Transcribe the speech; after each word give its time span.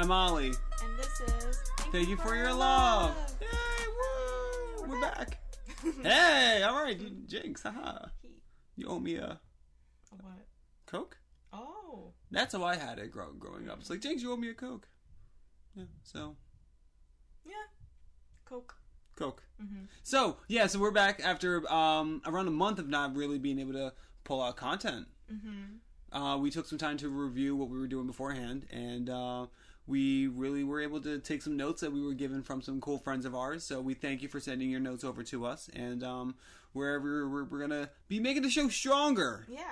I'm 0.00 0.10
Ollie. 0.10 0.46
And 0.46 0.98
this 0.98 1.20
is 1.20 1.58
Thank 1.92 2.08
you 2.08 2.16
for 2.16 2.34
your 2.34 2.54
love. 2.54 3.14
Yay, 3.38 3.46
woo! 3.86 4.88
We're 4.88 5.00
back. 5.02 5.38
hey, 6.02 6.62
all 6.62 6.82
right, 6.82 6.98
Jinx, 7.26 7.62
haha. 7.62 8.06
You 8.76 8.88
owe 8.88 8.98
me 8.98 9.16
a 9.16 9.38
What? 10.08 10.46
Coke? 10.86 11.18
Oh. 11.52 12.14
That's 12.30 12.54
how 12.54 12.64
I 12.64 12.76
had 12.76 12.98
it 12.98 13.10
grow, 13.10 13.32
growing 13.38 13.68
up. 13.68 13.80
It's 13.80 13.90
like, 13.90 14.00
Jinx, 14.00 14.22
you 14.22 14.32
owe 14.32 14.38
me 14.38 14.48
a 14.48 14.54
Coke. 14.54 14.88
Yeah, 15.74 15.84
so, 16.02 16.36
Yeah. 17.44 17.52
Coke. 18.46 18.76
Coke. 19.16 19.42
Mm-hmm. 19.62 19.84
So, 20.02 20.38
yeah, 20.48 20.66
so 20.66 20.78
we're 20.78 20.92
back 20.92 21.20
after 21.22 21.70
um, 21.70 22.22
around 22.24 22.48
a 22.48 22.52
month 22.52 22.78
of 22.78 22.88
not 22.88 23.14
really 23.14 23.38
being 23.38 23.58
able 23.58 23.74
to 23.74 23.92
pull 24.24 24.40
out 24.40 24.56
content. 24.56 25.08
Mm-hmm. 25.30 26.18
Uh, 26.18 26.38
we 26.38 26.50
took 26.50 26.66
some 26.66 26.78
time 26.78 26.96
to 26.96 27.10
review 27.10 27.54
what 27.54 27.68
we 27.68 27.78
were 27.78 27.86
doing 27.86 28.06
beforehand, 28.06 28.66
and 28.72 29.10
uh, 29.10 29.46
we 29.86 30.26
really 30.28 30.62
were 30.64 30.80
able 30.80 31.00
to 31.00 31.18
take 31.18 31.42
some 31.42 31.56
notes 31.56 31.80
that 31.80 31.92
we 31.92 32.00
were 32.04 32.14
given 32.14 32.42
from 32.42 32.62
some 32.62 32.80
cool 32.80 32.98
friends 32.98 33.24
of 33.24 33.34
ours. 33.34 33.64
So 33.64 33.80
we 33.80 33.94
thank 33.94 34.22
you 34.22 34.28
for 34.28 34.38
sending 34.40 34.70
your 34.70 34.80
notes 34.80 35.04
over 35.04 35.22
to 35.24 35.46
us, 35.46 35.68
and 35.74 36.02
um, 36.04 36.34
wherever 36.72 37.28
we're, 37.28 37.44
we're 37.44 37.58
gonna 37.60 37.90
be 38.08 38.20
making 38.20 38.42
the 38.42 38.50
show 38.50 38.68
stronger. 38.68 39.46
Yeah. 39.48 39.62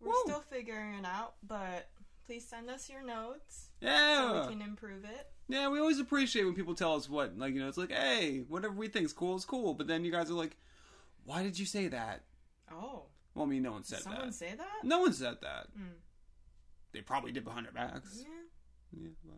We're 0.00 0.08
Woo. 0.08 0.22
still 0.24 0.44
figuring 0.50 0.94
it 0.94 1.04
out, 1.04 1.34
but 1.46 1.88
please 2.26 2.44
send 2.48 2.68
us 2.70 2.88
your 2.90 3.04
notes 3.04 3.68
so 3.80 3.86
Yeah, 3.86 4.46
we 4.46 4.52
can 4.54 4.62
improve 4.62 5.04
it. 5.04 5.28
yeah. 5.48 5.68
We 5.68 5.78
always 5.78 6.00
appreciate 6.00 6.44
when 6.44 6.54
people 6.54 6.74
tell 6.74 6.94
us 6.96 7.08
what, 7.08 7.38
like 7.38 7.54
you 7.54 7.60
know, 7.60 7.68
it's 7.68 7.78
like, 7.78 7.92
hey, 7.92 8.42
whatever 8.48 8.74
we 8.74 8.88
think's 8.88 9.12
cool 9.12 9.36
is 9.36 9.44
cool. 9.44 9.74
But 9.74 9.86
then 9.86 10.04
you 10.04 10.10
guys 10.10 10.28
are 10.30 10.34
like, 10.34 10.56
why 11.24 11.42
did 11.44 11.56
you 11.58 11.66
say 11.66 11.86
that? 11.88 12.22
Oh. 12.72 13.04
Well, 13.34 13.44
I 13.46 13.48
mean, 13.48 13.62
no 13.62 13.72
one 13.72 13.84
said 13.84 13.98
Did 13.98 14.04
someone 14.04 14.26
that. 14.26 14.34
say 14.34 14.54
that? 14.56 14.82
No 14.84 15.00
one 15.00 15.12
said 15.12 15.36
that. 15.42 15.68
Mm. 15.78 15.84
They 16.92 17.00
probably 17.00 17.30
did 17.32 17.44
behind 17.44 17.66
our 17.66 17.72
backs. 17.72 18.18
Yeah. 18.22 18.26
Yeah, 18.92 19.08
but, 19.24 19.34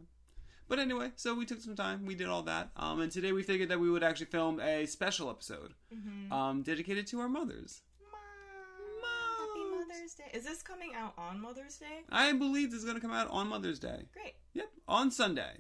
but 0.69 0.79
anyway, 0.79 1.13
so 1.17 1.35
we 1.35 1.45
took 1.47 1.61
some 1.61 1.77
time. 1.77 2.05
We 2.07 2.15
did 2.15 2.29
all 2.29 2.43
that, 2.43 2.71
um, 2.77 3.01
and 3.01 3.11
today 3.13 3.33
we 3.33 3.43
figured 3.43 3.69
that 3.71 3.79
we 3.81 3.91
would 3.91 4.03
actually 4.03 4.27
film 4.27 4.61
a 4.61 4.87
special 4.87 5.31
episode 5.31 5.75
Mm-hmm. 5.95 6.33
um, 6.33 6.63
dedicated 6.63 7.07
to 7.09 7.21
our 7.21 7.29
mothers. 7.29 7.83
Mom! 8.11 9.49
Happy 9.49 9.71
Mother's 9.71 10.15
Day. 10.15 10.31
Is 10.37 10.45
this 10.45 10.63
coming 10.63 10.93
out 10.97 11.15
on 11.19 11.41
Mother's 11.41 11.77
Day? 11.77 12.03
I 12.11 12.33
believe 12.33 12.71
this 12.71 12.79
is 12.81 12.85
going 12.85 12.97
to 12.97 13.01
come 13.01 13.13
out 13.13 13.29
on 13.31 13.49
Mother's 13.49 13.79
Day. 13.79 14.07
Great. 14.13 14.35
Yep, 14.55 14.71
on 14.89 15.11
Sunday. 15.11 15.53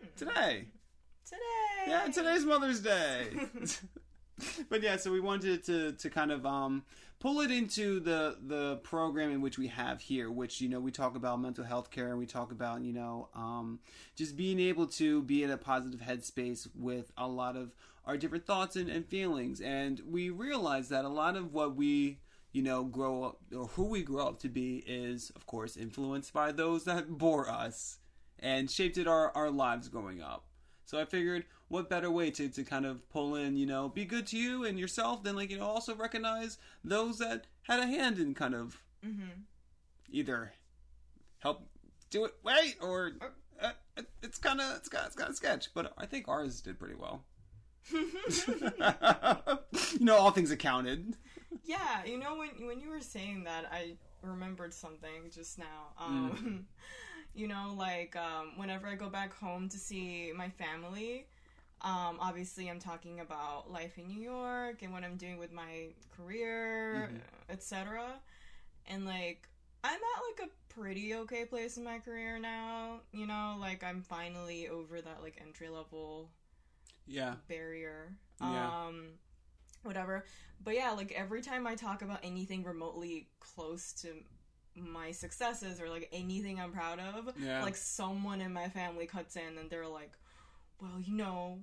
Hmm. 0.00 0.06
Today. 0.16 0.64
Today. 1.24 1.86
Yeah, 1.86 2.08
today's 2.12 2.44
Mother's 2.44 2.80
Day. 2.80 3.28
but 4.68 4.82
yeah, 4.82 4.96
so 4.96 5.12
we 5.12 5.20
wanted 5.20 5.64
to 5.64 5.92
to 5.92 6.10
kind 6.10 6.30
of 6.30 6.46
um, 6.46 6.84
pull 7.20 7.40
it 7.40 7.50
into 7.50 8.00
the 8.00 8.36
the 8.46 8.76
program 8.76 9.30
in 9.30 9.40
which 9.40 9.58
we 9.58 9.68
have 9.68 10.00
here, 10.00 10.30
which 10.30 10.60
you 10.60 10.68
know 10.68 10.80
we 10.80 10.90
talk 10.90 11.16
about 11.16 11.40
mental 11.40 11.64
health 11.64 11.90
care 11.90 12.08
and 12.08 12.18
we 12.18 12.26
talk 12.26 12.52
about 12.52 12.82
you 12.82 12.92
know 12.92 13.28
um, 13.34 13.80
just 14.16 14.36
being 14.36 14.60
able 14.60 14.86
to 14.86 15.22
be 15.22 15.42
in 15.42 15.50
a 15.50 15.56
positive 15.56 16.00
headspace 16.00 16.68
with 16.74 17.12
a 17.16 17.26
lot 17.26 17.56
of 17.56 17.74
our 18.04 18.16
different 18.16 18.46
thoughts 18.46 18.76
and, 18.76 18.88
and 18.88 19.06
feelings, 19.06 19.60
and 19.60 20.00
we 20.08 20.30
realize 20.30 20.88
that 20.88 21.04
a 21.04 21.08
lot 21.08 21.36
of 21.36 21.52
what 21.52 21.76
we 21.76 22.18
you 22.52 22.62
know 22.62 22.84
grow 22.84 23.24
up 23.24 23.40
or 23.54 23.66
who 23.68 23.84
we 23.84 24.02
grow 24.02 24.26
up 24.26 24.40
to 24.40 24.48
be 24.48 24.84
is 24.86 25.30
of 25.36 25.46
course 25.46 25.76
influenced 25.76 26.32
by 26.32 26.52
those 26.52 26.84
that 26.84 27.08
bore 27.18 27.48
us 27.48 27.98
and 28.40 28.70
shaped 28.70 28.98
it 28.98 29.08
our, 29.08 29.36
our 29.36 29.50
lives 29.50 29.88
growing 29.88 30.22
up. 30.22 30.44
So 30.84 30.98
I 30.98 31.04
figured, 31.04 31.44
what 31.68 31.90
better 31.90 32.10
way 32.10 32.30
to, 32.32 32.48
to 32.48 32.64
kind 32.64 32.86
of 32.86 33.08
pull 33.10 33.34
in, 33.34 33.56
you 33.56 33.66
know, 33.66 33.88
be 33.88 34.04
good 34.04 34.26
to 34.28 34.38
you 34.38 34.64
and 34.64 34.78
yourself 34.78 35.22
than 35.22 35.36
like 35.36 35.50
you 35.50 35.58
know 35.58 35.66
also 35.66 35.94
recognize 35.94 36.58
those 36.84 37.18
that 37.18 37.46
had 37.62 37.80
a 37.80 37.86
hand 37.86 38.18
in 38.18 38.34
kind 38.34 38.54
of 38.54 38.82
Mm-hmm. 39.06 39.42
either 40.10 40.52
help 41.38 41.68
do 42.10 42.24
it 42.24 42.34
right 42.44 42.74
or 42.80 43.12
uh, 43.60 43.72
it's 44.22 44.38
kind 44.38 44.60
of 44.60 44.76
it's 44.76 44.88
kind 44.88 45.06
it's 45.06 45.16
kind 45.16 45.30
of 45.30 45.36
sketch. 45.36 45.68
But 45.74 45.92
I 45.98 46.06
think 46.06 46.28
ours 46.28 46.60
did 46.60 46.78
pretty 46.78 46.94
well. 46.96 47.24
you 47.92 50.04
know, 50.04 50.16
all 50.16 50.30
things 50.30 50.50
accounted. 50.50 51.16
Yeah, 51.64 52.04
you 52.04 52.18
know 52.18 52.36
when 52.36 52.66
when 52.66 52.80
you 52.80 52.90
were 52.90 53.00
saying 53.00 53.44
that, 53.44 53.66
I 53.72 53.94
remembered 54.22 54.74
something 54.74 55.30
just 55.32 55.58
now. 55.58 55.92
Um, 55.98 56.66
you 57.34 57.48
know, 57.48 57.74
like 57.76 58.16
um, 58.16 58.52
whenever 58.56 58.86
I 58.86 58.94
go 58.94 59.08
back 59.08 59.34
home 59.34 59.68
to 59.68 59.78
see 59.78 60.32
my 60.34 60.48
family, 60.50 61.26
um, 61.82 62.18
obviously 62.20 62.68
I'm 62.68 62.80
talking 62.80 63.20
about 63.20 63.70
life 63.70 63.98
in 63.98 64.08
New 64.08 64.20
York 64.20 64.82
and 64.82 64.92
what 64.92 65.04
I'm 65.04 65.16
doing 65.16 65.38
with 65.38 65.52
my 65.52 65.88
career, 66.16 67.10
etc. 67.48 68.20
And 68.86 69.04
like 69.04 69.48
I'm 69.84 69.94
at 69.94 70.40
like 70.40 70.48
a 70.48 70.72
pretty 70.74 71.14
okay 71.14 71.44
place 71.44 71.76
in 71.76 71.84
my 71.84 71.98
career 71.98 72.38
now. 72.38 73.00
You 73.12 73.26
know, 73.26 73.56
like 73.60 73.84
I'm 73.84 74.02
finally 74.02 74.68
over 74.68 75.00
that 75.00 75.22
like 75.22 75.38
entry 75.40 75.68
level 75.68 76.30
Yeah. 77.06 77.34
barrier. 77.48 78.12
Yeah. 78.40 78.86
Um 78.86 79.10
whatever. 79.84 80.24
But 80.62 80.74
yeah, 80.74 80.90
like 80.90 81.12
every 81.12 81.42
time 81.42 81.66
I 81.66 81.76
talk 81.76 82.02
about 82.02 82.18
anything 82.24 82.64
remotely 82.64 83.28
close 83.38 83.92
to 84.02 84.08
my 84.74 85.12
successes 85.12 85.80
or 85.80 85.88
like 85.88 86.08
anything 86.12 86.60
I'm 86.60 86.72
proud 86.72 86.98
of, 86.98 87.32
Yeah. 87.38 87.62
like 87.62 87.76
someone 87.76 88.40
in 88.40 88.52
my 88.52 88.68
family 88.68 89.06
cuts 89.06 89.36
in 89.36 89.58
and 89.58 89.70
they're 89.70 89.86
like, 89.88 90.12
"Well, 90.80 91.00
you 91.02 91.14
know, 91.14 91.58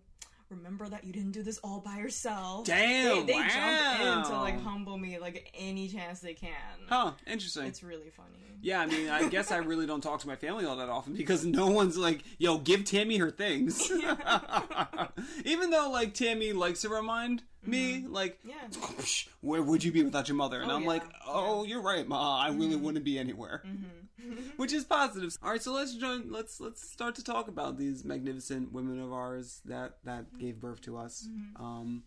remember 0.49 0.87
that 0.89 1.03
you 1.03 1.11
didn't 1.13 1.31
do 1.31 1.43
this 1.43 1.57
all 1.59 1.79
by 1.79 1.97
yourself." 1.97 2.65
Damn, 2.65 3.25
They, 3.25 3.33
they 3.33 3.47
jump 3.47 3.99
in 4.01 4.23
to 4.31 4.39
like 4.39 4.61
humble 4.61 4.97
me 4.97 5.17
like 5.19 5.51
any 5.57 5.87
chance 5.87 6.19
they 6.19 6.33
can. 6.33 6.51
Huh. 6.87 7.11
Interesting. 7.27 7.65
It's 7.65 7.83
really 7.83 8.09
funny. 8.09 8.29
Yeah, 8.61 8.79
I 8.79 8.87
mean, 8.87 9.09
I 9.09 9.27
guess 9.29 9.51
I 9.51 9.57
really 9.57 9.85
don't 9.85 10.01
talk 10.01 10.21
to 10.21 10.27
my 10.27 10.35
family 10.35 10.65
all 10.65 10.77
that 10.77 10.89
often 10.89 11.13
because 11.13 11.45
no 11.45 11.67
one's 11.67 11.97
like, 11.97 12.23
"Yo, 12.39 12.57
give 12.57 12.83
Tammy 12.85 13.17
her 13.17 13.29
things." 13.29 13.91
Even 15.45 15.69
though, 15.69 15.89
like, 15.91 16.13
Tammy 16.13 16.53
likes 16.53 16.81
to 16.81 16.89
remind 16.89 17.43
me, 17.63 18.05
like, 18.07 18.39
Yeah. 18.43 18.53
"Where 19.41 19.61
would 19.61 19.83
you 19.83 19.91
be 19.91 20.03
without 20.03 20.27
your 20.27 20.35
mother?" 20.37 20.61
And 20.61 20.71
Oh, 20.71 20.75
I'm 20.75 20.81
yeah. 20.83 20.87
like, 20.87 21.03
"Oh, 21.27 21.63
you're 21.63 21.81
right, 21.81 22.07
Ma. 22.07 22.39
I 22.39 22.49
really 22.49 22.75
wouldn't 22.75 23.05
be 23.05 23.19
anywhere," 23.19 23.61
Mm-hmm. 23.65 24.04
which 24.57 24.73
is 24.73 24.83
positive. 24.83 25.37
All 25.43 25.51
right, 25.51 25.61
so 25.61 25.73
let's 25.73 25.95
join. 25.95 26.31
Let's 26.31 26.59
let's 26.59 26.87
start 26.89 27.15
to 27.15 27.23
talk 27.23 27.47
about 27.47 27.77
these 27.77 28.03
magnificent 28.05 28.71
women 28.71 28.99
of 28.99 29.11
ours 29.11 29.61
that 29.65 29.97
that 30.03 30.37
gave 30.37 30.59
birth 30.59 30.81
to 30.81 30.97
us. 30.97 31.27
Mm-hmm. 31.29 31.63
Um, 31.63 32.03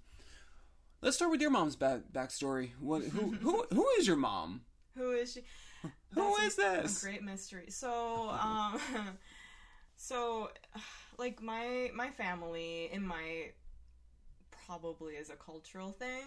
let's 1.03 1.17
start 1.17 1.31
with 1.31 1.41
your 1.41 1.51
mom's 1.51 1.77
back 1.77 2.01
backstory. 2.13 2.71
What? 2.81 3.03
Who? 3.05 3.33
Who? 3.33 3.65
Who 3.73 3.87
is 3.99 4.07
your 4.07 4.17
mom? 4.17 4.63
Who 4.97 5.13
is 5.13 5.33
she? 5.33 5.43
Who 6.15 6.35
That's 6.39 6.59
is 6.59 6.59
a- 6.59 6.83
this? 6.83 7.03
A 7.03 7.07
great 7.07 7.23
mystery. 7.23 7.67
So, 7.69 8.31
um, 8.43 8.81
so, 9.97 10.51
like 11.19 11.43
my 11.43 11.91
my 11.95 12.11
family 12.11 12.91
in 12.93 13.07
my 13.07 13.51
probably 14.67 15.15
is 15.15 15.31
a 15.31 15.37
cultural 15.37 15.93
thing, 15.93 16.27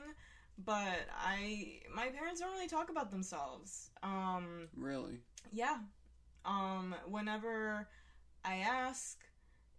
but 0.57 1.07
I 1.15 1.79
my 1.93 2.07
parents 2.09 2.39
don't 2.39 2.51
really 2.51 2.67
talk 2.67 2.89
about 2.89 3.11
themselves. 3.11 3.89
Um, 4.03 4.67
Really? 4.75 5.19
yeah. 5.51 5.77
Um, 6.45 6.95
whenever 7.07 7.87
I 8.43 8.55
ask, 8.57 9.19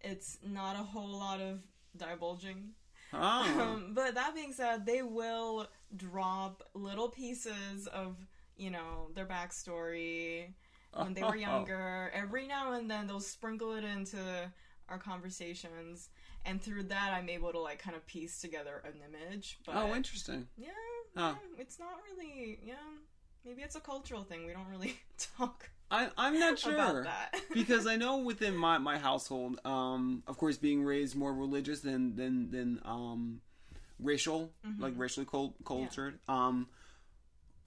it's 0.01 0.37
not 0.45 0.75
a 0.75 0.83
whole 0.83 1.19
lot 1.19 1.41
of 1.41 1.59
divulging. 1.97 2.71
Oh. 3.13 3.61
Um, 3.61 3.91
but 3.93 4.15
that 4.15 4.33
being 4.33 4.53
said, 4.53 4.85
they 4.85 5.01
will 5.01 5.67
drop 5.95 6.63
little 6.73 7.09
pieces 7.09 7.87
of, 7.87 8.15
you 8.57 8.71
know, 8.71 9.09
their 9.13 9.25
backstory 9.25 10.53
when 10.93 11.13
they 11.13 11.21
were 11.21 11.35
younger. 11.51 12.11
Every 12.13 12.47
now 12.47 12.73
and 12.73 12.89
then 12.89 13.07
they'll 13.07 13.19
sprinkle 13.19 13.73
it 13.73 13.83
into 13.83 14.51
our 14.89 14.97
conversations. 14.97 16.09
And 16.45 16.61
through 16.61 16.83
that, 16.83 17.13
I'm 17.13 17.29
able 17.29 17.51
to, 17.51 17.59
like, 17.59 17.79
kind 17.79 17.95
of 17.95 18.05
piece 18.05 18.41
together 18.41 18.83
an 18.85 18.93
image. 19.07 19.59
But 19.65 19.75
oh, 19.75 19.95
interesting. 19.95 20.47
yeah, 20.57 20.69
Huh. 21.15 21.35
yeah, 21.37 21.61
it's 21.61 21.79
not 21.79 21.99
really, 22.11 22.59
yeah. 22.65 22.73
Maybe 23.45 23.61
it's 23.61 23.75
a 23.75 23.79
cultural 23.79 24.23
thing. 24.23 24.45
We 24.45 24.53
don't 24.53 24.67
really 24.69 24.99
talk 25.37 25.69
I, 25.93 26.09
I'm 26.17 26.39
not 26.39 26.57
sure 26.57 26.73
about 26.73 27.03
that. 27.03 27.35
because 27.53 27.85
I 27.85 27.97
know 27.97 28.17
within 28.17 28.57
my, 28.57 28.79
my 28.79 28.97
household, 28.97 29.59
um, 29.63 30.23
of 30.25 30.39
course, 30.39 30.57
being 30.57 30.83
raised 30.83 31.15
more 31.15 31.31
religious 31.31 31.81
than 31.81 32.15
than 32.15 32.49
than 32.49 32.81
um, 32.83 33.41
racial, 33.99 34.51
like 34.79 34.93
racially 34.97 35.27
cul- 35.27 35.55
cultured, 35.63 36.17
um, 36.27 36.67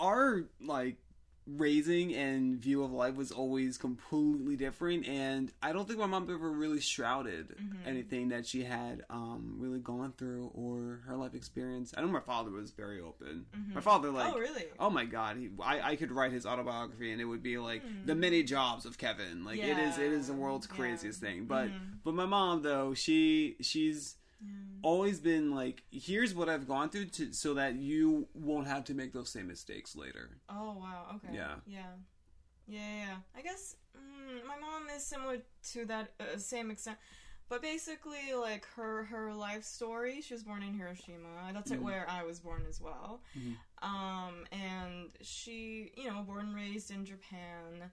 our 0.00 0.43
like 0.61 0.96
raising 1.47 2.15
and 2.15 2.57
view 2.57 2.83
of 2.83 2.93
life 2.93 3.15
was 3.15 3.31
always 3.31 3.79
completely 3.79 4.57
different 4.57 5.07
and 5.07 5.53
i 5.63 5.73
don't 5.73 5.87
think 5.87 5.99
my 5.99 6.07
mom 6.07 6.25
ever 6.25 6.51
really 6.51 6.81
shrouded 6.81 7.49
mm-hmm. 7.51 7.89
anything 7.89 8.29
that 8.31 8.47
she 8.47 8.65
had 8.65 9.05
um, 9.11 9.55
really 9.59 9.79
gone 9.79 10.13
through 10.19 10.51
or 10.55 11.03
her 11.07 11.17
life 11.17 11.35
experience 11.35 11.95
i 11.97 12.01
know 12.01 12.09
my 12.09 12.21
father 12.21 12.51
was 12.51 12.73
very 12.73 13.01
open 13.01 13.47
mm-hmm. 13.57 13.75
my 13.75 13.81
father 13.81 14.09
oh, 14.09 14.13
like 14.13 14.35
oh, 14.35 14.39
really? 14.39 14.65
Oh 14.79 14.91
my 14.91 15.05
god, 15.05 15.37
he, 15.37 15.51
I, 15.63 15.93
I 15.93 15.97
could 15.97 16.13
write 16.13 16.33
his 16.33 16.47
autobiography 16.47 17.13
and 17.13 17.21
it 17.21 17.25
would 17.25 17.43
be 17.43 17.59
like 17.59 17.83
hmm. 17.83 18.07
the 18.07 18.15
many 18.15 18.43
jobs 18.43 18.85
of 18.85 18.99
Kevin. 18.99 19.45
Like 19.45 19.59
it 19.59 19.79
is 19.79 19.99
it 19.99 20.13
is 20.13 20.29
the 20.29 20.35
Yeah, 20.35 20.39
world's 20.39 20.69
yeah. 20.71 20.77
craziest 20.77 21.21
thing. 21.21 21.47
But 21.47 21.69
mm-hmm. 21.69 21.97
but 22.05 22.15
my 22.15 22.27
mom 22.27 22.63
though, 22.63 22.95
she 22.95 23.57
she's 23.61 24.17
always 24.83 25.19
been 25.21 25.55
like 25.55 25.83
here's 25.91 26.35
what 26.35 26.49
I've 26.49 26.69
gone 26.69 26.91
through 26.91 27.06
to 27.06 27.33
so 27.33 27.55
that 27.55 27.75
you 27.77 28.29
won't 28.35 28.67
have 28.67 28.85
to 28.85 28.94
make 28.94 29.12
those 29.12 29.31
same 29.31 29.49
mistakes 29.49 29.97
later. 29.97 30.38
Oh, 30.49 30.77
wow. 30.79 31.06
Okay. 31.17 31.35
Yeah. 31.35 31.55
Yeah. 31.67 31.93
Yeah, 32.69 32.94
yeah. 32.97 33.17
I 33.37 33.43
guess 33.43 33.77
mm, 33.97 34.47
my 34.47 34.56
mom 34.59 34.88
is 34.94 35.05
similar 35.05 35.38
to 35.73 35.85
that 35.87 36.12
uh, 36.21 36.38
same 36.38 36.71
extent. 36.71 36.99
But 37.49 37.62
basically, 37.62 38.35
like 38.35 38.67
her 38.75 39.05
her 39.05 39.33
life 39.33 39.62
story, 39.62 40.21
she 40.21 40.35
was 40.35 40.43
born 40.43 40.65
in 40.65 40.75
Hiroshima. 40.75 41.53
That's 41.53 41.71
Mhm. 41.71 41.81
where 41.81 42.09
I 42.11 42.25
was 42.25 42.41
born 42.41 42.65
as 42.69 42.81
well. 42.81 43.23
Mhm. 43.38 43.56
Um, 43.83 44.47
and 44.50 45.12
she, 45.21 45.93
you 45.97 46.11
know, 46.11 46.23
born 46.23 46.47
and 46.47 46.55
raised 46.56 46.91
in 46.91 47.05
Japan. 47.05 47.93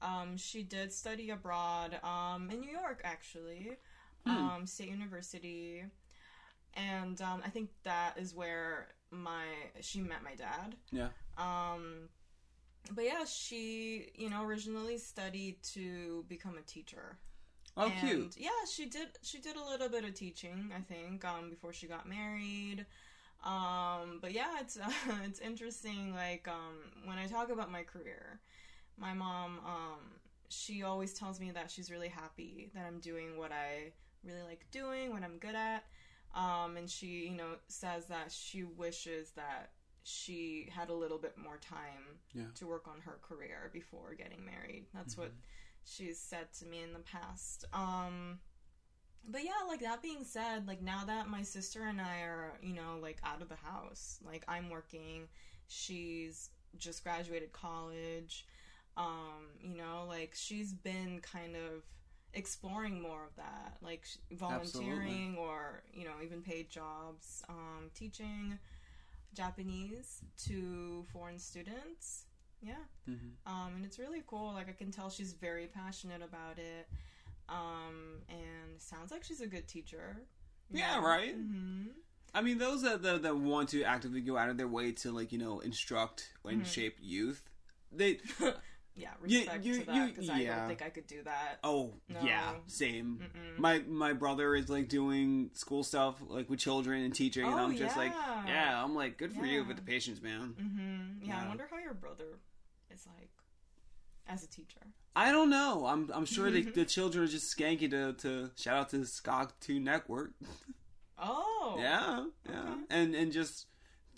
Um, 0.00 0.36
she 0.38 0.62
did 0.62 0.90
study 0.92 1.30
abroad 1.30 2.02
um, 2.02 2.50
in 2.50 2.60
New 2.60 2.70
York, 2.70 3.02
actually. 3.04 3.76
Um, 4.26 4.66
State 4.66 4.88
University, 4.88 5.84
and 6.74 7.20
um, 7.20 7.42
I 7.44 7.50
think 7.50 7.70
that 7.84 8.14
is 8.16 8.34
where 8.34 8.88
my 9.10 9.44
she 9.80 10.00
met 10.00 10.22
my 10.22 10.34
dad. 10.34 10.76
Yeah. 10.90 11.08
Um, 11.36 12.08
but 12.92 13.04
yeah, 13.04 13.24
she, 13.24 14.10
you 14.14 14.28
know, 14.28 14.44
originally 14.44 14.98
studied 14.98 15.62
to 15.74 16.24
become 16.28 16.58
a 16.58 16.62
teacher. 16.62 17.18
Oh, 17.76 17.86
and 17.86 18.08
cute. 18.08 18.36
Yeah, 18.36 18.50
she 18.70 18.86
did. 18.86 19.08
She 19.22 19.40
did 19.40 19.56
a 19.56 19.64
little 19.64 19.88
bit 19.88 20.04
of 20.04 20.14
teaching, 20.14 20.70
I 20.76 20.80
think, 20.80 21.24
um, 21.24 21.50
before 21.50 21.72
she 21.72 21.86
got 21.86 22.08
married. 22.08 22.86
Um, 23.44 24.18
but 24.20 24.32
yeah, 24.32 24.60
it's 24.60 24.78
uh, 24.78 24.90
it's 25.24 25.40
interesting. 25.40 26.14
Like 26.14 26.46
um, 26.48 27.06
when 27.06 27.18
I 27.18 27.26
talk 27.26 27.50
about 27.50 27.70
my 27.70 27.82
career, 27.82 28.40
my 28.98 29.12
mom, 29.12 29.60
um, 29.66 30.00
she 30.48 30.82
always 30.82 31.14
tells 31.14 31.40
me 31.40 31.50
that 31.50 31.70
she's 31.70 31.90
really 31.90 32.08
happy 32.08 32.70
that 32.74 32.84
I'm 32.86 33.00
doing 33.00 33.36
what 33.36 33.50
I 33.50 33.92
really 34.24 34.42
like 34.42 34.66
doing, 34.70 35.12
what 35.12 35.22
I'm 35.22 35.38
good 35.38 35.54
at. 35.54 35.84
Um, 36.34 36.76
and 36.76 36.90
she, 36.90 37.28
you 37.28 37.36
know, 37.36 37.56
says 37.68 38.06
that 38.06 38.32
she 38.32 38.64
wishes 38.64 39.30
that 39.36 39.70
she 40.02 40.68
had 40.74 40.90
a 40.90 40.94
little 40.94 41.18
bit 41.18 41.38
more 41.38 41.56
time 41.58 42.18
Yeah. 42.32 42.44
to 42.56 42.66
work 42.66 42.88
on 42.88 43.00
her 43.02 43.18
career 43.22 43.70
before 43.72 44.14
getting 44.14 44.44
married. 44.44 44.86
That's 44.92 45.16
what 45.16 45.32
she's 45.84 46.18
said 46.18 46.52
to 46.58 46.66
me 46.66 46.82
in 46.82 46.92
the 46.92 46.98
past. 47.00 47.64
Um 47.72 48.40
but 49.26 49.42
yeah, 49.42 49.52
like 49.66 49.80
that 49.80 50.02
being 50.02 50.24
said, 50.24 50.66
like 50.66 50.82
now 50.82 51.04
that 51.06 51.28
my 51.28 51.42
sister 51.42 51.84
and 51.86 52.00
I 52.00 52.20
are, 52.22 52.58
you 52.62 52.74
know, 52.74 52.98
like 53.00 53.18
out 53.24 53.40
of 53.40 53.48
the 53.48 53.56
house, 53.56 54.18
like 54.22 54.44
I'm 54.48 54.68
working, 54.68 55.28
she's 55.66 56.50
just 56.76 57.02
graduated 57.02 57.52
college. 57.52 58.46
Um, 58.96 59.48
you 59.62 59.76
know, 59.76 60.04
like 60.06 60.32
she's 60.34 60.72
been 60.74 61.20
kind 61.20 61.56
of 61.56 61.84
exploring 62.34 63.00
more 63.00 63.24
of 63.24 63.34
that, 63.36 63.76
like 63.82 64.04
volunteering 64.32 65.36
or, 65.38 65.82
you 65.92 66.04
know, 66.04 66.14
even 66.24 66.42
paid 66.42 66.70
jobs, 66.70 67.42
um 67.48 67.90
teaching 67.94 68.58
Japanese 69.34 70.22
to 70.46 71.04
foreign 71.12 71.38
students. 71.38 72.24
Yeah. 72.62 72.74
hmm 73.06 73.14
Um, 73.46 73.72
and 73.76 73.84
it's 73.84 73.98
really 73.98 74.22
cool. 74.26 74.52
Like 74.54 74.68
I 74.68 74.72
can 74.72 74.90
tell 74.90 75.10
she's 75.10 75.32
very 75.32 75.66
passionate 75.66 76.22
about 76.22 76.58
it. 76.58 76.88
Um, 77.48 78.22
and 78.28 78.80
sounds 78.80 79.10
like 79.10 79.22
she's 79.22 79.40
a 79.42 79.46
good 79.46 79.68
teacher. 79.68 80.16
Yeah, 80.72 80.98
right? 81.00 81.34
hmm 81.34 81.88
I 82.36 82.40
mean, 82.40 82.58
those 82.58 82.82
that, 82.82 83.02
that 83.02 83.22
that 83.22 83.36
want 83.36 83.68
to 83.70 83.84
actively 83.84 84.20
go 84.20 84.36
out 84.36 84.48
of 84.48 84.56
their 84.56 84.66
way 84.66 84.90
to 84.92 85.12
like 85.12 85.30
you 85.30 85.38
know 85.38 85.60
instruct 85.60 86.30
and 86.44 86.62
Mhm. 86.62 86.66
shape 86.66 86.96
youth, 87.00 87.42
they 87.92 88.18
Yeah, 88.96 89.10
respect 89.20 89.64
you- 89.64 89.80
to 89.80 89.86
that 89.86 89.94
you- 89.96 90.06
because 90.06 90.30
I 90.30 90.44
don't 90.44 90.68
think 90.68 90.82
I 90.82 90.90
could 90.90 91.06
do 91.08 91.22
that. 91.24 91.58
oh 91.64 91.94
No. 92.08 92.20
yeah, 92.22 92.54
same. 92.66 93.18
Mm-mm. 93.22 93.58
My 93.58 93.80
my 93.80 94.12
brother 94.12 94.54
is 94.54 94.68
like 94.68 94.88
doing 94.88 95.50
school 95.54 95.82
stuff 95.82 96.16
like 96.28 96.48
with 96.48 96.60
children 96.60 97.02
and 97.02 97.12
teaching, 97.14 97.44
and 97.44 97.54
Oh, 97.54 97.58
I'm 97.64 97.76
just 97.76 97.96
like, 97.96 98.12
yeah. 98.12 98.46
yeah, 98.46 98.84
I'm 98.84 98.94
like, 98.94 99.18
good 99.18 99.32
for 99.32 99.44
you 99.46 99.62
Yeah. 99.62 99.66
with 99.66 99.76
the 99.78 99.82
patience, 99.82 100.22
man. 100.22 100.54
hmm 100.58 101.26
Yeah, 101.26 101.42
I 101.44 101.48
wonder 101.48 101.66
how 101.70 101.78
your 101.78 101.94
brother 101.94 102.38
is 102.90 103.06
like 103.18 103.30
as 104.26 104.44
a 104.44 104.48
teacher. 104.48 104.80
I 105.16 105.32
don't 105.32 105.50
know. 105.50 105.86
I'm 105.86 106.10
I'm 106.14 106.24
sure 106.26 106.50
the, 106.50 106.62
the 106.80 106.84
children 106.84 107.24
are 107.24 107.28
just 107.28 107.56
skanky 107.56 107.90
to 107.90 108.12
to 108.22 108.50
shout 108.56 108.76
out 108.78 108.88
to 108.90 108.98
Skog 108.98 109.50
Two 109.60 109.80
Network. 109.80 110.34
Oh, 111.18 111.76
yeah, 111.80 112.26
yeah, 112.48 112.60
okay. 112.60 112.80
and 112.90 113.14
and 113.14 113.32
just 113.32 113.66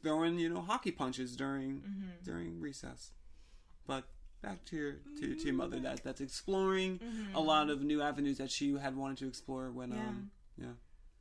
throwing 0.03 0.39
you 0.39 0.49
know 0.51 0.61
hockey 0.61 0.91
punches 0.93 1.35
during 1.37 1.81
hmm 1.81 2.09
during 2.23 2.61
recess. 2.61 3.13
But 3.87 4.05
back 4.47 4.65
to 4.67 4.77
your 4.77 4.93
to, 5.19 5.35
to 5.35 5.45
your 5.49 5.55
mother 5.55 5.79
that 5.81 6.03
that's 6.05 6.21
exploring 6.21 6.99
Mhm. 6.99 7.35
a 7.35 7.41
lot 7.41 7.69
of 7.71 7.83
new 7.83 8.01
avenues 8.03 8.39
that 8.39 8.51
she 8.51 8.73
had 8.77 8.97
wanted 8.97 9.19
to 9.19 9.29
explore 9.29 9.71
when 9.71 9.93
Yeah. 9.93 9.99
um 10.09 10.31
yeah 10.57 10.73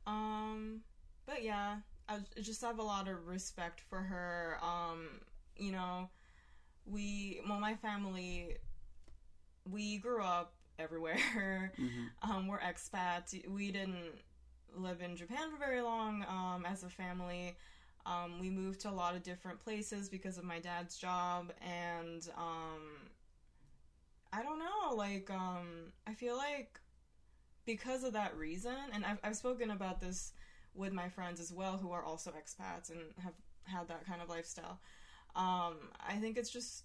Um, 0.06 0.82
but 1.26 1.42
yeah, 1.42 1.78
I 2.08 2.20
just 2.40 2.60
have 2.62 2.78
a 2.78 2.82
lot 2.82 3.08
of 3.08 3.26
respect 3.26 3.80
for 3.80 3.98
her. 4.00 4.58
Um, 4.62 5.08
you 5.56 5.72
know, 5.72 6.08
we, 6.86 7.40
well, 7.48 7.58
my 7.58 7.74
family, 7.74 8.56
we 9.70 9.98
grew 9.98 10.22
up 10.22 10.54
everywhere. 10.78 11.72
hmm 11.76 12.06
Um, 12.22 12.46
we're 12.46 12.60
expats. 12.60 13.34
We 13.48 13.70
didn't 13.72 14.12
live 14.74 15.00
in 15.00 15.16
Japan 15.16 15.50
for 15.50 15.58
very 15.58 15.80
long 15.82 16.24
um, 16.28 16.64
as 16.66 16.82
a 16.84 16.88
family. 16.88 17.56
Um, 18.04 18.38
we 18.40 18.50
moved 18.50 18.80
to 18.82 18.90
a 18.90 18.92
lot 18.92 19.14
of 19.16 19.22
different 19.22 19.58
places 19.60 20.08
because 20.08 20.38
of 20.38 20.44
my 20.44 20.60
dad's 20.60 20.96
job, 20.96 21.52
and 21.60 22.28
um, 22.38 23.05
I 24.36 24.42
don't 24.42 24.58
know. 24.58 24.94
Like, 24.94 25.30
um, 25.30 25.92
I 26.06 26.12
feel 26.12 26.36
like 26.36 26.78
because 27.64 28.04
of 28.04 28.12
that 28.12 28.36
reason, 28.36 28.74
and 28.92 29.04
I've, 29.04 29.18
I've 29.24 29.36
spoken 29.36 29.70
about 29.70 30.00
this 30.00 30.32
with 30.74 30.92
my 30.92 31.08
friends 31.08 31.40
as 31.40 31.52
well, 31.52 31.78
who 31.78 31.90
are 31.92 32.04
also 32.04 32.32
expats 32.32 32.90
and 32.90 33.00
have 33.22 33.32
had 33.64 33.88
that 33.88 34.06
kind 34.06 34.20
of 34.20 34.28
lifestyle. 34.28 34.78
Um, 35.34 35.76
I 36.06 36.14
think 36.16 36.36
it's 36.36 36.50
just 36.50 36.84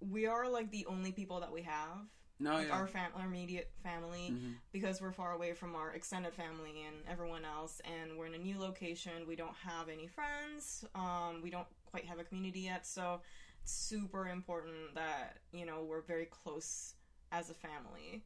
we 0.00 0.26
are 0.26 0.48
like 0.48 0.70
the 0.70 0.86
only 0.86 1.10
people 1.10 1.40
that 1.40 1.50
we 1.52 1.62
have 1.62 1.98
no 2.38 2.52
like 2.54 2.68
yeah 2.68 2.74
our 2.74 2.86
fam- 2.86 3.12
our 3.16 3.26
immediate 3.26 3.70
family 3.82 4.32
Mhm. 4.32 4.54
because 4.70 5.00
we're 5.00 5.12
far 5.12 5.32
away 5.32 5.54
from 5.54 5.74
our 5.74 5.92
extended 5.92 6.34
family 6.34 6.82
and 6.86 6.96
everyone 7.08 7.44
else 7.46 7.80
and 7.80 8.16
we're 8.18 8.26
in 8.26 8.34
a 8.34 8.38
new 8.38 8.58
location 8.58 9.26
we 9.26 9.36
don't 9.36 9.54
have 9.54 9.88
any 9.88 10.06
friends 10.06 10.84
um, 10.94 11.40
we 11.42 11.50
don't 11.50 11.66
quite 11.86 12.04
have 12.04 12.18
a 12.18 12.24
community 12.24 12.60
yet 12.60 12.86
so 12.86 13.22
super 13.66 14.28
important 14.28 14.94
that 14.94 15.38
you 15.52 15.66
know 15.66 15.82
we're 15.82 16.02
very 16.02 16.26
close 16.26 16.94
as 17.32 17.50
a 17.50 17.54
family. 17.54 18.24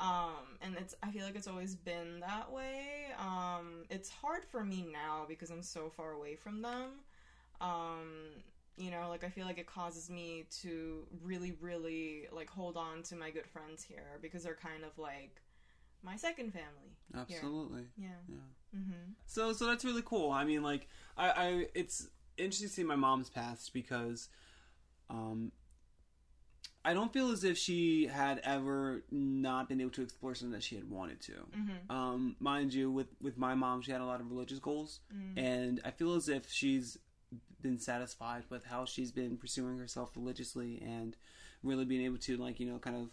Um, 0.00 0.56
and 0.62 0.76
it's 0.78 0.94
i 1.02 1.10
feel 1.10 1.24
like 1.24 1.34
it's 1.36 1.48
always 1.48 1.74
been 1.74 2.20
that 2.20 2.50
way. 2.50 3.12
Um, 3.18 3.84
it's 3.90 4.08
hard 4.08 4.44
for 4.44 4.64
me 4.64 4.86
now 4.90 5.24
because 5.28 5.50
i'm 5.50 5.62
so 5.62 5.90
far 5.90 6.12
away 6.12 6.36
from 6.36 6.62
them. 6.62 6.90
Um, 7.60 8.42
you 8.76 8.90
know 8.90 9.08
like 9.10 9.24
i 9.24 9.28
feel 9.28 9.44
like 9.44 9.58
it 9.58 9.66
causes 9.66 10.08
me 10.08 10.46
to 10.62 11.04
really 11.22 11.52
really 11.60 12.26
like 12.32 12.48
hold 12.48 12.78
on 12.78 13.02
to 13.02 13.14
my 13.14 13.30
good 13.30 13.46
friends 13.46 13.82
here 13.82 14.18
because 14.22 14.42
they're 14.42 14.54
kind 14.54 14.84
of 14.84 14.96
like 14.96 15.42
my 16.02 16.16
second 16.16 16.50
family 16.52 16.96
absolutely. 17.16 17.86
Yeah. 17.96 18.08
Yeah. 18.28 18.78
Mm-hmm. 18.78 19.12
So 19.26 19.52
so 19.52 19.66
that's 19.66 19.84
really 19.84 20.02
cool. 20.04 20.30
I 20.30 20.44
mean 20.44 20.62
like 20.62 20.88
i 21.16 21.30
i 21.30 21.66
it's 21.74 22.08
interesting 22.36 22.68
to 22.68 22.74
see 22.74 22.84
my 22.84 22.96
mom's 22.96 23.28
past 23.28 23.72
because 23.72 24.28
um 25.10 25.52
i 26.84 26.94
don't 26.94 27.12
feel 27.12 27.30
as 27.30 27.44
if 27.44 27.58
she 27.58 28.06
had 28.06 28.40
ever 28.44 29.02
not 29.10 29.68
been 29.68 29.80
able 29.80 29.90
to 29.90 30.02
explore 30.02 30.34
something 30.34 30.52
that 30.52 30.62
she 30.62 30.76
had 30.76 30.88
wanted 30.88 31.20
to 31.20 31.32
mm-hmm 31.32 31.90
um 31.94 32.36
mind 32.40 32.72
you 32.72 32.90
with 32.90 33.08
with 33.20 33.36
my 33.36 33.54
mom 33.54 33.82
she 33.82 33.90
had 33.92 34.00
a 34.00 34.04
lot 34.04 34.20
of 34.20 34.30
religious 34.30 34.58
goals 34.58 35.00
mm 35.14 35.36
and 35.36 35.80
I 35.84 35.90
feel 35.90 36.14
as 36.14 36.28
if 36.28 36.50
she's 36.50 36.98
been 37.62 37.78
satisfied 37.78 38.44
with 38.50 38.64
how 38.64 38.84
she's 38.84 39.12
been 39.12 39.36
pursuing 39.36 39.78
herself 39.78 40.10
religiously 40.16 40.82
and 40.84 41.16
really 41.62 41.84
being 41.84 42.02
able 42.04 42.18
to 42.18 42.36
like 42.36 42.58
you 42.60 42.66
know 42.66 42.78
kind 42.78 42.96
of 42.96 43.08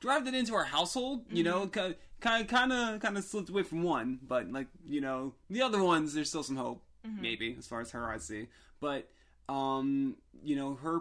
drive 0.00 0.24
that 0.26 0.34
into 0.34 0.54
our 0.54 0.64
household. 0.64 1.24
You 1.30 1.42
know, 1.44 1.66
kind 1.68 1.94
of 1.94 2.46
kind 2.48 2.72
of 2.72 3.00
kind 3.00 3.16
of 3.16 3.24
slipped 3.24 3.48
away 3.48 3.62
from 3.62 3.82
one, 3.82 4.18
but 4.26 4.50
like 4.50 4.66
you 4.84 5.00
know 5.00 5.34
the 5.48 5.62
other 5.62 5.82
ones, 5.82 6.12
there's 6.14 6.28
still 6.28 6.42
some 6.42 6.56
hope 6.56 6.82
Mhm. 7.06 7.20
maybe 7.20 7.54
as 7.58 7.66
far 7.66 7.80
as 7.80 7.90
her 7.92 8.10
I 8.10 8.18
see. 8.18 8.48
But 8.80 9.08
um, 9.48 10.16
you 10.42 10.56
know 10.56 10.74
her 10.76 11.00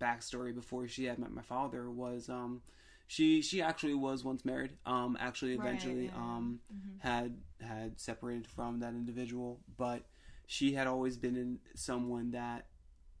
backstory 0.00 0.54
before 0.54 0.88
she 0.88 1.04
had 1.04 1.18
met 1.18 1.30
my 1.30 1.42
father 1.42 1.90
was 1.90 2.28
um 2.28 2.62
she 3.06 3.42
she 3.42 3.60
actually 3.60 3.94
was 3.94 4.24
once 4.24 4.44
married 4.44 4.72
um 4.86 5.16
actually 5.20 5.56
Right, 5.56 5.66
eventually 5.68 6.06
yeah. 6.06 6.14
um 6.16 6.60
Mhm. 6.72 6.98
had 7.00 7.36
had 7.60 8.00
separated 8.00 8.46
from 8.46 8.80
that 8.80 8.90
individual 8.94 9.60
but 9.76 10.04
she 10.46 10.72
had 10.72 10.86
always 10.86 11.16
been 11.18 11.36
in 11.36 11.58
someone 11.74 12.30
that 12.30 12.66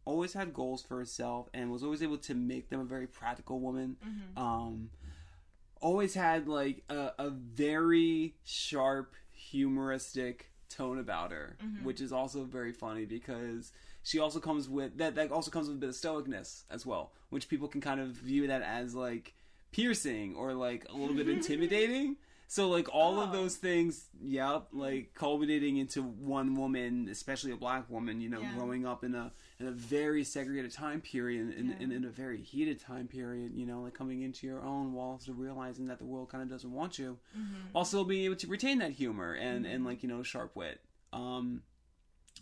always 0.06 0.32
had 0.32 0.54
goals 0.54 0.82
for 0.82 0.96
herself 0.96 1.48
and 1.52 1.70
was 1.70 1.82
always 1.84 2.02
able 2.02 2.16
to 2.18 2.34
make 2.34 2.70
them 2.70 2.80
a 2.80 2.84
very 2.84 3.06
practical 3.06 3.60
woman 3.60 3.96
Mhm. 4.02 4.40
um 4.40 4.90
always 5.80 6.14
had 6.14 6.48
like 6.48 6.82
a, 6.88 7.12
a 7.18 7.30
very 7.30 8.34
sharp 8.44 9.14
humoristic 9.32 10.50
tone 10.68 10.98
about 10.98 11.30
her 11.32 11.56
Mhm. 11.62 11.82
which 11.84 12.00
is 12.00 12.12
also 12.12 12.44
very 12.44 12.72
funny 12.72 13.04
because 13.04 13.72
she 14.02 14.18
also 14.18 14.40
comes 14.40 14.68
with 14.68 14.96
that 14.98 15.14
that 15.14 15.30
also 15.30 15.50
comes 15.50 15.68
with 15.68 15.76
a 15.76 15.80
bit 15.80 15.88
of 15.90 15.94
stoicness 15.94 16.64
as 16.70 16.84
well 16.86 17.12
which 17.30 17.48
people 17.48 17.68
can 17.68 17.80
kind 17.80 18.00
of 18.00 18.08
view 18.08 18.46
that 18.46 18.62
as 18.62 18.94
like 18.94 19.34
piercing 19.72 20.34
or 20.34 20.52
like 20.54 20.84
a 20.88 20.96
little 20.96 21.14
bit 21.14 21.28
intimidating 21.28 22.16
So 22.48 22.68
like 22.68 22.88
all 22.92 23.20
of 23.20 23.28
Oh. 23.28 23.32
those 23.32 23.54
things, 23.54 24.08
yep, 24.20 24.66
like 24.72 25.14
culminating 25.14 25.76
into 25.76 26.02
one 26.02 26.56
woman, 26.56 27.08
especially 27.08 27.52
a 27.52 27.56
black 27.56 27.88
woman, 27.88 28.20
you 28.20 28.28
know, 28.28 28.40
Yeah. 28.40 28.54
growing 28.56 28.84
up 28.84 29.04
in 29.04 29.14
a 29.14 29.30
in 29.60 29.66
a 29.68 29.70
very 29.70 30.24
segregated 30.24 30.72
time 30.72 31.00
period 31.00 31.54
and, 31.56 31.68
Yeah. 31.68 31.76
and 31.80 31.92
in 31.92 32.04
a 32.04 32.10
very 32.10 32.42
heated 32.42 32.80
time 32.80 33.06
period, 33.06 33.52
you 33.54 33.66
know, 33.66 33.82
like 33.82 33.94
coming 33.94 34.22
into 34.22 34.48
your 34.48 34.62
own 34.64 34.92
while 34.94 35.10
also 35.10 35.32
realizing 35.32 35.86
that 35.86 35.98
the 36.00 36.04
world 36.04 36.28
kind 36.28 36.42
of 36.42 36.48
doesn't 36.50 36.72
want 36.72 36.98
you, 36.98 37.18
Mm-hmm. 37.38 37.68
also 37.72 38.02
being 38.02 38.24
able 38.24 38.34
to 38.44 38.48
retain 38.48 38.78
that 38.80 38.90
humor 39.02 39.32
and 39.34 39.64
and 39.64 39.84
like 39.84 40.02
you 40.02 40.08
know 40.08 40.24
sharp 40.24 40.56
wit. 40.56 40.80
Um, 41.12 41.62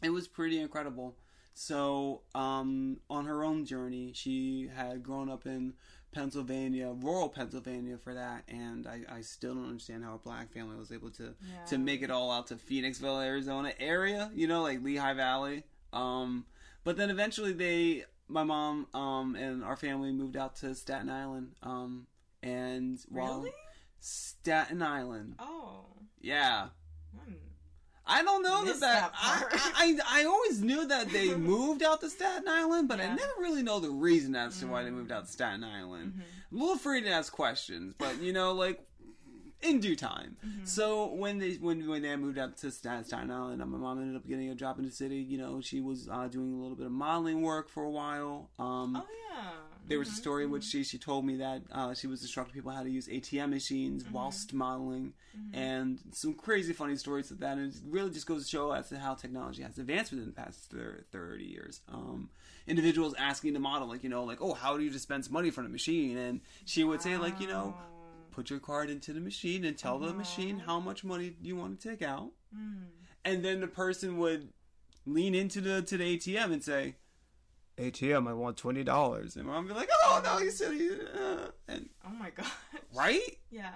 it 0.02 0.08
was 0.08 0.26
pretty 0.26 0.58
incredible. 0.58 1.18
So, 1.58 2.20
um, 2.36 3.00
on 3.10 3.24
her 3.26 3.42
own 3.42 3.64
journey, 3.64 4.12
she 4.14 4.68
had 4.72 5.02
grown 5.02 5.28
up 5.28 5.44
in 5.44 5.74
Pennsylvania, 6.12 6.94
rural 6.96 7.28
Pennsylvania 7.28 7.98
for 7.98 8.14
that, 8.14 8.44
and 8.46 8.86
I, 8.86 9.00
I 9.10 9.20
still 9.22 9.54
don't 9.56 9.66
understand 9.66 10.04
how 10.04 10.14
a 10.14 10.18
black 10.18 10.52
family 10.52 10.76
was 10.76 10.92
able 10.92 11.10
to 11.10 11.34
Yeah. 11.50 11.64
to 11.66 11.78
make 11.78 12.02
it 12.02 12.12
all 12.12 12.30
out 12.30 12.46
to 12.46 12.54
Phoenixville, 12.54 13.24
Arizona 13.26 13.72
area, 13.80 14.30
you 14.36 14.46
know, 14.46 14.62
like 14.62 14.82
Lehigh 14.84 15.14
Valley. 15.14 15.64
Um, 15.92 16.46
but 16.84 16.96
then 16.96 17.10
eventually 17.10 17.52
they, 17.52 18.04
my 18.28 18.44
mom, 18.44 18.86
um, 18.94 19.34
and 19.34 19.64
our 19.64 19.76
family 19.76 20.12
moved 20.12 20.36
out 20.36 20.54
to 20.56 20.74
Staten 20.76 21.10
Island. 21.10 21.56
Um, 21.64 22.06
and 22.40 23.00
while 23.08 23.38
Really? 23.40 23.52
Staten 23.98 24.80
Island, 24.80 25.34
Oh. 25.40 25.86
yeah. 26.20 26.68
Hmm. 27.18 27.32
I 28.08 28.22
don't 28.22 28.42
know 28.42 28.64
that, 28.64 28.80
that 28.80 29.12
that. 29.12 29.14
I, 29.14 29.96
I 30.06 30.22
I 30.22 30.24
always 30.24 30.62
knew 30.62 30.86
that 30.86 31.10
they 31.10 31.34
moved 31.36 31.82
out 31.82 32.00
to 32.00 32.10
Staten 32.10 32.48
Island, 32.48 32.88
but 32.88 33.00
I 33.00 33.06
never 33.06 33.32
really 33.38 33.62
know 33.62 33.80
the 33.80 33.90
reason 33.90 34.34
as 34.34 34.58
to 34.60 34.66
why 34.66 34.82
they 34.82 34.90
moved 34.90 35.12
out 35.12 35.26
to 35.26 35.30
Staten 35.30 35.62
Island. 35.62 36.12
Mm-hmm. 36.12 36.20
I'm 36.52 36.56
a 36.56 36.60
little 36.60 36.76
afraid 36.76 37.02
to 37.02 37.10
ask 37.10 37.32
questions, 37.32 37.94
but 37.98 38.20
you 38.22 38.32
know, 38.32 38.52
like 38.52 38.80
in 39.60 39.80
due 39.80 39.96
time. 39.96 40.36
Mm-hmm. 40.44 40.64
So 40.64 41.06
when 41.14 41.38
they 41.38 41.54
when 41.54 41.88
when 41.88 42.02
they 42.02 42.14
moved 42.16 42.38
out 42.38 42.56
to 42.58 42.70
Staten, 42.70 43.04
Staten 43.04 43.30
Island, 43.30 43.58
my 43.58 43.78
mom 43.78 44.00
ended 44.00 44.16
up 44.16 44.26
getting 44.26 44.50
a 44.50 44.54
job 44.54 44.78
in 44.78 44.84
the 44.84 44.90
city. 44.90 45.16
You 45.16 45.38
know, 45.38 45.60
she 45.60 45.80
was 45.80 46.08
uh, 46.10 46.28
doing 46.28 46.52
a 46.52 46.56
little 46.56 46.76
bit 46.76 46.86
of 46.86 46.92
modeling 46.92 47.42
work 47.42 47.68
for 47.68 47.84
a 47.84 47.90
while. 47.90 48.50
Um, 48.58 48.96
Oh 48.96 49.06
yeah. 49.30 49.50
There 49.88 49.98
was 49.98 50.08
a 50.08 50.12
Mhm, 50.12 50.16
story 50.16 50.44
in 50.44 50.50
which 50.50 50.64
she 50.64 50.84
she 50.84 50.98
told 50.98 51.24
me 51.26 51.36
that 51.36 51.62
uh, 51.72 51.94
she 51.94 52.06
was 52.06 52.22
instructing 52.22 52.54
people 52.54 52.70
how 52.72 52.82
to 52.82 52.90
use 52.90 53.08
ATM 53.08 53.50
machines 53.50 54.04
Mm-hmm. 54.04 54.14
whilst 54.14 54.52
modeling, 54.52 55.14
and 55.52 55.98
some 56.12 56.34
crazy 56.34 56.72
funny 56.72 56.96
stories 56.96 57.30
of 57.30 57.40
that. 57.40 57.58
And 57.58 57.72
it 57.72 57.80
really 57.88 58.10
just 58.10 58.26
goes 58.26 58.44
to 58.44 58.48
show 58.50 58.72
as 58.72 58.88
to 58.90 58.98
how 58.98 59.14
technology 59.14 59.62
has 59.62 59.78
advanced 59.78 60.12
within 60.12 60.26
the 60.26 60.32
past 60.32 60.72
thirty 61.12 61.44
years. 61.44 61.80
Um, 61.92 62.30
individuals 62.66 63.14
asking 63.18 63.54
to 63.54 63.60
model, 63.60 63.88
like 63.88 64.02
you 64.04 64.10
know, 64.10 64.24
like 64.24 64.40
oh, 64.42 64.54
how 64.54 64.76
do 64.76 64.84
you 64.84 64.90
dispense 64.90 65.30
money 65.30 65.50
from 65.50 65.66
a 65.66 65.68
machine? 65.70 66.16
And 66.18 66.40
she 66.64 66.84
would 66.84 67.02
say, 67.02 67.16
like 67.16 67.40
you 67.40 67.48
know, 67.48 67.76
put 68.30 68.50
your 68.50 68.60
card 68.60 68.90
into 68.90 69.12
the 69.12 69.20
machine 69.20 69.64
and 69.64 69.76
tell 69.78 69.98
the 69.98 70.12
machine 70.14 70.58
how 70.60 70.80
much 70.80 71.04
money 71.04 71.34
you 71.42 71.56
want 71.56 71.80
to 71.80 71.88
take 71.90 72.02
out, 72.02 72.32
and 73.24 73.44
then 73.44 73.60
the 73.60 73.66
person 73.68 74.18
would 74.18 74.48
lean 75.06 75.34
into 75.34 75.60
the 75.60 75.82
to 75.82 75.96
the 75.96 76.04
ATM 76.04 76.52
and 76.52 76.62
say. 76.62 76.96
ATM, 77.78 78.28
I 78.28 78.32
want 78.32 78.56
twenty 78.56 78.82
dollars, 78.84 79.36
and 79.36 79.46
mom 79.46 79.66
be 79.66 79.72
like, 79.74 79.88
"Oh 80.04 80.20
no, 80.24 80.38
you 80.38 80.50
silly!" 80.50 80.88
Uh, 80.90 81.48
and 81.68 81.88
Oh 82.06 82.10
my 82.10 82.30
god. 82.30 82.46
right? 82.94 83.38
Yeah. 83.50 83.70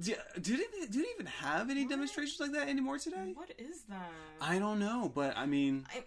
Do, 0.00 0.12
do 0.40 0.56
they 0.56 0.86
do 0.90 1.02
they 1.02 1.08
even 1.14 1.26
have 1.26 1.70
any 1.70 1.86
demonstrations 1.86 2.40
like 2.40 2.52
that 2.52 2.68
anymore 2.68 2.98
today? 2.98 3.32
What 3.34 3.52
is 3.58 3.82
that? 3.88 4.10
I 4.40 4.58
don't 4.58 4.80
know, 4.80 5.10
but 5.14 5.36
I 5.36 5.46
mean, 5.46 5.86
I 5.94 6.02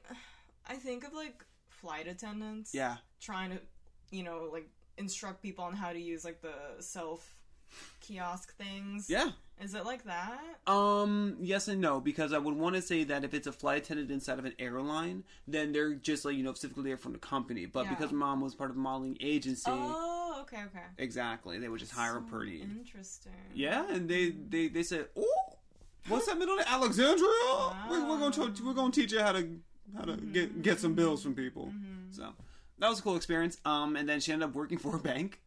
I 0.70 0.76
think 0.76 1.06
of 1.06 1.14
like 1.14 1.44
flight 1.70 2.08
attendants. 2.08 2.74
yeah, 2.74 2.98
Trying 3.22 3.52
to, 3.52 3.60
you 4.12 4.24
know, 4.24 4.50
like 4.52 4.68
instruct 4.98 5.42
people 5.42 5.64
on 5.64 5.74
how 5.74 5.94
to 5.94 6.00
use 6.00 6.26
like 6.26 6.42
the 6.42 6.54
self 6.82 7.37
kiosk 8.02 8.56
things. 8.58 9.10
yeah. 9.10 9.32
Is 9.60 9.74
it 9.74 9.86
like 9.86 10.04
that? 10.04 10.40
Um, 10.72 11.36
yes 11.42 11.68
and 11.68 11.82
no, 11.82 12.00
because 12.00 12.32
I 12.32 12.38
would 12.38 12.54
want 12.56 12.76
to 12.76 12.82
say 12.82 13.04
that 13.06 13.24
if 13.24 13.34
it's 13.34 13.48
a 13.48 13.52
flight 13.52 13.80
attendant 13.84 14.12
inside 14.12 14.38
of 14.38 14.46
an 14.46 14.54
airline, 14.60 15.24
then 15.48 15.72
they're 15.72 15.96
just 15.96 16.26
like 16.26 16.36
you 16.36 16.44
know 16.44 16.52
specifically 16.54 16.84
there 16.84 16.98
from 16.98 17.14
the 17.14 17.18
company. 17.18 17.66
But 17.66 17.86
Yeah. 17.86 17.96
because 17.96 18.12
mom 18.12 18.40
was 18.42 18.54
part 18.54 18.70
of 18.70 18.76
the 18.76 18.82
modeling 18.84 19.18
agency, 19.20 19.64
Oh, 19.74 20.38
okay, 20.42 20.62
okay. 20.68 20.84
exactly, 21.00 21.58
they 21.58 21.70
would 21.70 21.80
just 21.80 21.92
hire 21.92 22.18
a 22.18 22.22
pretty. 22.22 22.62
Interesting. 22.62 23.32
Yeah, 23.56 23.92
and 23.92 24.08
they 24.08 24.30
they 24.30 24.68
they 24.68 24.84
said, 24.84 25.08
"Oh, 25.18 25.56
what's 26.08 26.28
that 26.28 26.38
middle 26.38 26.56
name? 26.56 26.66
Alexandria? 26.68 27.28
We're, 27.90 28.08
we're 28.08 28.20
going 28.20 28.32
to 28.34 28.64
we're 28.64 28.74
going 28.76 28.92
to 28.92 29.02
teach 29.02 29.12
you 29.12 29.22
how 29.22 29.32
to 29.32 29.60
how 29.98 30.04
to 30.04 30.18
get 30.18 30.62
get 30.62 30.80
some 30.80 30.94
bills 30.94 31.24
from 31.24 31.34
people." 31.34 31.74
So 32.12 32.32
that 32.78 32.90
was 32.90 33.00
a 33.00 33.02
cool 33.02 33.16
experience. 33.16 33.58
Um, 33.66 33.96
and 33.96 34.08
then 34.08 34.20
she 34.20 34.32
ended 34.32 34.50
up 34.50 34.56
working 34.56 34.78
for 34.78 34.96
a 34.96 35.00
bank, 35.00 35.42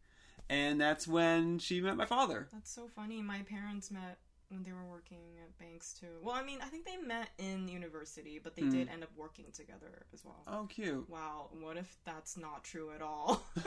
and 0.50 0.80
that's 0.80 1.06
when 1.06 1.58
she 1.60 1.80
met 1.80 1.96
my 1.96 2.04
father. 2.04 2.48
That's 2.52 2.70
so 2.70 2.88
funny. 2.94 3.22
My 3.22 3.42
parents 3.42 3.90
met 3.90 4.18
when 4.48 4.64
they 4.64 4.72
were 4.72 4.84
working 4.90 5.38
at 5.40 5.56
banks 5.58 5.92
too. 5.92 6.08
Well, 6.22 6.34
I 6.34 6.42
mean, 6.42 6.58
I 6.60 6.66
think 6.66 6.84
they 6.84 6.96
met 6.96 7.28
in 7.38 7.68
university, 7.68 8.40
but 8.42 8.56
they 8.56 8.62
did 8.62 8.88
hmm. 8.88 8.94
end 8.94 9.02
up 9.04 9.10
working 9.16 9.46
together 9.54 10.06
as 10.12 10.24
well. 10.24 10.42
Oh, 10.48 10.66
cute. 10.68 11.08
Wow, 11.08 11.50
what 11.60 11.76
if 11.76 11.96
that's 12.04 12.36
not 12.36 12.64
true 12.64 12.90
at 12.94 13.00
all? 13.00 13.44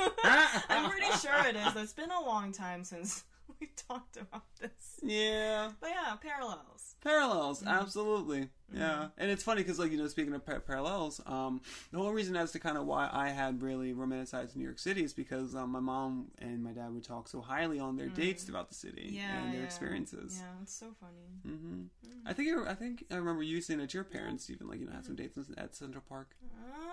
I'm 0.69 0.89
pretty 0.89 1.17
sure 1.19 1.47
it 1.47 1.55
is. 1.55 1.75
It's 1.81 1.93
been 1.93 2.11
a 2.11 2.25
long 2.25 2.51
time 2.51 2.83
since 2.83 3.23
we 3.59 3.67
talked 3.87 4.17
about 4.17 4.43
this. 4.59 4.71
Yeah, 5.01 5.71
But 5.81 5.89
yeah, 5.89 6.15
parallels. 6.15 6.95
parallels, 7.03 7.63
absolutely. 7.65 8.49
Yeah, 8.73 9.09
and 9.19 9.29
it's 9.29 9.43
funny 9.43 9.61
because, 9.61 9.77
like 9.77 9.91
you 9.91 9.97
know, 9.97 10.07
speaking 10.07 10.33
of 10.33 10.45
par- 10.45 10.59
parallels, 10.61 11.21
um, 11.27 11.61
the 11.91 11.99
whole 11.99 12.11
reason 12.11 12.35
as 12.35 12.51
to 12.53 12.59
kind 12.59 12.77
of 12.77 12.85
why 12.85 13.07
I 13.11 13.29
had 13.29 13.61
really 13.61 13.93
romanticized 13.93 14.55
New 14.55 14.63
York 14.63 14.79
City 14.79 15.03
is 15.03 15.13
because 15.13 15.53
um, 15.55 15.69
my 15.71 15.79
mom 15.79 16.31
and 16.39 16.63
my 16.63 16.71
dad 16.71 16.91
would 16.93 17.03
talk 17.03 17.27
so 17.27 17.41
highly 17.41 17.79
on 17.79 17.97
their 17.97 18.07
dates 18.07 18.43
throughout 18.43 18.69
the 18.69 18.75
city 18.75 19.19
Yeah, 19.27 19.37
and 19.43 19.51
their 19.53 19.59
yeah. 19.59 19.65
experiences. 19.65 20.39
Yeah, 20.41 20.61
it's 20.63 20.73
so 20.73 20.87
funny. 20.99 21.57
hmm 21.57 21.83
I 22.25 22.33
think 22.33 22.49
I, 22.67 22.71
I 22.71 22.73
think 22.73 23.03
I 23.11 23.15
remember 23.15 23.43
you 23.43 23.61
saying 23.61 23.79
that 23.81 23.93
your 23.93 24.05
parents 24.05 24.49
even 24.49 24.67
like 24.67 24.79
you 24.79 24.85
know 24.87 24.93
had 24.93 25.05
some 25.05 25.15
dates 25.15 25.37
at 25.57 25.75
Central 25.75 26.03
Park. 26.07 26.35
Don't 26.41 26.92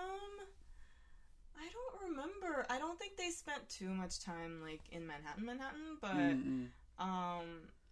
remember. 2.51 2.67
I 2.73 2.79
don't 2.79 2.97
think 2.99 3.17
they 3.17 3.29
spent 3.29 3.67
too 3.69 3.89
much 3.89 4.19
time 4.23 4.61
like 4.61 4.81
in 4.91 5.05
Manhattan, 5.07 5.45
Manhattan, 5.45 5.97
but 6.01 6.11
Mm-mm. 6.11 6.67
um, 6.99 7.45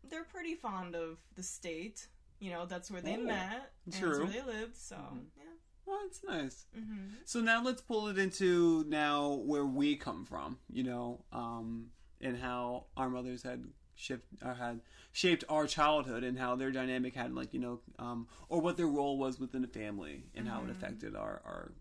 they're 0.09 0.23
pretty 0.23 0.55
fond 0.55 0.95
of 0.95 1.17
the 1.35 1.43
state. 1.43 2.07
You 2.39 2.51
know, 2.51 2.65
that's 2.65 2.89
where 2.89 3.01
they 3.01 3.15
Oh, 3.15 3.25
met. 3.25 3.71
And 3.85 3.93
true. 3.93 4.09
That's 4.09 4.19
where 4.35 4.43
they 4.43 4.51
lived. 4.59 4.75
So 4.77 4.95
yeah. 5.37 5.43
Well, 5.85 5.99
that's 6.03 6.23
nice. 6.23 6.65
hmm 6.73 7.07
So 7.25 7.41
now 7.41 7.63
let's 7.63 7.81
pull 7.81 8.07
it 8.07 8.17
into 8.17 8.85
now 8.87 9.33
where 9.45 9.65
we 9.65 9.95
come 9.95 10.23
from, 10.25 10.57
you 10.71 10.83
know, 10.83 11.23
um, 11.33 11.87
and 12.21 12.37
how 12.37 12.85
our 12.95 13.09
mothers 13.09 13.43
had 13.43 13.65
shift 13.95 14.23
or 14.45 14.53
had 14.53 14.81
shaped 15.11 15.43
our 15.49 15.65
childhood 15.67 16.23
and 16.23 16.37
how 16.37 16.55
their 16.55 16.71
dynamic 16.71 17.15
had 17.15 17.33
like 17.33 17.53
you 17.53 17.59
know, 17.59 17.79
um, 17.97 18.27
or 18.49 18.61
what 18.61 18.77
their 18.77 18.87
role 18.87 19.17
was 19.17 19.39
within 19.39 19.61
the 19.61 19.67
family 19.67 20.23
and 20.35 20.47
how 20.47 20.63
it 20.63 20.69
affected 20.69 21.15
our 21.15 21.41
our, 21.43 21.71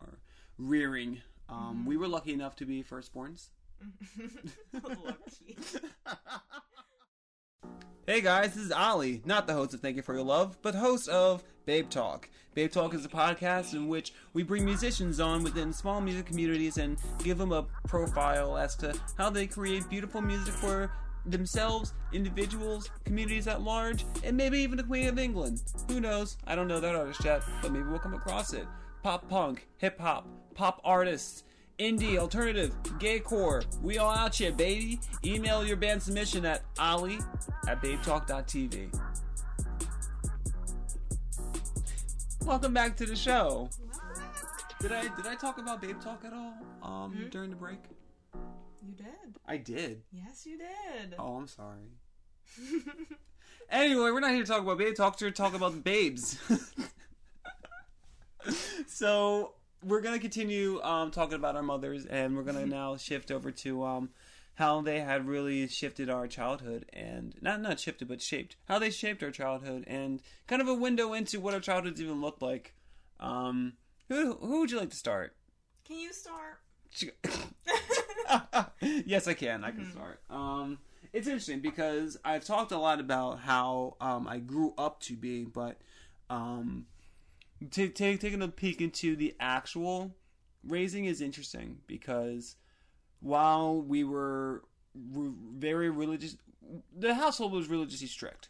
our 0.00 0.18
rearing. 0.58 1.22
Um, 1.48 1.84
We 1.86 1.96
were 1.96 2.08
lucky 2.08 2.32
enough 2.32 2.56
to 2.56 2.66
be 2.66 2.82
firstborns. 2.82 3.48
Lucky. 4.72 5.56
Hey 8.06 8.20
guys, 8.20 8.54
this 8.54 8.64
is 8.64 8.70
Ollie, 8.70 9.22
not 9.24 9.46
the 9.46 9.54
host 9.54 9.72
of 9.72 9.80
Thank 9.80 9.96
You 9.96 10.02
for 10.02 10.12
Your 10.12 10.24
Love, 10.24 10.58
but 10.60 10.74
host 10.74 11.08
of 11.08 11.42
Babe 11.64 11.88
Talk. 11.88 12.28
Babe 12.52 12.70
Talk 12.70 12.92
is 12.92 13.02
a 13.06 13.08
podcast 13.08 13.72
in 13.72 13.88
which 13.88 14.12
we 14.34 14.42
bring 14.42 14.62
musicians 14.66 15.20
on 15.20 15.42
within 15.42 15.72
small 15.72 16.02
music 16.02 16.26
communities 16.26 16.76
and 16.76 16.98
give 17.22 17.38
them 17.38 17.50
a 17.50 17.64
profile 17.88 18.58
as 18.58 18.76
to 18.76 18.94
how 19.16 19.30
they 19.30 19.46
create 19.46 19.88
beautiful 19.88 20.20
music 20.20 20.52
for 20.52 20.92
themselves, 21.24 21.94
individuals, 22.12 22.90
communities 23.06 23.46
at 23.48 23.62
large, 23.62 24.04
and 24.22 24.36
maybe 24.36 24.58
even 24.58 24.76
the 24.76 24.82
Queen 24.82 25.08
of 25.08 25.18
England. 25.18 25.62
Who 25.88 25.98
knows? 25.98 26.36
I 26.46 26.54
don't 26.54 26.68
know 26.68 26.80
that 26.80 26.94
artist 26.94 27.24
yet, 27.24 27.42
but 27.62 27.72
maybe 27.72 27.86
we'll 27.86 27.98
come 28.00 28.12
across 28.12 28.52
it. 28.52 28.66
Pop 29.04 29.28
punk, 29.28 29.68
hip 29.76 30.00
hop, 30.00 30.26
pop 30.54 30.80
artists, 30.82 31.44
indie, 31.78 32.16
alternative, 32.16 32.74
gay 32.98 33.20
core. 33.20 33.62
We 33.82 33.98
all 33.98 34.10
out 34.10 34.34
here, 34.34 34.50
baby. 34.50 34.98
Email 35.22 35.62
your 35.62 35.76
band 35.76 36.02
submission 36.02 36.46
at 36.46 36.62
ollie 36.78 37.18
at 37.68 37.82
babetalk.tv. 37.82 38.98
Welcome 42.46 42.72
back 42.72 42.96
to 42.96 43.04
the 43.04 43.14
show. 43.14 43.68
Did 44.80 44.92
I 44.92 45.02
did 45.14 45.26
I 45.26 45.34
talk 45.34 45.58
about 45.58 45.82
Babe 45.82 46.00
Talk 46.00 46.24
at 46.24 46.32
all 46.32 46.54
um, 46.82 47.26
during 47.30 47.50
the 47.50 47.56
break? 47.56 47.80
you 48.82 48.94
did. 48.94 49.36
I 49.46 49.58
did. 49.58 50.00
Yes, 50.12 50.46
you 50.46 50.56
did. 50.56 51.14
Oh, 51.18 51.36
I'm 51.36 51.46
sorry. 51.46 51.90
Anyway, 53.70 54.10
we're 54.10 54.20
not 54.20 54.30
here 54.30 54.42
to 54.42 54.46
talk 54.46 54.62
about 54.62 54.78
Babe 54.78 54.94
Talk. 54.94 55.14
We're 55.20 55.26
here 55.26 55.30
to 55.32 55.36
talk 55.36 55.54
about 55.54 55.72
the 55.72 55.80
babes. 55.80 56.38
so 58.86 59.52
we're 59.82 60.00
gonna 60.00 60.18
continue 60.18 60.80
um, 60.82 61.10
talking 61.10 61.36
about 61.36 61.56
our 61.56 61.62
mothers, 61.62 62.06
and 62.06 62.36
we're 62.36 62.42
gonna 62.42 62.66
now 62.66 62.96
shift 62.96 63.30
over 63.30 63.50
to 63.50 63.84
um, 63.84 64.10
how 64.54 64.80
they 64.80 65.00
had 65.00 65.26
really 65.26 65.68
shifted 65.68 66.08
our 66.08 66.26
childhood, 66.26 66.86
and 66.92 67.34
not 67.40 67.60
not 67.60 67.80
shifted, 67.80 68.08
but 68.08 68.22
shaped 68.22 68.56
how 68.66 68.78
they 68.78 68.90
shaped 68.90 69.22
our 69.22 69.30
childhood, 69.30 69.84
and 69.86 70.20
kind 70.46 70.62
of 70.62 70.68
a 70.68 70.74
window 70.74 71.12
into 71.12 71.40
what 71.40 71.54
our 71.54 71.60
childhoods 71.60 72.00
even 72.00 72.20
looked 72.20 72.42
like. 72.42 72.74
Um, 73.20 73.74
who 74.08 74.34
who 74.34 74.60
would 74.60 74.70
you 74.70 74.78
like 74.78 74.90
to 74.90 74.96
start? 74.96 75.34
Can 75.84 75.98
you 75.98 76.12
start? 76.12 76.60
yes, 78.80 79.26
I 79.26 79.34
can. 79.34 79.64
I 79.64 79.70
can 79.70 79.90
start. 79.90 80.20
Um, 80.30 80.78
it's 81.12 81.26
interesting 81.26 81.60
because 81.60 82.16
I've 82.24 82.44
talked 82.44 82.72
a 82.72 82.78
lot 82.78 83.00
about 83.00 83.40
how 83.40 83.96
um, 84.00 84.26
I 84.26 84.38
grew 84.38 84.74
up 84.78 85.00
to 85.02 85.16
be, 85.16 85.44
but 85.44 85.78
um, 86.30 86.86
t- 87.70 87.88
t- 87.88 88.16
taking 88.16 88.42
a 88.42 88.48
peek 88.48 88.80
into 88.80 89.16
the 89.16 89.34
actual 89.40 90.14
raising 90.66 91.04
is 91.04 91.20
interesting 91.20 91.78
because 91.86 92.56
while 93.20 93.80
we 93.80 94.04
were 94.04 94.64
r- 95.16 95.32
very 95.56 95.90
religious, 95.90 96.36
the 96.96 97.14
household 97.14 97.52
was 97.52 97.68
religiously 97.68 98.06
strict, 98.06 98.48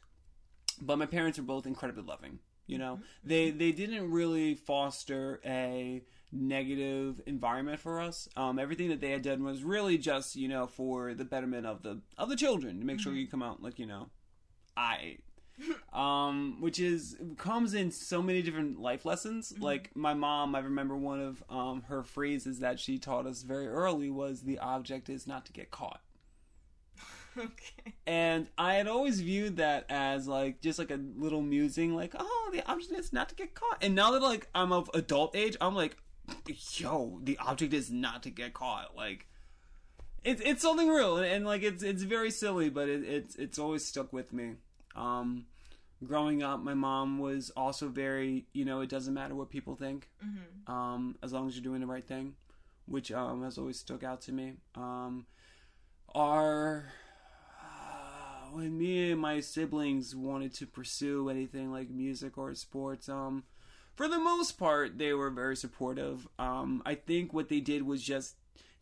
but 0.80 0.98
my 0.98 1.06
parents 1.06 1.38
were 1.38 1.44
both 1.44 1.66
incredibly 1.66 2.02
loving. 2.02 2.38
You 2.66 2.78
know, 2.78 3.00
they 3.22 3.50
they 3.50 3.72
didn't 3.72 4.10
really 4.10 4.54
foster 4.54 5.40
a 5.44 6.02
negative 6.32 7.20
environment 7.26 7.78
for 7.78 8.00
us. 8.00 8.26
Um, 8.36 8.58
everything 8.58 8.88
that 8.88 9.00
they 9.00 9.10
had 9.10 9.22
done 9.22 9.44
was 9.44 9.62
really 9.62 9.98
just 9.98 10.34
you 10.34 10.48
know 10.48 10.66
for 10.66 11.12
the 11.12 11.24
betterment 11.24 11.66
of 11.66 11.82
the 11.82 12.00
of 12.16 12.30
the 12.30 12.36
children 12.36 12.80
to 12.80 12.86
make 12.86 13.00
sure 13.00 13.12
you 13.12 13.28
come 13.28 13.42
out 13.42 13.62
like 13.62 13.78
you 13.78 13.86
know, 13.86 14.08
I. 14.76 15.18
um, 15.92 16.60
which 16.60 16.78
is 16.78 17.16
comes 17.36 17.74
in 17.74 17.90
so 17.90 18.22
many 18.22 18.42
different 18.42 18.80
life 18.80 19.04
lessons. 19.04 19.54
Like 19.58 19.90
my 19.94 20.14
mom, 20.14 20.54
I 20.54 20.60
remember 20.60 20.96
one 20.96 21.20
of 21.20 21.42
um, 21.48 21.82
her 21.88 22.02
phrases 22.02 22.60
that 22.60 22.80
she 22.80 22.98
taught 22.98 23.26
us 23.26 23.42
very 23.42 23.68
early 23.68 24.10
was 24.10 24.42
the 24.42 24.58
object 24.58 25.08
is 25.08 25.26
not 25.26 25.46
to 25.46 25.52
get 25.52 25.70
caught. 25.70 26.00
okay. 27.38 27.94
And 28.06 28.48
I 28.56 28.74
had 28.74 28.86
always 28.86 29.20
viewed 29.20 29.56
that 29.56 29.86
as 29.88 30.28
like 30.28 30.60
just 30.60 30.78
like 30.78 30.90
a 30.90 31.00
little 31.16 31.42
musing, 31.42 31.94
like, 31.94 32.14
oh, 32.18 32.50
the 32.52 32.68
object 32.70 32.98
is 32.98 33.12
not 33.12 33.28
to 33.30 33.34
get 33.34 33.54
caught. 33.54 33.78
And 33.82 33.94
now 33.94 34.12
that 34.12 34.22
like 34.22 34.48
I'm 34.54 34.72
of 34.72 34.90
adult 34.94 35.36
age, 35.36 35.56
I'm 35.60 35.74
like, 35.74 35.96
yo, 36.72 37.20
the 37.22 37.38
object 37.38 37.74
is 37.74 37.90
not 37.90 38.22
to 38.24 38.30
get 38.30 38.54
caught. 38.54 38.96
Like, 38.96 39.26
it's 40.22 40.40
it's 40.44 40.62
something 40.62 40.88
real, 40.88 41.18
and, 41.18 41.26
and 41.26 41.44
like 41.44 41.62
it's 41.62 41.82
it's 41.82 42.02
very 42.02 42.30
silly, 42.30 42.70
but 42.70 42.88
it, 42.88 43.04
it's 43.04 43.36
it's 43.36 43.58
always 43.58 43.84
stuck 43.84 44.12
with 44.12 44.32
me. 44.32 44.54
Um, 44.94 45.46
growing 46.04 46.42
up, 46.42 46.60
my 46.60 46.74
mom 46.74 47.18
was 47.18 47.50
also 47.56 47.88
very, 47.88 48.46
you 48.52 48.64
know, 48.64 48.80
it 48.80 48.88
doesn't 48.88 49.14
matter 49.14 49.34
what 49.34 49.50
people 49.50 49.74
think, 49.76 50.08
um, 50.66 51.16
as 51.22 51.32
long 51.32 51.48
as 51.48 51.54
you're 51.56 51.64
doing 51.64 51.80
the 51.80 51.86
right 51.86 52.04
thing, 52.04 52.34
which 52.86 53.10
um, 53.12 53.42
has 53.42 53.58
always 53.58 53.78
stuck 53.78 54.02
out 54.04 54.20
to 54.22 54.32
me. 54.32 54.54
Um, 54.74 55.26
our 56.14 56.86
when 58.52 58.78
me 58.78 59.10
and 59.10 59.20
my 59.20 59.40
siblings 59.40 60.14
wanted 60.14 60.54
to 60.54 60.66
pursue 60.66 61.28
anything 61.28 61.72
like 61.72 61.90
music 61.90 62.38
or 62.38 62.54
sports, 62.54 63.08
um, 63.08 63.42
for 63.96 64.06
the 64.06 64.18
most 64.18 64.58
part, 64.58 64.96
they 64.98 65.12
were 65.12 65.30
very 65.30 65.56
supportive. 65.56 66.28
Um, 66.38 66.82
I 66.86 66.94
think 66.94 67.32
what 67.32 67.48
they 67.48 67.60
did 67.60 67.82
was 67.82 68.02
just 68.02 68.36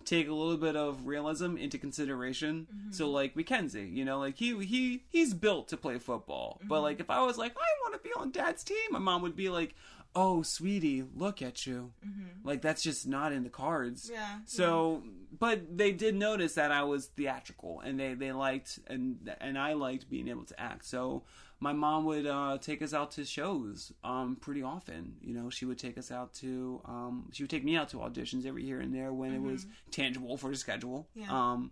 take 0.04 0.28
a 0.28 0.35
little 0.35 0.56
bit 0.56 0.76
of 0.76 1.06
realism 1.06 1.56
into 1.56 1.78
consideration. 1.78 2.66
Mm-hmm. 2.73 2.92
So, 2.92 3.11
like 3.11 3.37
Mackenzie, 3.37 3.88
you 3.92 4.04
know, 4.04 4.18
like 4.18 4.37
he 4.37 4.64
he 4.64 5.04
he's 5.09 5.35
built 5.35 5.68
to 5.68 5.76
play 5.76 5.99
football, 5.99 6.61
but 6.64 6.76
mm-hmm. 6.76 6.85
like 6.85 7.00
if 7.00 7.11
I 7.11 7.23
was 7.23 7.38
like 7.38 7.52
I 7.56 7.71
want 7.82 7.94
to 7.94 8.00
be 8.00 8.12
on 8.16 8.30
Dad's 8.30 8.64
team, 8.64 8.76
my 8.90 8.99
mom 8.99 9.23
would 9.23 9.37
be 9.37 9.49
like, 9.49 9.75
"Oh, 10.14 10.42
sweetie, 10.42 11.04
look 11.14 11.42
at 11.42 11.66
you." 11.66 11.92
Mm-hmm. 12.06 12.47
Like 12.47 12.62
that's 12.62 12.82
just 12.82 13.06
not 13.06 13.32
in 13.32 13.42
the 13.42 13.50
cards. 13.50 14.11
Yeah. 14.12 14.38
So, 14.47 15.02
but 15.38 15.76
they 15.76 15.92
did 15.92 16.14
notice 16.14 16.54
that 16.54 16.73
I 16.73 16.82
was 16.82 17.06
theatrical, 17.06 17.80
and 17.80 17.99
they 17.99 18.14
they 18.14 18.32
liked 18.32 18.78
and 18.87 19.35
and 19.40 19.59
I 19.59 19.73
liked 19.75 20.11
being 20.11 20.28
able 20.28 20.44
to 20.44 20.61
act. 20.61 20.85
So 20.85 21.23
my 21.62 21.73
mom 21.73 22.04
would 22.07 22.26
uh, 22.26 22.59
take 22.61 22.83
us 22.83 22.92
out 22.92 23.12
to 23.12 23.25
shows 23.25 23.93
um, 24.02 24.37
pretty 24.41 24.65
often. 24.65 25.15
You 25.23 25.32
know, 25.32 25.49
she 25.49 25.65
would 25.65 25.78
take 25.78 25.97
us 25.97 26.10
out 26.10 26.34
to 26.34 26.80
um, 26.84 27.28
she 27.32 27.45
would 27.45 27.50
take 27.50 27.65
me 27.65 27.76
out 27.76 27.89
to 27.91 27.99
auditions 27.99 28.45
every 28.45 28.65
here 28.65 28.80
and 28.80 28.93
there 28.93 29.13
when 29.13 29.32
it 29.32 29.41
was 29.41 29.67
tangible 29.93 30.37
for 30.37 30.50
the 30.50 30.56
schedule. 30.56 31.06
Yeah. 31.15 31.30
Um, 31.30 31.71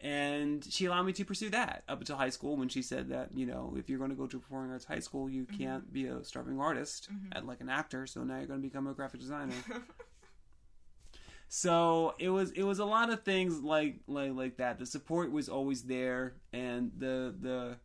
and 0.00 0.64
she 0.70 0.86
allowed 0.86 1.02
me 1.02 1.12
to 1.12 1.26
pursue 1.26 1.50
that 1.50 1.82
up 1.88 2.00
until 2.00 2.16
high 2.16 2.30
school 2.30 2.56
when 2.56 2.68
she 2.70 2.80
said 2.80 3.10
that 3.10 3.30
you 3.34 3.44
know 3.44 3.74
if 3.76 3.90
you're 3.90 3.98
going 3.98 4.10
to 4.10 4.16
go 4.16 4.28
to 4.28 4.38
performing 4.38 4.70
arts 4.70 4.84
high 4.84 5.00
school 5.00 5.28
you 5.28 5.44
can't 5.44 5.92
be 5.92 6.06
a 6.06 6.22
starving 6.22 6.60
artist 6.60 7.08
at 7.32 7.44
like 7.44 7.60
an 7.60 7.68
actor 7.68 8.06
so 8.06 8.22
now 8.22 8.36
you're 8.36 8.46
going 8.46 8.62
to 8.62 8.66
become 8.66 8.86
a 8.86 8.94
graphic 8.94 9.18
designer 9.18 9.56
so 11.48 12.14
it 12.20 12.28
was 12.28 12.52
it 12.52 12.62
was 12.62 12.78
a 12.78 12.84
lot 12.84 13.10
of 13.10 13.24
things 13.24 13.60
like 13.60 13.96
like 14.06 14.32
like 14.34 14.56
that 14.58 14.78
the 14.78 14.86
support 14.86 15.32
was 15.32 15.48
always 15.48 15.82
there 15.82 16.34
and 16.52 16.92
the 16.96 17.34
the 17.40 17.76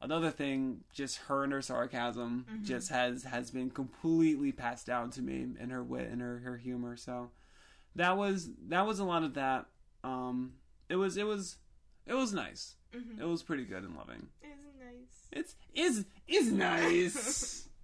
another 0.00 0.30
thing 0.30 0.80
just 0.92 1.18
her 1.28 1.44
and 1.44 1.52
her 1.52 1.62
sarcasm 1.62 2.46
just 2.62 2.88
has 2.90 3.24
has 3.24 3.50
been 3.50 3.70
completely 3.70 4.52
passed 4.52 4.86
down 4.86 5.10
to 5.10 5.22
me 5.22 5.46
and 5.58 5.70
her 5.70 5.82
wit 5.82 6.08
and 6.10 6.20
her 6.20 6.38
her 6.40 6.56
humor 6.56 6.96
so 6.96 7.30
that 7.96 8.16
was 8.16 8.48
that 8.68 8.86
was 8.86 8.98
a 8.98 9.04
lot 9.04 9.22
of 9.22 9.34
that 9.34 9.66
um 10.04 10.52
it 10.88 10.96
was 10.96 11.16
it 11.16 11.26
was 11.26 11.56
it 12.06 12.14
was 12.14 12.32
nice 12.32 12.76
it 13.20 13.24
was 13.24 13.42
pretty 13.42 13.64
good 13.64 13.84
and 13.84 13.96
loving 13.96 14.26
Isn't 14.42 14.78
nice. 14.78 15.28
it's 15.32 15.54
is 15.74 16.04
is 16.26 16.50
nice 16.52 17.66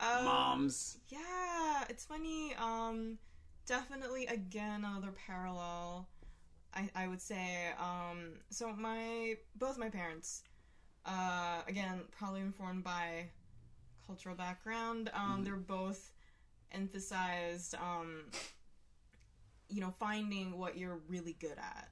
Um, 0.00 0.24
moms 0.24 0.98
Yeah, 1.10 1.84
it's 1.88 2.04
funny. 2.04 2.54
Um, 2.56 3.18
definitely 3.66 4.26
again 4.26 4.84
another 4.84 5.12
parallel. 5.26 6.08
I 6.74 6.88
I 6.96 7.06
would 7.06 7.20
say. 7.20 7.68
Um, 7.78 8.32
so 8.50 8.72
my 8.72 9.36
both 9.54 9.78
my 9.78 9.90
parents, 9.90 10.42
uh, 11.06 11.62
again 11.66 12.00
probably 12.10 12.40
informed 12.40 12.84
by 12.84 13.26
cultural 14.06 14.34
background. 14.34 15.10
Um, 15.14 15.42
they're 15.44 15.56
both 15.56 16.12
emphasized. 16.72 17.74
Um, 17.74 18.24
you 19.68 19.80
know, 19.80 19.92
finding 19.98 20.58
what 20.58 20.76
you're 20.76 21.00
really 21.08 21.36
good 21.40 21.58
at, 21.58 21.88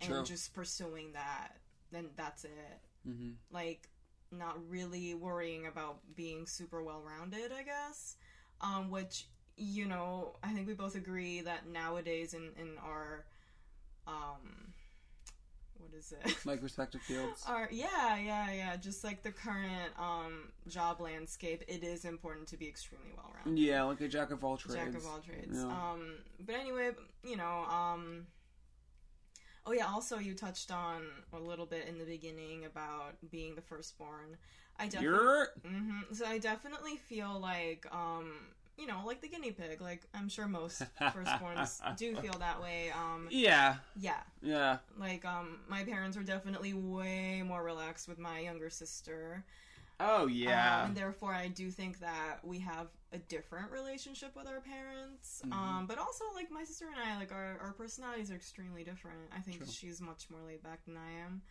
and 0.00 0.10
True. 0.10 0.24
just 0.24 0.54
pursuing 0.54 1.12
that. 1.12 1.56
Then 1.90 2.10
that's 2.16 2.44
it 2.44 2.80
hmm 3.04 3.30
like 3.50 3.88
not 4.30 4.56
really 4.68 5.14
worrying 5.14 5.66
about 5.66 6.00
being 6.16 6.46
super 6.46 6.82
well 6.82 7.02
rounded, 7.06 7.52
I 7.52 7.62
guess. 7.62 8.16
Um, 8.60 8.90
which 8.90 9.26
you 9.56 9.86
know, 9.86 10.36
I 10.42 10.52
think 10.52 10.66
we 10.66 10.74
both 10.74 10.94
agree 10.96 11.40
that 11.42 11.68
nowadays 11.68 12.34
in 12.34 12.50
in 12.58 12.78
our 12.78 13.24
um, 14.06 14.67
what 15.78 15.90
is 15.98 16.12
it? 16.12 16.36
like 16.46 16.62
respective 16.68 17.00
fields 17.02 17.44
Our, 17.46 17.68
yeah, 17.70 18.16
yeah, 18.18 18.52
yeah. 18.52 18.76
Just 18.76 19.04
like 19.04 19.22
the 19.22 19.30
current 19.32 19.92
um, 19.98 20.52
job 20.66 21.00
landscape, 21.00 21.62
it 21.68 21.82
is 21.84 22.04
important 22.04 22.48
to 22.48 22.56
be 22.56 22.66
extremely 22.68 23.10
well 23.16 23.32
rounded. 23.44 23.62
yeah 23.62 23.82
like 23.84 24.00
a 24.00 24.08
jack 24.08 24.30
of 24.30 24.44
all 24.44 24.56
trades 24.56 24.74
Jack 24.76 24.94
of 24.94 25.06
all 25.06 25.18
trades. 25.20 25.48
Yeah. 25.52 25.64
Um, 25.66 26.18
but 26.44 26.54
anyway, 26.56 26.90
you 27.24 27.36
know, 27.36 27.64
um, 27.70 28.26
oh 29.66 29.72
yeah. 29.72 29.86
Also, 29.86 30.18
you 30.18 30.34
touched 30.34 30.70
on 30.70 31.02
a 31.32 31.38
little 31.38 31.66
bit 31.66 31.86
in 31.88 31.98
the 31.98 32.04
beginning 32.04 32.64
about 32.64 33.14
being 33.30 33.54
the 33.54 33.62
firstborn. 33.62 34.36
I 34.80 34.84
definitely, 34.84 35.04
you're 35.04 35.48
hmm 35.66 36.00
so 36.12 36.24
I 36.26 36.38
definitely 36.38 36.96
feel 36.96 37.38
like, 37.40 37.86
um, 37.92 38.32
you 38.78 38.86
know, 38.86 39.02
like 39.04 39.20
the 39.20 39.28
guinea 39.28 39.50
pig. 39.50 39.80
Like 39.80 40.02
I'm 40.14 40.28
sure 40.28 40.46
most 40.46 40.82
firstborns 41.00 41.80
do 41.96 42.14
feel 42.16 42.34
that 42.38 42.62
way. 42.62 42.90
Um, 42.94 43.28
yeah 43.30 43.76
yeah, 44.00 44.20
yeah 44.40 44.78
like 44.98 45.24
um, 45.24 45.58
my 45.68 45.84
parents 45.84 46.16
were 46.16 46.22
definitely 46.22 46.72
way 46.74 47.42
more 47.44 47.62
relaxed 47.62 48.08
with 48.08 48.18
my 48.18 48.38
younger 48.40 48.70
sister. 48.70 49.44
oh 50.00 50.22
Um, 50.24 50.30
yeah 50.30 50.86
and 50.86 50.96
therefore, 50.96 51.34
I 51.34 51.48
do 51.48 51.70
think 51.70 51.98
that 52.00 52.38
we 52.44 52.60
have 52.60 52.86
a 53.12 53.18
different 53.18 53.70
relationship 53.72 54.36
with 54.36 54.46
our 54.46 54.60
parents. 54.60 55.42
Mhm. 55.44 55.52
Um, 55.52 55.86
but 55.86 55.98
also, 55.98 56.24
like 56.34 56.50
my 56.50 56.62
sister 56.64 56.86
and 56.86 57.00
I, 57.00 57.18
like 57.18 57.32
our, 57.32 57.58
our 57.60 57.72
personalities 57.72 58.30
are 58.30 58.34
extremely 58.36 58.84
different. 58.84 59.18
I 59.36 59.40
think 59.40 59.58
True. 59.58 59.66
she's 59.66 60.00
much 60.00 60.30
more 60.30 60.40
laid 60.46 60.62
back 60.62 60.84
than 60.86 60.96
I 60.96 61.10
am. 61.24 61.42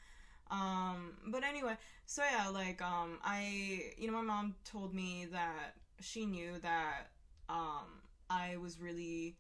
Um, 0.50 1.18
but 1.28 1.44
anyway, 1.44 1.76
so 2.06 2.22
yeah, 2.24 2.48
like 2.50 2.82
um, 2.82 3.18
I, 3.24 3.92
you 3.98 4.08
know, 4.08 4.14
my 4.14 4.22
mom 4.22 4.56
told 4.64 4.94
me 4.94 5.28
that 5.32 5.74
she 6.00 6.26
knew 6.26 6.54
that 6.62 7.10
um, 7.50 7.86
I 8.30 8.58
was 8.58 8.80
really. 8.80 9.36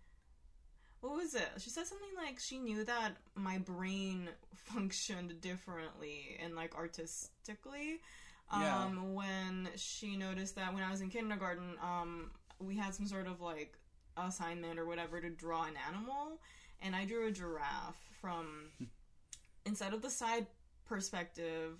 What 1.01 1.15
was 1.15 1.35
it? 1.35 1.47
She 1.59 1.69
said 1.69 1.85
something 1.85 2.09
like 2.17 2.39
she 2.39 2.57
knew 2.57 2.83
that 2.83 3.11
my 3.35 3.59
brain 3.59 4.29
functioned 4.55 5.39
differently 5.41 6.37
and 6.43 6.55
like 6.55 6.75
artistically 6.75 8.01
Yeah. 8.51 8.83
um, 8.85 9.13
when 9.13 9.69
she 9.75 10.17
noticed 10.17 10.55
that 10.55 10.73
when 10.73 10.81
I 10.83 10.89
was 10.89 11.01
in 11.01 11.09
kindergarten, 11.09 11.75
um, 11.83 12.31
we 12.59 12.75
had 12.75 12.95
some 12.95 13.05
sort 13.05 13.27
of 13.27 13.41
like 13.41 13.77
assignment 14.17 14.79
or 14.79 14.85
whatever 14.85 15.21
to 15.21 15.29
draw 15.29 15.65
an 15.65 15.75
animal, 15.87 16.39
and 16.81 16.95
I 16.95 17.05
drew 17.05 17.27
a 17.27 17.31
giraffe 17.31 18.01
from 18.19 18.71
instead 19.65 19.93
of 19.93 20.01
the 20.01 20.09
side 20.09 20.47
perspective 20.85 21.77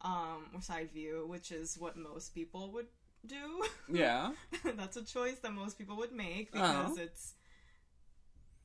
um, 0.00 0.46
or 0.54 0.60
side 0.60 0.90
view, 0.92 1.24
which 1.28 1.52
is 1.52 1.78
what 1.78 1.96
most 1.96 2.34
people 2.34 2.72
would 2.72 2.86
do. 3.28 3.64
yeah 3.88 4.32
That's 4.76 4.96
a 4.96 5.04
choice 5.04 5.38
that 5.40 5.52
most 5.52 5.78
people 5.78 5.96
would 5.98 6.12
make 6.12 6.50
Uh-huh. 6.54 6.82
because 6.84 6.98
it's 6.98 7.34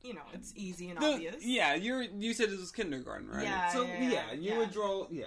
you 0.04 0.14
know 0.14 0.22
it's 0.34 0.52
easy 0.56 0.90
and 0.90 1.00
The- 1.02 1.14
obvious. 1.14 1.46
yeah 1.46 1.76
you're 1.76 2.02
you 2.02 2.34
said 2.34 2.50
it 2.50 2.60
was 2.60 2.72
kindergarten 2.72 3.30
right 3.30 3.44
Yeah, 3.44 3.70
so 3.70 3.84
yeah, 3.84 4.10
yeah, 4.10 4.32
you 4.34 4.52
yeah. 4.52 4.58
would 4.58 4.72
draw 4.72 5.08
yeah 5.12 5.26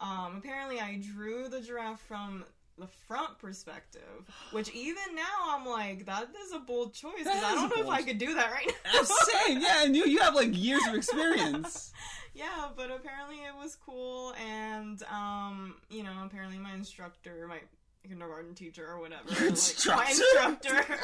Um, 0.00 0.36
apparently, 0.38 0.80
I 0.80 0.96
drew 1.12 1.48
the 1.50 1.60
giraffe 1.60 2.00
from 2.00 2.44
the 2.78 2.86
front 2.86 3.38
perspective, 3.38 4.22
which 4.52 4.70
even 4.72 5.08
now 5.14 5.36
I'm 5.52 5.66
like, 5.66 6.06
that 6.06 6.28
is 6.42 6.52
a 6.52 6.58
bold 6.58 6.94
choice 6.94 7.18
because 7.18 7.44
I 7.44 7.54
don't 7.54 7.68
know 7.76 7.82
if 7.82 7.88
I 7.90 8.00
could 8.00 8.16
do 8.16 8.34
that 8.34 8.50
right 8.50 8.72
now. 8.86 9.00
I'm 9.00 9.04
saying, 9.04 9.60
yeah, 9.60 9.84
and 9.84 9.94
you 9.94 10.04
you 10.06 10.18
have 10.20 10.34
like 10.34 10.56
years 10.56 10.80
of 10.88 10.94
experience. 10.94 11.92
yeah, 12.34 12.68
but 12.74 12.90
apparently 12.90 13.40
it 13.50 13.54
was 13.62 13.76
cool, 13.76 14.32
and 14.40 15.02
um, 15.12 15.74
you 15.90 16.02
know, 16.02 16.14
apparently 16.24 16.56
my 16.58 16.72
instructor, 16.72 17.46
my 17.46 17.60
kindergarten 18.08 18.54
teacher 18.54 18.86
or 18.88 19.00
whatever, 19.00 19.28
like, 19.28 19.40
my 19.40 19.46
Instructor? 19.46 20.10
instructor. 20.10 20.84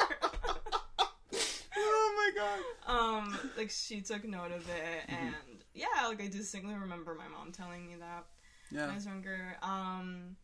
oh 1.77 2.31
my 2.35 2.41
god. 2.87 3.19
um 3.19 3.39
like 3.57 3.69
she 3.69 4.01
took 4.01 4.23
note 4.25 4.51
of 4.51 4.67
it 4.69 5.03
and 5.07 5.35
yeah 5.73 5.85
like 6.07 6.21
i 6.21 6.27
distinctly 6.27 6.73
remember 6.73 7.13
my 7.15 7.27
mom 7.27 7.51
telling 7.51 7.85
me 7.85 7.95
that 7.99 8.25
when 8.71 8.89
i 8.89 8.95
was 8.95 9.05
younger 9.05 9.57
um 9.61 10.35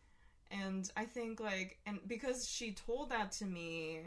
and 0.51 0.91
i 0.95 1.05
think 1.05 1.39
like 1.39 1.77
and 1.85 1.99
because 2.07 2.47
she 2.47 2.71
told 2.73 3.09
that 3.09 3.31
to 3.31 3.45
me 3.45 4.01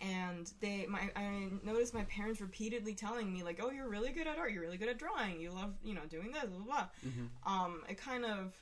and 0.00 0.52
they 0.60 0.86
my 0.88 1.10
i 1.16 1.48
noticed 1.62 1.92
my 1.92 2.04
parents 2.04 2.40
repeatedly 2.40 2.94
telling 2.94 3.32
me 3.32 3.42
like 3.42 3.60
oh 3.62 3.70
you're 3.70 3.88
really 3.88 4.10
good 4.12 4.26
at 4.26 4.38
art 4.38 4.52
you're 4.52 4.62
really 4.62 4.78
good 4.78 4.88
at 4.88 4.98
drawing 4.98 5.38
you 5.40 5.50
love 5.52 5.74
you 5.84 5.94
know 5.94 6.02
doing 6.08 6.30
this 6.32 6.44
blah 6.44 6.58
blah, 6.58 6.64
blah. 6.64 6.86
Mhm. 7.10 7.28
um 7.46 7.82
it 7.88 7.98
kind 7.98 8.24
of 8.24 8.54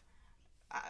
I, 0.72 0.80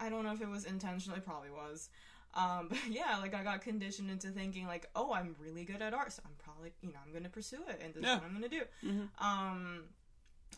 I 0.00 0.08
don't 0.10 0.24
know 0.24 0.32
if 0.32 0.40
it 0.42 0.48
was 0.48 0.64
intentional 0.64 1.16
it 1.16 1.24
probably 1.24 1.50
was 1.50 1.88
um, 2.34 2.66
but 2.68 2.78
yeah, 2.90 3.16
like 3.20 3.34
I 3.34 3.42
got 3.42 3.62
conditioned 3.62 4.10
into 4.10 4.28
thinking 4.28 4.66
like, 4.66 4.88
oh, 4.94 5.14
I'm 5.14 5.34
really 5.40 5.64
good 5.64 5.80
at 5.80 5.94
art, 5.94 6.12
so 6.12 6.20
I'm 6.26 6.32
probably, 6.38 6.72
you 6.82 6.92
know, 6.92 6.98
I'm 7.04 7.10
gonna 7.12 7.30
pursue 7.30 7.62
it, 7.68 7.80
and 7.82 7.94
this 7.94 8.02
Yeah. 8.04 8.16
is 8.16 8.20
what 8.20 8.26
I'm 8.28 8.34
gonna 8.34 8.48
do. 8.50 8.62
Mhm. 8.84 9.08
Um, 9.18 9.84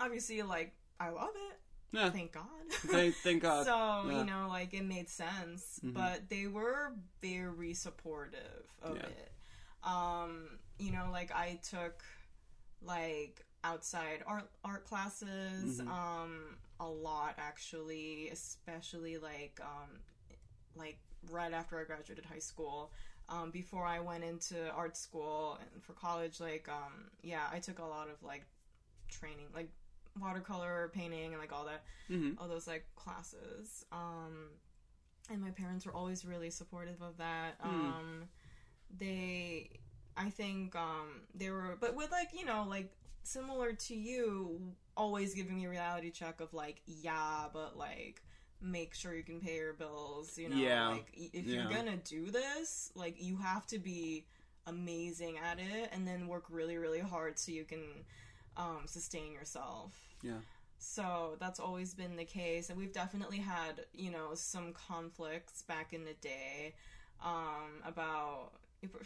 obviously, 0.01 0.43
like 0.43 0.75
I 0.99 1.11
love 1.11 1.31
it. 1.51 1.59
Yeah. 1.93 2.11
Thank 2.11 2.33
God. 2.33 2.45
Thank, 2.71 3.15
thank 3.17 3.43
God. 3.49 3.65
so 3.67 4.11
Yeah. 4.11 4.19
you 4.19 4.25
know, 4.25 4.47
like 4.49 4.75
it 4.75 4.85
made 4.85 5.09
sense, 5.09 5.79
Mhm. 5.85 5.95
but 5.95 6.29
they 6.29 6.49
were 6.49 6.93
very 7.23 7.73
supportive 7.75 8.67
of 8.83 8.97
Yeah. 8.97 9.07
it. 9.07 9.33
Um, 9.85 10.59
you 10.79 10.91
know, 10.91 11.09
like 11.13 11.31
I 11.31 11.61
took 11.63 12.03
like 12.83 13.45
outside 13.63 14.23
art 14.27 14.51
art 14.65 14.87
classes 14.87 15.81
Mhm. 15.81 15.89
um 15.89 16.59
a 16.81 16.89
lot 16.89 17.35
actually 17.39 18.31
especially 18.33 19.19
like 19.19 19.61
um 19.63 19.91
like 20.77 20.99
right 21.31 21.53
after 21.53 21.79
I 21.79 21.85
graduated 21.85 22.25
high 22.25 22.39
school. 22.41 22.91
Um 23.29 23.51
before 23.51 23.85
I 23.85 24.01
went 24.01 24.25
into 24.25 24.57
art 24.75 24.97
school 24.97 25.59
and 25.75 25.83
for 25.83 25.93
college 25.93 26.41
like 26.41 26.69
um 26.69 27.11
yeah 27.23 27.47
I 27.53 27.61
took 27.61 27.79
a 27.79 27.85
lot 27.85 28.09
of 28.09 28.23
like 28.23 28.45
training 29.09 29.47
like 29.55 29.71
watercolor 30.21 30.91
painting 30.95 31.33
and 31.33 31.39
like 31.41 31.53
all 31.53 31.67
that 31.67 31.83
hmm 32.09 32.33
all 32.39 32.49
those 32.49 32.67
like 32.67 32.87
classes. 32.97 33.85
Um 33.93 34.49
and 35.31 35.41
my 35.41 35.51
parents 35.51 35.87
were 35.87 35.95
always 35.95 36.25
really 36.25 36.51
supportive 36.51 37.01
of 37.03 37.17
that. 37.19 37.55
Hmm. 37.63 37.71
um 37.87 38.29
they 38.99 39.71
i 40.17 40.29
think 40.29 40.75
um 40.75 41.23
they 41.35 41.51
were 41.51 41.77
but 41.81 41.95
with 41.95 42.11
like 42.11 42.31
you 42.37 42.45
know 42.45 42.67
like 42.69 42.91
similar 43.23 43.73
to 43.73 43.95
you 43.95 44.61
always 44.97 45.35
giving 45.35 45.57
me 45.57 45.67
a 45.67 45.71
reality 45.71 46.11
check 46.11 46.41
of 46.41 46.53
like 46.53 46.81
yeah 46.87 47.47
but 47.53 47.77
like 47.77 48.23
make 48.61 48.95
sure 48.95 49.15
you 49.15 49.23
can 49.23 49.41
pay 49.41 49.57
your 49.57 49.73
bills 49.73 50.37
you 50.37 50.49
know 50.49 50.57
Yeah. 50.57 50.89
like 50.89 51.07
if 51.15 51.47
Yeah. 51.47 51.63
you're 51.63 51.71
gonna 51.71 51.97
do 51.97 52.31
this 52.31 52.91
like 52.95 53.23
you 53.23 53.37
have 53.39 53.67
to 53.69 53.79
be 53.79 54.27
amazing 54.67 55.39
at 55.39 55.59
it 55.59 55.89
and 55.93 56.07
then 56.07 56.27
work 56.29 56.45
really 56.51 56.77
really 56.77 57.01
hard 57.01 57.39
so 57.39 57.53
you 57.53 57.65
can 57.65 57.83
um 58.57 58.83
sustain 58.87 59.33
yourself 59.33 59.93
Yeah. 60.23 60.41
so 60.79 61.37
that's 61.41 61.61
always 61.61 61.95
been 61.95 62.17
the 62.17 62.25
case, 62.25 62.69
and 62.71 62.79
we've 62.79 62.93
definitely 62.93 63.39
had, 63.39 63.85
you 63.93 64.11
know, 64.11 64.31
some 64.35 64.73
conflicts 64.73 65.63
back 65.63 65.93
in 65.93 66.05
the 66.05 66.15
day 66.15 66.75
um, 67.23 67.83
about, 67.87 68.53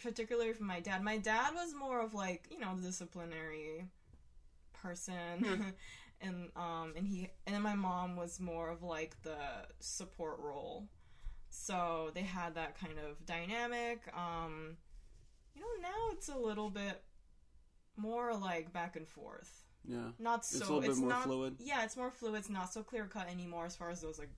particularly 0.01 0.53
from 0.53 0.67
my 0.67 0.79
dad. 0.79 1.03
My 1.03 1.17
dad 1.17 1.53
was 1.53 1.73
more 1.75 1.99
of 2.01 2.13
like, 2.13 2.47
you 2.49 2.59
know, 2.59 2.75
disciplinary 2.81 3.85
person, 4.81 5.43
Hmm. 5.43 5.69
and 6.21 6.49
um, 6.55 6.93
and 6.95 7.05
he 7.07 7.29
and 7.45 7.55
then 7.55 7.61
my 7.61 7.75
mom 7.75 8.15
was 8.15 8.39
more 8.39 8.69
of 8.69 8.81
like 8.83 9.15
the 9.23 9.37
support 9.79 10.39
role. 10.39 10.87
So 11.49 12.11
they 12.13 12.21
had 12.23 12.55
that 12.55 12.77
kind 12.79 12.99
of 12.99 13.25
dynamic. 13.25 14.01
Um, 14.15 14.77
you 15.55 15.61
know, 15.61 15.67
now 15.89 16.11
it's 16.11 16.27
a 16.29 16.37
little 16.37 16.69
bit 16.69 17.01
more 17.97 18.35
like 18.35 18.73
back 18.73 18.97
and 18.97 19.07
forth 19.07 19.63
Yeah. 19.85 20.09
not 20.19 20.45
so 20.45 20.57
It's 20.57 20.67
a 20.69 20.73
little 20.73 20.81
bit 20.89 20.97
more 20.97 21.09
not, 21.09 21.23
fluid. 21.23 21.55
yeah 21.59 21.83
it's 21.85 21.95
more 21.95 22.11
fluid 22.11 22.39
it's 22.39 22.49
not 22.49 22.73
so 22.73 22.83
clear 22.83 23.05
cut 23.05 23.29
anymore 23.29 23.65
as 23.65 23.73
far 23.77 23.89
as 23.89 24.01
those 24.01 24.19
like 24.19 24.31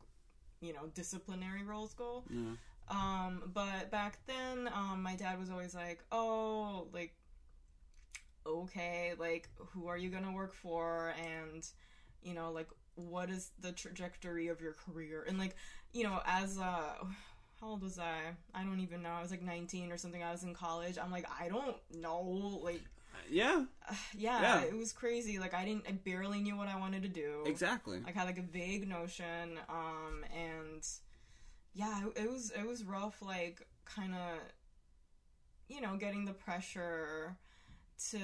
you 0.62 0.74
know 0.74 0.86
disciplinary 0.94 1.64
roles 1.64 1.96
go 1.96 2.24
Yeah. 2.30 2.52
um 2.90 3.50
but 3.56 3.90
back 3.90 4.20
then 4.28 4.70
um 4.76 5.02
my 5.02 5.16
dad 5.16 5.40
was 5.40 5.50
always 5.50 5.74
like 5.74 6.04
oh 6.12 6.88
like 6.94 7.16
okay 8.48 9.14
like 9.20 9.50
who 9.58 9.88
are 9.88 9.98
you 9.98 10.10
gonna 10.10 10.32
work 10.32 10.54
for 10.54 11.14
and 11.20 11.68
you 12.24 12.34
know 12.34 12.52
like 12.52 12.68
what 12.96 13.30
is 13.30 13.52
the 13.62 13.72
trajectory 13.72 14.48
of 14.48 14.60
your 14.62 14.74
career 14.74 15.24
and 15.28 15.38
like 15.38 15.56
you 15.94 16.04
know 16.04 16.20
as 16.26 16.58
uh 16.58 16.94
how 17.60 17.68
old 17.68 17.82
was 17.84 18.00
i 18.00 18.18
i 18.56 18.64
don't 18.64 18.80
even 18.80 19.02
know 19.04 19.10
i 19.10 19.22
was 19.22 19.32
like 19.32 19.42
19 19.42 19.92
or 19.92 19.98
something 19.98 20.24
i 20.24 20.32
was 20.32 20.44
in 20.44 20.54
college 20.54 20.98
i'm 21.02 21.12
like 21.12 21.26
i 21.40 21.48
don't 21.48 21.76
know 21.94 22.22
like 22.64 22.82
Yeah. 23.30 23.66
yeah, 24.18 24.42
Yeah. 24.42 24.62
it 24.62 24.76
was 24.78 24.94
crazy. 24.94 25.40
Like 25.40 25.54
I 25.54 25.66
didn't, 25.66 25.86
I 25.88 25.92
barely 25.94 26.40
knew 26.40 26.56
what 26.56 26.68
I 26.68 26.78
wanted 26.78 27.02
to 27.02 27.10
do. 27.10 27.44
Exactly. 27.48 28.00
Like 28.00 28.16
I 28.16 28.20
had 28.20 28.26
like 28.28 28.38
a 28.38 28.44
vague 28.44 28.88
notion, 28.88 29.58
um, 29.70 30.24
and 30.36 30.88
yeah, 31.74 32.06
it, 32.06 32.24
it 32.24 32.30
was 32.32 32.52
it 32.52 32.66
was 32.66 32.84
rough. 32.86 33.22
Like 33.22 33.66
kind 33.86 34.14
of, 34.14 34.40
you 35.68 35.82
know, 35.82 35.98
getting 35.98 36.26
the 36.26 36.34
pressure 36.34 37.36
to 38.12 38.20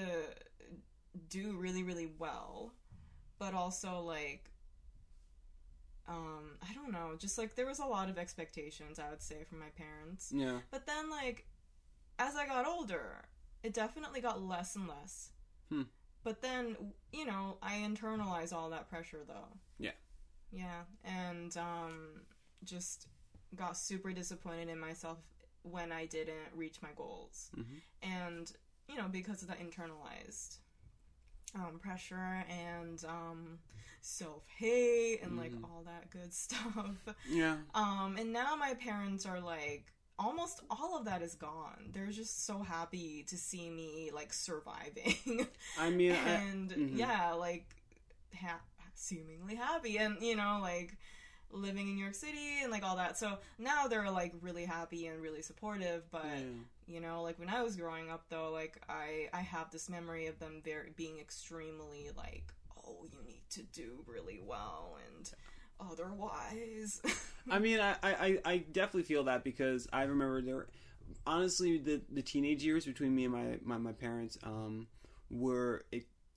do 1.30 1.58
really 1.58 1.84
really 1.84 2.12
well, 2.18 2.74
but 3.40 3.54
also 3.54 4.00
like. 4.02 4.50
Um, 6.06 6.58
I 6.62 6.74
don't 6.74 6.92
know, 6.92 7.16
just 7.18 7.38
like 7.38 7.56
there 7.56 7.66
was 7.66 7.80
a 7.80 7.86
lot 7.86 8.10
of 8.10 8.18
expectations, 8.18 9.00
I 9.00 9.10
would 9.10 9.22
say, 9.22 9.46
from 9.48 9.60
my 9.60 9.70
parents. 9.78 10.34
Yeah. 10.36 10.60
But 10.70 10.86
then, 10.86 11.10
like, 11.10 11.46
as 12.20 12.36
I 12.36 12.46
got 12.46 12.68
older, 12.68 13.24
it 13.64 13.74
definitely 13.74 14.20
got 14.20 14.42
less 14.42 14.76
and 14.76 14.86
less. 14.86 15.30
Hmm. 15.70 15.84
But 16.26 16.42
then, 16.42 16.76
you 17.14 17.26
know, 17.26 17.58
I 17.62 17.76
internalize 17.76 18.52
all 18.52 18.70
that 18.72 18.90
pressure, 18.90 19.22
though. 19.26 19.58
Yeah. 19.80 19.92
Yeah, 20.52 20.82
and 21.06 21.56
um, 21.56 22.22
just 22.66 23.08
got 23.56 23.78
super 23.78 24.12
disappointed 24.12 24.68
in 24.68 24.80
myself 24.80 25.20
when 25.62 25.94
I 25.94 26.06
didn't 26.06 26.52
reach 26.54 26.82
my 26.82 26.90
goals. 26.98 27.50
Mhm. 27.58 27.82
And, 28.02 28.52
you 28.88 28.96
know, 28.98 29.08
because 29.12 29.42
of 29.42 29.48
that 29.50 29.60
internalized 29.60 30.58
um, 31.56 31.80
pressure 31.80 32.44
and 32.50 33.04
um, 33.06 33.60
self 34.02 34.44
hate 34.58 35.20
and, 35.24 35.38
like, 35.38 35.52
Mhm. 35.54 35.64
all 35.64 35.84
that 35.86 36.10
good 36.10 36.34
stuff. 36.46 36.96
Yeah. 37.30 37.58
Um, 37.76 38.18
and 38.20 38.34
now 38.34 38.56
my 38.56 38.74
parents 38.74 39.26
are 39.26 39.40
like, 39.40 39.94
almost 40.20 40.62
all 40.70 40.98
of 40.98 41.06
that 41.06 41.22
is 41.22 41.36
gone. 41.36 41.90
They're 41.92 42.12
just 42.12 42.46
so 42.46 42.60
happy 42.64 43.24
to 43.30 43.38
see 43.38 43.70
me 43.70 44.12
like 44.14 44.32
surviving, 44.34 45.48
I 45.80 45.90
mean, 45.90 46.12
I, 46.14 46.30
and 46.30 46.70
mhm. 46.72 46.98
yeah, 46.98 47.34
like 47.34 47.66
ha- 48.40 48.62
seemingly 48.96 49.56
happy, 49.56 49.98
and 49.98 50.22
you 50.22 50.36
know, 50.36 50.60
like 50.62 50.96
living 51.52 51.88
in 51.88 51.96
New 51.96 52.02
York 52.02 52.16
City 52.16 52.62
and 52.62 52.72
like 52.72 52.84
all 52.84 52.96
that. 52.98 53.18
So 53.18 53.38
now 53.58 53.88
they're 53.88 54.10
like 54.12 54.34
really 54.42 54.66
happy 54.66 55.08
and 55.08 55.22
really 55.22 55.42
supportive. 55.42 56.10
But 56.12 56.26
yeah. 56.26 56.40
You 56.88 57.00
know, 57.00 57.22
like 57.24 57.40
when 57.40 57.50
I 57.50 57.62
was 57.64 57.76
growing 57.76 58.10
up, 58.10 58.26
though, 58.30 58.52
like 58.52 58.82
I 58.90 59.30
I 59.34 59.42
have 59.42 59.72
this 59.72 59.90
memory 59.90 60.28
of 60.28 60.40
them 60.40 60.62
very 60.64 60.92
being 60.96 61.20
extremely 61.20 62.10
like, 62.16 62.54
oh, 62.86 63.06
you 63.12 63.18
need 63.26 63.44
to 63.52 63.64
do 63.64 64.04
really 64.08 64.40
well, 64.46 64.98
and 65.16 65.30
otherwise. 65.80 67.02
I 67.50 67.60
mean, 67.60 67.80
I, 67.80 67.96
I, 68.04 68.40
I 68.46 68.58
definitely 68.58 69.04
feel 69.04 69.26
that 69.26 69.44
because 69.44 69.88
I 69.92 70.04
remember 70.04 70.42
there, 70.42 70.68
honestly, 71.28 71.78
the 71.78 72.02
the 72.12 72.22
teenage 72.22 72.64
years 72.64 72.86
between 72.86 73.14
me 73.16 73.26
and 73.26 73.34
my 73.34 73.58
my, 73.64 73.78
my 73.78 73.92
parents 73.94 74.38
um, 74.44 74.88
were 75.30 75.84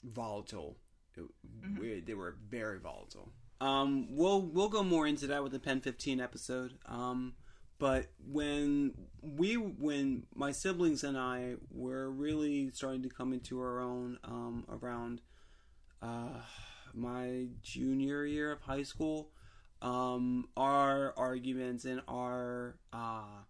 volatile. 0.04 0.76
It- 1.16 1.22
Mhm. 1.64 1.78
we- 1.78 2.00
they 2.00 2.14
were 2.14 2.36
very 2.48 2.78
volatile. 2.78 3.32
Um, 3.60 4.14
we'll 4.14 4.42
we'll 4.42 4.68
go 4.68 4.82
more 4.82 5.06
into 5.06 5.26
that 5.28 5.42
with 5.42 5.52
the 5.52 5.58
Pen 5.58 5.80
Fifteen 5.80 6.20
episode. 6.20 6.78
Um, 6.86 7.34
but 7.78 8.06
when 8.30 8.92
we 9.22 9.54
when 9.54 10.26
my 10.34 10.52
siblings 10.52 11.04
and 11.04 11.16
I 11.18 11.56
were 11.70 12.10
really 12.10 12.70
starting 12.72 13.02
to 13.02 13.08
come 13.08 13.32
into 13.32 13.58
our 13.60 13.80
own 13.80 14.18
um, 14.24 14.64
around 14.68 15.20
uh, 16.02 16.40
my 16.94 17.48
junior 17.62 18.24
year 18.24 18.52
of 18.52 18.60
high 18.62 18.82
school, 18.82 19.30
um, 19.82 20.48
our 20.56 21.12
arguments 21.18 21.84
and 21.84 22.00
our 22.08 22.76
uh, 22.92 23.42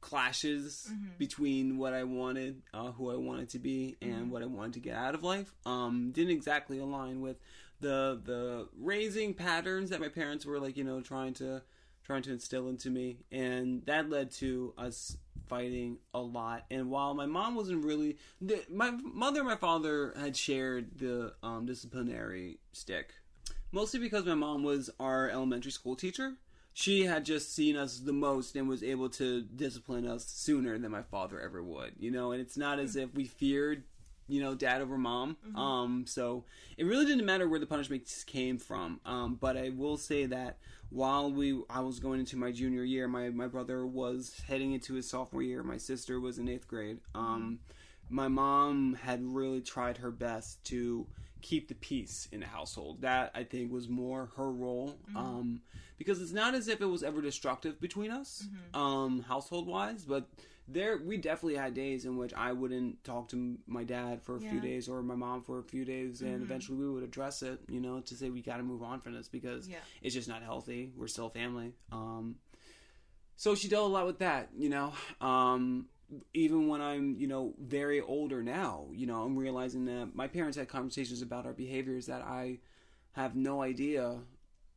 clashes 0.00 0.88
Mhm. 0.90 1.16
between 1.18 1.78
what 1.78 1.94
I 1.94 2.04
wanted, 2.04 2.62
uh, 2.74 2.92
who 2.92 3.10
I 3.10 3.16
wanted 3.16 3.48
to 3.50 3.58
be, 3.58 3.96
and 4.02 4.26
Mhm. 4.26 4.30
what 4.30 4.42
I 4.42 4.46
wanted 4.46 4.74
to 4.74 4.80
get 4.80 4.96
out 4.96 5.14
of 5.14 5.22
life 5.22 5.54
um, 5.64 6.10
didn't 6.12 6.32
exactly 6.32 6.78
align 6.78 7.20
with 7.20 7.38
the 7.80 8.20
the 8.24 8.68
raising 8.76 9.34
patterns 9.34 9.90
that 9.90 10.00
my 10.00 10.08
parents 10.08 10.44
were 10.46 10.58
like 10.60 10.76
you 10.76 10.84
know 10.84 11.00
trying 11.00 11.34
to 11.34 11.62
trying 12.04 12.22
to 12.22 12.32
instill 12.32 12.68
into 12.68 12.90
me, 12.90 13.18
and 13.32 13.84
that 13.86 14.10
led 14.10 14.30
to 14.30 14.74
us 14.76 15.16
fighting 15.48 15.98
a 16.12 16.20
lot. 16.20 16.64
And 16.70 16.90
while 16.90 17.14
my 17.14 17.26
mom 17.26 17.54
wasn't 17.54 17.84
really, 17.84 18.18
the, 18.40 18.62
my 18.70 18.90
mother 18.90 19.40
and 19.40 19.48
my 19.48 19.56
father 19.56 20.14
had 20.18 20.36
shared 20.36 20.98
the 20.98 21.34
um, 21.42 21.66
disciplinary 21.66 22.58
stick, 22.72 23.14
mostly 23.72 24.00
because 24.00 24.24
my 24.24 24.34
mom 24.34 24.62
was 24.62 24.90
our 25.00 25.28
elementary 25.30 25.72
school 25.72 25.96
teacher. 25.96 26.34
She 26.72 27.04
had 27.04 27.24
just 27.24 27.54
seen 27.54 27.76
us 27.76 28.00
the 28.00 28.12
most 28.12 28.56
and 28.56 28.68
was 28.68 28.82
able 28.82 29.08
to 29.10 29.42
discipline 29.42 30.08
us 30.08 30.26
sooner 30.26 30.76
than 30.76 30.90
my 30.90 31.02
father 31.02 31.40
ever 31.40 31.62
would, 31.62 31.92
you 31.98 32.10
know. 32.10 32.32
And 32.32 32.40
it's 32.40 32.56
not 32.56 32.80
as 32.80 32.96
if 32.96 33.14
we 33.14 33.26
feared 33.26 33.84
you 34.26 34.42
know, 34.42 34.54
dad 34.54 34.80
over 34.80 34.96
mom. 34.96 35.36
Mm-hmm. 35.46 35.56
Um, 35.56 36.04
so 36.06 36.44
it 36.76 36.84
really 36.84 37.06
didn't 37.06 37.26
matter 37.26 37.48
where 37.48 37.60
the 37.60 37.66
punishments 37.66 38.24
came 38.24 38.58
from. 38.58 39.00
Um, 39.04 39.36
but 39.40 39.56
I 39.56 39.70
will 39.70 39.96
say 39.96 40.26
that 40.26 40.58
while 40.90 41.32
we 41.32 41.60
I 41.68 41.80
was 41.80 42.00
going 42.00 42.20
into 42.20 42.36
my 42.36 42.52
junior 42.52 42.84
year, 42.84 43.08
my 43.08 43.30
my 43.30 43.46
brother 43.46 43.86
was 43.86 44.40
heading 44.46 44.72
into 44.72 44.94
his 44.94 45.08
sophomore 45.08 45.42
year. 45.42 45.62
My 45.62 45.76
sister 45.76 46.20
was 46.20 46.38
in 46.38 46.48
eighth 46.48 46.68
grade. 46.68 46.98
Um, 47.14 47.60
my 48.08 48.28
mom 48.28 48.94
had 48.94 49.22
really 49.22 49.60
tried 49.60 49.98
her 49.98 50.10
best 50.10 50.62
to 50.66 51.06
keep 51.42 51.68
the 51.68 51.74
peace 51.74 52.28
in 52.32 52.40
the 52.40 52.46
household. 52.46 53.02
That 53.02 53.30
I 53.34 53.44
think 53.44 53.72
was 53.72 53.88
more 53.88 54.30
her 54.36 54.50
role. 54.50 54.96
Mm-hmm. 55.08 55.16
Um, 55.16 55.60
because 55.98 56.20
it's 56.20 56.32
not 56.32 56.54
as 56.54 56.68
if 56.68 56.80
it 56.80 56.86
was 56.86 57.02
ever 57.02 57.22
destructive 57.22 57.80
between 57.80 58.10
us, 58.10 58.46
mm-hmm. 58.46 58.80
um, 58.80 59.22
household 59.22 59.66
wise, 59.66 60.04
but 60.04 60.26
there 60.66 60.98
we 61.04 61.16
definitely 61.16 61.56
had 61.56 61.74
days 61.74 62.04
in 62.04 62.16
which 62.16 62.32
I 62.34 62.52
wouldn't 62.52 63.04
talk 63.04 63.28
to 63.30 63.56
my 63.66 63.84
dad 63.84 64.22
for 64.22 64.36
a 64.36 64.40
yeah. 64.40 64.50
few 64.50 64.60
days 64.60 64.88
or 64.88 65.02
my 65.02 65.14
mom 65.14 65.42
for 65.42 65.58
a 65.58 65.62
few 65.62 65.84
days, 65.84 66.22
and 66.22 66.34
mm-hmm. 66.34 66.42
eventually 66.42 66.78
we 66.78 66.90
would 66.90 67.02
address 67.02 67.42
it, 67.42 67.60
you 67.68 67.80
know, 67.80 68.00
to 68.00 68.14
say 68.14 68.30
we 68.30 68.40
got 68.40 68.56
to 68.56 68.62
move 68.62 68.82
on 68.82 69.00
from 69.00 69.14
this 69.14 69.28
because 69.28 69.68
yeah. 69.68 69.76
it's 70.02 70.14
just 70.14 70.28
not 70.28 70.42
healthy. 70.42 70.90
We're 70.96 71.06
still 71.06 71.28
family. 71.28 71.72
Um, 71.92 72.36
so 73.36 73.54
she 73.54 73.68
dealt 73.68 73.90
a 73.90 73.92
lot 73.92 74.06
with 74.06 74.20
that, 74.20 74.50
you 74.56 74.68
know. 74.68 74.92
Um, 75.20 75.86
even 76.32 76.68
when 76.68 76.80
I'm, 76.80 77.16
you 77.18 77.26
know, 77.26 77.54
very 77.58 78.00
older 78.00 78.42
now, 78.42 78.86
you 78.92 79.06
know, 79.06 79.22
I'm 79.22 79.36
realizing 79.36 79.86
that 79.86 80.10
my 80.14 80.28
parents 80.28 80.56
had 80.56 80.68
conversations 80.68 81.22
about 81.22 81.46
our 81.46 81.52
behaviors 81.52 82.06
that 82.06 82.22
I 82.22 82.58
have 83.12 83.34
no 83.34 83.62
idea 83.62 84.18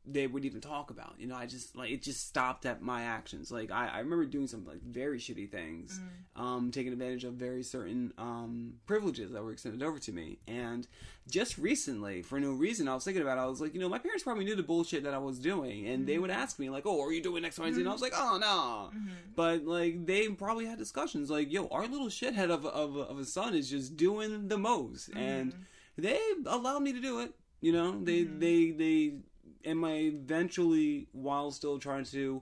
they 0.09 0.25
would 0.25 0.45
even 0.45 0.61
talk 0.61 0.89
about. 0.89 1.15
You 1.17 1.27
know, 1.27 1.35
I 1.35 1.45
just 1.45 1.75
like 1.75 1.91
it 1.91 2.01
just 2.01 2.27
stopped 2.27 2.65
at 2.65 2.81
my 2.81 3.03
actions. 3.03 3.51
Like 3.51 3.71
I, 3.71 3.87
I 3.87 3.99
remember 3.99 4.25
doing 4.25 4.47
some 4.47 4.65
like 4.65 4.81
very 4.81 5.19
shitty 5.19 5.51
things, 5.51 5.99
mm. 5.99 6.41
um, 6.41 6.71
taking 6.71 6.93
advantage 6.93 7.23
of 7.23 7.33
very 7.33 7.63
certain 7.63 8.13
um, 8.17 8.75
privileges 8.85 9.31
that 9.31 9.43
were 9.43 9.51
extended 9.51 9.83
over 9.83 9.99
to 9.99 10.11
me. 10.11 10.39
And 10.47 10.87
just 11.29 11.57
recently, 11.57 12.21
for 12.21 12.39
no 12.39 12.51
reason, 12.51 12.87
I 12.87 12.93
was 12.93 13.03
thinking 13.03 13.21
about. 13.21 13.37
it. 13.37 13.41
I 13.41 13.45
was 13.45 13.59
like, 13.59 13.73
you 13.73 13.79
know, 13.79 13.89
my 13.89 13.99
parents 13.99 14.23
probably 14.23 14.45
knew 14.45 14.55
the 14.55 14.63
bullshit 14.63 15.03
that 15.03 15.13
I 15.13 15.17
was 15.17 15.39
doing, 15.39 15.87
and 15.87 16.03
mm. 16.03 16.07
they 16.07 16.17
would 16.17 16.31
ask 16.31 16.57
me 16.57 16.69
like, 16.69 16.85
"Oh, 16.85 17.03
are 17.03 17.11
you 17.11 17.21
doing 17.21 17.43
X, 17.43 17.59
Y, 17.59 17.65
and 17.65 17.75
Z?" 17.75 17.81
And 17.81 17.89
I 17.89 17.93
was 17.93 18.01
like, 18.01 18.13
"Oh 18.15 18.37
no," 18.39 18.97
mm-hmm. 18.97 19.09
but 19.35 19.65
like 19.65 20.05
they 20.05 20.29
probably 20.29 20.65
had 20.65 20.77
discussions 20.77 21.29
like, 21.29 21.51
"Yo, 21.51 21.67
our 21.67 21.87
little 21.87 22.07
shithead 22.07 22.49
of 22.49 22.65
of, 22.65 22.95
of 22.95 23.19
a 23.19 23.25
son 23.25 23.53
is 23.53 23.69
just 23.69 23.97
doing 23.97 24.47
the 24.47 24.57
most," 24.57 25.09
mm-hmm. 25.09 25.19
and 25.19 25.53
they 25.97 26.19
allowed 26.45 26.81
me 26.81 26.93
to 26.93 27.01
do 27.01 27.19
it. 27.19 27.33
You 27.59 27.73
know, 27.73 28.03
they 28.03 28.21
mm-hmm. 28.21 28.39
they 28.39 28.71
they 28.71 29.13
am 29.67 29.83
I 29.83 29.93
eventually, 29.93 31.07
while 31.11 31.51
still 31.51 31.77
trying 31.77 32.05
to, 32.05 32.41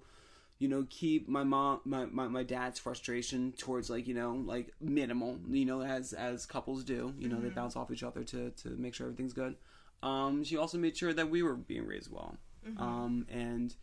you 0.59 0.67
know, 0.67 0.85
keep 0.89 1.27
my 1.27 1.43
mom, 1.43 1.81
my, 1.83 2.05
my, 2.05 2.27
my 2.27 2.43
dad's 2.43 2.79
frustration 2.79 3.53
towards 3.57 3.89
like, 3.89 4.07
you 4.07 4.13
know, 4.13 4.33
like 4.45 4.71
minimal, 4.79 5.37
you 5.49 5.65
know, 5.65 5.81
as, 5.81 6.13
as 6.13 6.45
couples 6.45 6.83
do, 6.83 7.13
you 7.19 7.27
know, 7.27 7.35
mm-hmm. 7.35 7.45
they 7.45 7.49
bounce 7.49 7.75
off 7.75 7.91
each 7.91 8.03
other 8.03 8.23
to, 8.23 8.51
to 8.51 8.69
make 8.69 8.93
sure 8.93 9.07
everything's 9.07 9.33
good. 9.33 9.55
Um, 10.01 10.43
she 10.43 10.55
also 10.55 10.77
made 10.77 10.95
sure 10.95 11.13
that 11.13 11.29
we 11.29 11.43
were 11.43 11.55
being 11.55 11.85
raised 11.85 12.11
well. 12.11 12.37
Mm-hmm. 12.65 12.81
Um, 12.81 13.27
and 13.29 13.75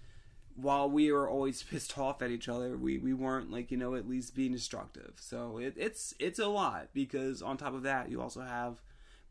while 0.54 0.88
we 0.88 1.12
were 1.12 1.28
always 1.28 1.62
pissed 1.70 1.98
off 1.98 2.22
at 2.22 2.30
each 2.30 2.48
other, 2.48 2.76
we, 2.76 2.98
we 2.98 3.12
weren't 3.12 3.50
like, 3.50 3.70
you 3.70 3.76
know, 3.76 3.94
at 3.94 4.08
least 4.08 4.34
being 4.34 4.52
destructive. 4.52 5.12
So 5.16 5.58
it, 5.58 5.74
it's, 5.76 6.14
it's 6.18 6.38
a 6.38 6.48
lot 6.48 6.88
because 6.94 7.42
on 7.42 7.56
top 7.56 7.74
of 7.74 7.82
that, 7.82 8.10
you 8.10 8.22
also 8.22 8.40
have, 8.40 8.80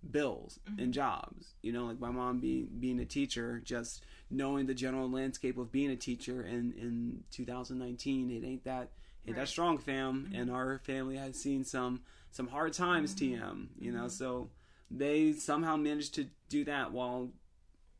bills 0.09 0.59
mm-hmm. 0.69 0.81
and 0.81 0.93
jobs. 0.93 1.53
You 1.61 1.73
know, 1.73 1.85
like 1.85 1.99
my 1.99 2.11
mom 2.11 2.39
being 2.39 2.69
being 2.79 2.99
a 2.99 3.05
teacher, 3.05 3.61
just 3.63 4.03
knowing 4.29 4.65
the 4.65 4.73
general 4.73 5.09
landscape 5.09 5.57
of 5.57 5.71
being 5.71 5.91
a 5.91 5.95
teacher 5.95 6.41
in 6.41 6.73
in 6.77 7.23
2019, 7.31 8.31
it 8.31 8.45
ain't 8.45 8.63
that 8.63 8.89
ain't 9.27 9.35
right. 9.35 9.35
that 9.35 9.47
strong, 9.47 9.77
fam. 9.77 10.25
Mm-hmm. 10.25 10.41
And 10.41 10.51
our 10.51 10.79
family 10.79 11.17
has 11.17 11.39
seen 11.39 11.63
some 11.63 12.01
some 12.31 12.47
hard 12.47 12.73
times, 12.73 13.13
mm-hmm. 13.13 13.43
TM. 13.43 13.67
You 13.79 13.91
know, 13.91 13.99
mm-hmm. 13.99 14.09
so 14.09 14.49
they 14.89 15.33
somehow 15.33 15.75
managed 15.75 16.15
to 16.15 16.27
do 16.49 16.65
that 16.65 16.91
while 16.91 17.29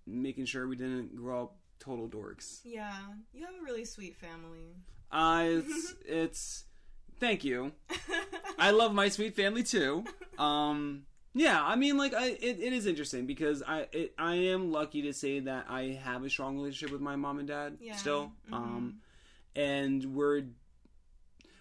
making 0.06 0.46
sure 0.46 0.68
we 0.68 0.76
didn't 0.76 1.16
grow 1.16 1.44
up 1.44 1.56
total 1.80 2.08
dorks. 2.08 2.60
Yeah, 2.64 2.94
you 3.34 3.46
have 3.46 3.56
a 3.60 3.64
really 3.64 3.86
sweet 3.86 4.16
family. 4.16 4.76
Uh, 5.12 5.44
it's, 5.48 5.96
it's 6.06 6.66
thank 7.20 7.44
you. 7.44 7.72
I 8.60 8.72
love 8.72 8.94
my 8.94 9.10
sweet 9.10 9.36
family 9.36 9.64
too. 9.64 10.06
Um, 10.38 11.04
yeah, 11.34 11.64
I 11.64 11.76
mean, 11.76 11.98
like, 11.98 12.14
I 12.14 12.28
it, 12.28 12.60
it 12.60 12.74
is 12.74 12.86
interesting 12.86 13.26
because 13.26 13.64
I 13.64 13.88
it, 13.92 14.14
I 14.18 14.36
am 14.36 14.72
lucky 14.72 15.04
to 15.04 15.14
say 15.14 15.40
that 15.42 15.66
I 15.70 16.00
have 16.04 16.24
a 16.24 16.30
strong 16.30 16.58
relationship 16.58 16.92
with 16.92 17.02
my 17.02 17.16
mom 17.16 17.40
and 17.40 17.48
dad 17.48 17.78
yeah. 17.80 17.96
still, 17.96 18.34
mm-hmm. 18.46 18.54
um, 18.54 18.96
and 19.56 20.04
we're 20.14 20.44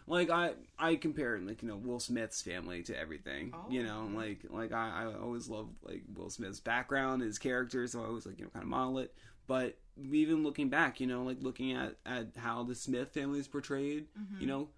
like 0.08 0.28
I 0.28 0.54
I 0.76 0.96
compare 0.96 1.38
like 1.38 1.62
you 1.62 1.68
know 1.68 1.76
Will 1.76 2.00
Smith's 2.00 2.42
family 2.42 2.82
to 2.84 2.98
everything, 2.98 3.54
oh. 3.54 3.70
you 3.70 3.84
know, 3.84 4.10
like 4.12 4.40
like 4.50 4.72
I, 4.72 5.04
I 5.04 5.20
always 5.22 5.48
love 5.48 5.68
like 5.84 6.02
Will 6.14 6.30
Smith's 6.30 6.60
background, 6.60 7.22
his 7.22 7.38
character, 7.38 7.86
so 7.86 8.02
I 8.02 8.06
always 8.06 8.26
like 8.26 8.38
you 8.38 8.46
know 8.46 8.50
kind 8.50 8.64
of 8.64 8.68
model 8.68 8.98
it. 8.98 9.14
But 9.46 9.78
even 10.00 10.42
looking 10.42 10.68
back, 10.68 11.00
you 11.00 11.06
know, 11.06 11.22
like 11.22 11.38
looking 11.42 11.72
at 11.72 11.94
at 12.04 12.32
how 12.36 12.64
the 12.64 12.74
Smith 12.74 13.12
family 13.14 13.38
is 13.38 13.46
portrayed, 13.46 14.08
mm-hmm. 14.18 14.40
you 14.40 14.48
know, 14.48 14.68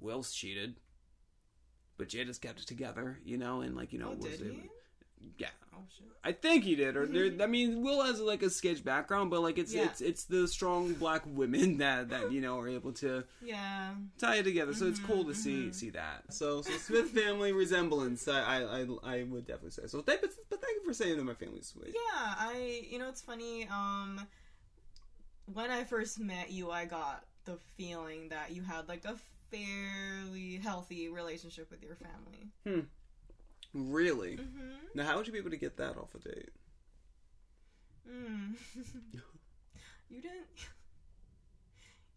Will's 0.00 0.32
cheated 0.32 0.80
but 1.96 2.08
Jada's 2.08 2.38
kept 2.38 2.60
it 2.60 2.66
together, 2.66 3.18
you 3.24 3.38
know, 3.38 3.60
and 3.60 3.76
like 3.76 3.92
you 3.92 3.98
know, 3.98 4.10
oh, 4.12 4.16
was 4.16 4.40
it? 4.40 4.54
Yeah, 5.38 5.48
oh, 5.74 5.78
shit. 5.96 6.06
I 6.22 6.32
think 6.32 6.64
he 6.64 6.74
did. 6.74 6.96
Or 6.96 7.06
there, 7.06 7.30
I 7.42 7.46
mean, 7.46 7.82
Will 7.82 8.02
has 8.02 8.20
like 8.20 8.42
a 8.42 8.50
sketch 8.50 8.84
background, 8.84 9.30
but 9.30 9.42
like 9.42 9.58
it's 9.58 9.72
yeah. 9.72 9.84
it's 9.84 10.00
it's 10.00 10.24
the 10.24 10.48
strong 10.48 10.94
black 10.94 11.22
women 11.26 11.78
that 11.78 12.10
that 12.10 12.32
you 12.32 12.40
know 12.40 12.58
are 12.58 12.68
able 12.68 12.92
to 12.94 13.24
yeah 13.42 13.94
tie 14.18 14.36
it 14.36 14.44
together. 14.44 14.74
So 14.74 14.84
mm-hmm, 14.84 14.90
it's 14.90 15.00
cool 15.00 15.24
to 15.24 15.30
mm-hmm. 15.30 15.40
see 15.40 15.72
see 15.72 15.90
that. 15.90 16.24
So 16.30 16.62
so 16.62 16.72
Smith 16.72 17.10
family 17.10 17.52
resemblance, 17.52 18.26
I, 18.28 18.62
I 18.62 18.86
I 19.02 19.22
would 19.24 19.46
definitely 19.46 19.70
say. 19.70 19.86
So 19.86 20.02
thank 20.02 20.22
but, 20.22 20.30
but 20.50 20.60
thank 20.60 20.76
you 20.76 20.84
for 20.84 20.94
saying 20.94 21.16
that 21.16 21.24
my 21.24 21.34
family's 21.34 21.68
sweet. 21.68 21.94
Yeah, 21.94 22.34
I 22.38 22.82
you 22.88 22.98
know 22.98 23.08
it's 23.08 23.22
funny. 23.22 23.68
Um, 23.68 24.26
when 25.52 25.70
I 25.70 25.84
first 25.84 26.18
met 26.18 26.50
you, 26.50 26.70
I 26.70 26.86
got 26.86 27.24
the 27.44 27.58
feeling 27.76 28.30
that 28.30 28.52
you 28.52 28.62
had 28.62 28.88
like 28.88 29.04
a 29.04 29.16
fairly 29.54 30.60
healthy 30.62 31.08
relationship 31.08 31.70
with 31.70 31.82
your 31.82 31.96
family. 31.96 32.48
Hmm. 32.66 32.86
Really? 33.72 34.36
Mm-hmm. 34.36 34.70
Now, 34.94 35.04
how 35.04 35.16
would 35.16 35.26
you 35.26 35.32
be 35.32 35.38
able 35.38 35.50
to 35.50 35.56
get 35.56 35.76
that 35.78 35.96
off 35.96 36.14
a 36.14 36.18
date? 36.18 36.50
Hmm. 38.08 38.52
you 40.10 40.20
didn't. 40.20 40.46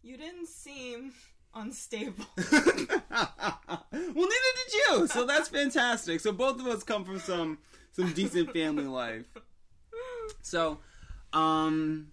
You 0.02 0.16
didn't 0.16 0.46
seem 0.46 1.12
unstable. 1.54 2.24
well, 2.36 3.84
neither 3.92 4.14
did 4.14 4.72
you. 4.72 5.06
So 5.08 5.26
that's 5.26 5.48
fantastic. 5.48 6.20
So 6.20 6.32
both 6.32 6.60
of 6.60 6.66
us 6.66 6.82
come 6.82 7.04
from 7.04 7.18
some 7.18 7.58
some 7.92 8.12
decent 8.12 8.52
family 8.52 8.84
life. 8.84 9.26
So, 10.42 10.78
um, 11.32 12.08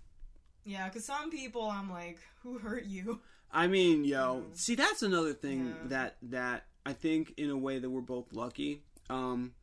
yeah, 0.66 0.86
because 0.88 1.06
some 1.06 1.30
people, 1.30 1.70
I'm 1.70 1.92
like, 1.92 2.20
who 2.42 2.58
hurt 2.58 2.86
you? 2.86 3.22
I 3.52 3.68
mean, 3.68 4.04
yo, 4.04 4.44
mm. 4.50 4.58
see 4.58 4.76
that's 4.76 5.02
another 5.02 5.34
thing 5.34 5.68
yeah. 5.68 5.88
that 5.90 6.18
that 6.24 6.66
I 6.86 6.94
think 6.94 7.34
in 7.38 7.50
a 7.50 7.58
way 7.58 7.80
that 7.80 7.90
we're 7.90 8.02
both 8.02 8.34
lucky. 8.34 8.84
Um, 9.10 9.54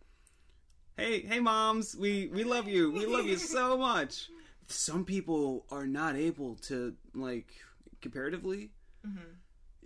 hey, 0.96 1.20
hey, 1.20 1.40
moms, 1.40 1.96
we 1.96 2.28
we 2.32 2.44
love 2.44 2.68
you. 2.68 2.90
We 2.90 3.06
love 3.06 3.26
you 3.26 3.36
so 3.36 3.76
much. 3.78 4.28
Some 4.66 5.04
people 5.04 5.66
are 5.70 5.86
not 5.86 6.16
able 6.16 6.56
to 6.66 6.94
like 7.14 7.52
comparatively. 8.00 8.70
Mm-hmm. 9.06 9.34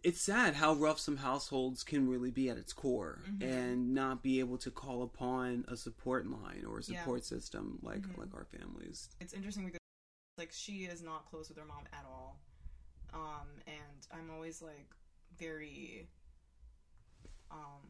It's 0.02 0.20
sad 0.20 0.54
how 0.54 0.74
rough 0.74 1.00
some 1.00 1.16
households 1.16 1.82
can 1.82 2.08
really 2.08 2.30
be 2.30 2.48
at 2.48 2.56
its 2.56 2.72
core, 2.72 3.22
mm-hmm. 3.28 3.42
and 3.42 3.92
not 3.92 4.22
be 4.22 4.38
able 4.38 4.56
to 4.58 4.70
call 4.70 5.02
upon 5.02 5.64
a 5.68 5.76
support 5.76 6.26
line 6.28 6.64
or 6.68 6.78
a 6.78 6.82
support 6.82 7.20
yeah. 7.22 7.36
system 7.36 7.80
like 7.82 8.02
mm-hmm. 8.02 8.20
like 8.20 8.34
our 8.34 8.46
families. 8.56 9.08
It's 9.20 9.32
interesting 9.32 9.66
because 9.66 9.80
like 10.38 10.52
she 10.52 10.84
is 10.84 11.02
not 11.02 11.28
close 11.28 11.48
with 11.48 11.58
her 11.58 11.64
mom 11.64 11.84
at 11.92 12.04
all 12.06 12.38
um, 13.16 13.48
and 13.66 14.06
I'm 14.12 14.30
always 14.30 14.60
like 14.60 14.90
very 15.38 16.06
um, 17.50 17.82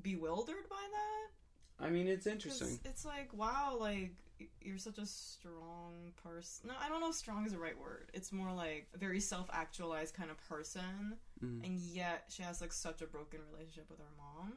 bewildered 0.00 0.68
by 0.70 0.76
that. 0.76 1.84
I 1.84 1.90
mean, 1.90 2.06
it's 2.08 2.26
interesting. 2.26 2.78
It's 2.84 3.04
like 3.04 3.32
wow, 3.32 3.76
like 3.78 4.12
you're 4.60 4.78
such 4.78 4.98
a 4.98 5.06
strong 5.06 6.12
person. 6.22 6.68
No, 6.68 6.74
I 6.80 6.88
don't 6.88 7.00
know 7.00 7.10
if 7.10 7.16
strong 7.16 7.44
is 7.46 7.52
the 7.52 7.58
right 7.58 7.78
word. 7.78 8.10
It's 8.14 8.32
more 8.32 8.52
like 8.52 8.86
a 8.94 8.98
very 8.98 9.20
self-actualized 9.20 10.14
kind 10.14 10.30
of 10.30 10.36
person, 10.48 11.16
mm. 11.44 11.64
and 11.64 11.78
yet 11.78 12.24
she 12.28 12.42
has 12.42 12.60
like 12.60 12.72
such 12.72 13.02
a 13.02 13.06
broken 13.06 13.40
relationship 13.52 13.90
with 13.90 13.98
her 13.98 14.14
mom. 14.16 14.54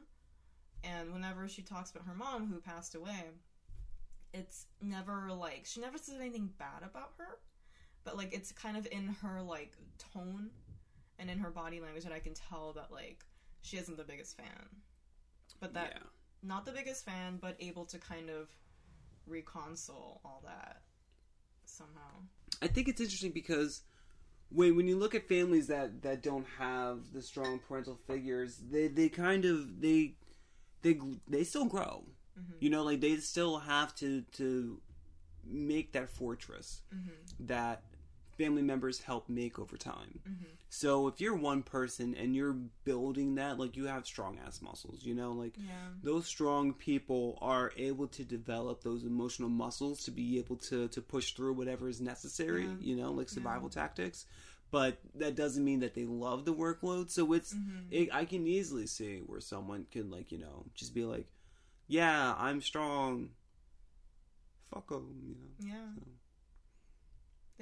And 0.84 1.12
whenever 1.12 1.48
she 1.48 1.62
talks 1.62 1.90
about 1.90 2.06
her 2.06 2.14
mom 2.14 2.48
who 2.48 2.60
passed 2.60 2.94
away, 2.94 3.30
it's 4.32 4.66
never 4.80 5.30
like 5.32 5.62
she 5.64 5.80
never 5.80 5.98
says 5.98 6.16
anything 6.18 6.50
bad 6.58 6.82
about 6.82 7.12
her 7.18 7.38
but 8.04 8.16
like 8.16 8.32
it's 8.32 8.52
kind 8.52 8.76
of 8.76 8.86
in 8.90 9.16
her 9.22 9.40
like 9.42 9.72
tone 10.12 10.50
and 11.18 11.30
in 11.30 11.38
her 11.38 11.50
body 11.50 11.80
language 11.80 12.04
that 12.04 12.12
I 12.12 12.18
can 12.18 12.34
tell 12.34 12.72
that 12.74 12.90
like 12.90 13.24
she 13.62 13.76
isn't 13.76 13.96
the 13.96 14.04
biggest 14.04 14.36
fan. 14.36 14.68
But 15.60 15.74
that 15.74 15.92
yeah. 15.94 16.02
not 16.42 16.64
the 16.64 16.72
biggest 16.72 17.04
fan, 17.04 17.38
but 17.40 17.56
able 17.60 17.84
to 17.86 17.98
kind 17.98 18.30
of 18.30 18.48
reconsole 19.28 20.18
all 20.24 20.42
that 20.44 20.82
somehow. 21.64 22.10
I 22.60 22.66
think 22.66 22.88
it's 22.88 23.00
interesting 23.00 23.32
because 23.32 23.82
when 24.50 24.76
when 24.76 24.86
you 24.86 24.96
look 24.98 25.14
at 25.14 25.28
families 25.28 25.68
that 25.68 26.02
that 26.02 26.22
don't 26.22 26.46
have 26.58 27.12
the 27.12 27.22
strong 27.22 27.60
parental 27.60 27.98
figures, 28.06 28.60
they 28.70 28.88
they 28.88 29.08
kind 29.08 29.44
of 29.44 29.80
they 29.80 30.14
they 30.82 30.98
they 31.28 31.44
still 31.44 31.66
grow. 31.66 32.04
Mm-hmm. 32.38 32.54
You 32.60 32.70
know, 32.70 32.82
like 32.82 33.00
they 33.00 33.16
still 33.16 33.58
have 33.58 33.94
to 33.96 34.22
to 34.32 34.80
make 35.44 35.92
that 35.92 36.08
fortress 36.08 36.82
mm-hmm. 36.94 37.46
that 37.46 37.82
family 38.42 38.62
members 38.62 39.00
help 39.00 39.28
make 39.28 39.58
over 39.58 39.76
time. 39.76 40.20
Mm-hmm. 40.28 40.44
So 40.68 41.06
if 41.06 41.20
you're 41.20 41.36
one 41.36 41.62
person 41.62 42.14
and 42.14 42.34
you're 42.34 42.56
building 42.84 43.36
that, 43.36 43.58
like 43.58 43.76
you 43.76 43.86
have 43.86 44.06
strong 44.06 44.38
ass 44.46 44.60
muscles, 44.62 45.04
you 45.04 45.14
know, 45.14 45.32
like 45.32 45.54
Yeah. 45.56 45.88
those 46.02 46.26
strong 46.26 46.72
people 46.72 47.38
are 47.40 47.72
able 47.76 48.08
to 48.08 48.24
develop 48.24 48.82
those 48.82 49.04
emotional 49.04 49.48
muscles 49.48 50.04
to 50.04 50.10
be 50.10 50.38
able 50.38 50.56
to 50.56 50.88
to 50.88 51.00
push 51.00 51.32
through 51.34 51.52
whatever 51.54 51.88
is 51.88 52.00
necessary, 52.00 52.64
Yeah. 52.64 52.74
you 52.80 52.96
know, 52.96 53.12
like 53.12 53.28
survival 53.28 53.68
tactics. 53.68 54.26
But 54.70 54.98
that 55.16 55.36
doesn't 55.36 55.64
mean 55.64 55.80
that 55.80 55.94
they 55.94 56.06
love 56.06 56.44
the 56.46 56.54
workload. 56.54 57.10
So 57.10 57.32
it's 57.34 57.52
mm-hmm. 57.54 57.88
it, 57.90 58.08
I 58.12 58.24
can 58.24 58.46
easily 58.46 58.86
see 58.86 59.18
where 59.26 59.40
someone 59.40 59.86
can 59.90 60.10
like 60.10 60.32
you 60.32 60.38
know 60.38 60.64
just 60.74 60.94
be 60.94 61.04
like, 61.04 61.28
yeah, 61.86 62.34
I'm 62.38 62.60
strong. 62.62 63.30
Fuck 64.72 64.88
them, 64.88 65.20
you 65.22 65.34
know. 65.34 65.74
Yeah. 65.74 65.94
So. 65.96 66.02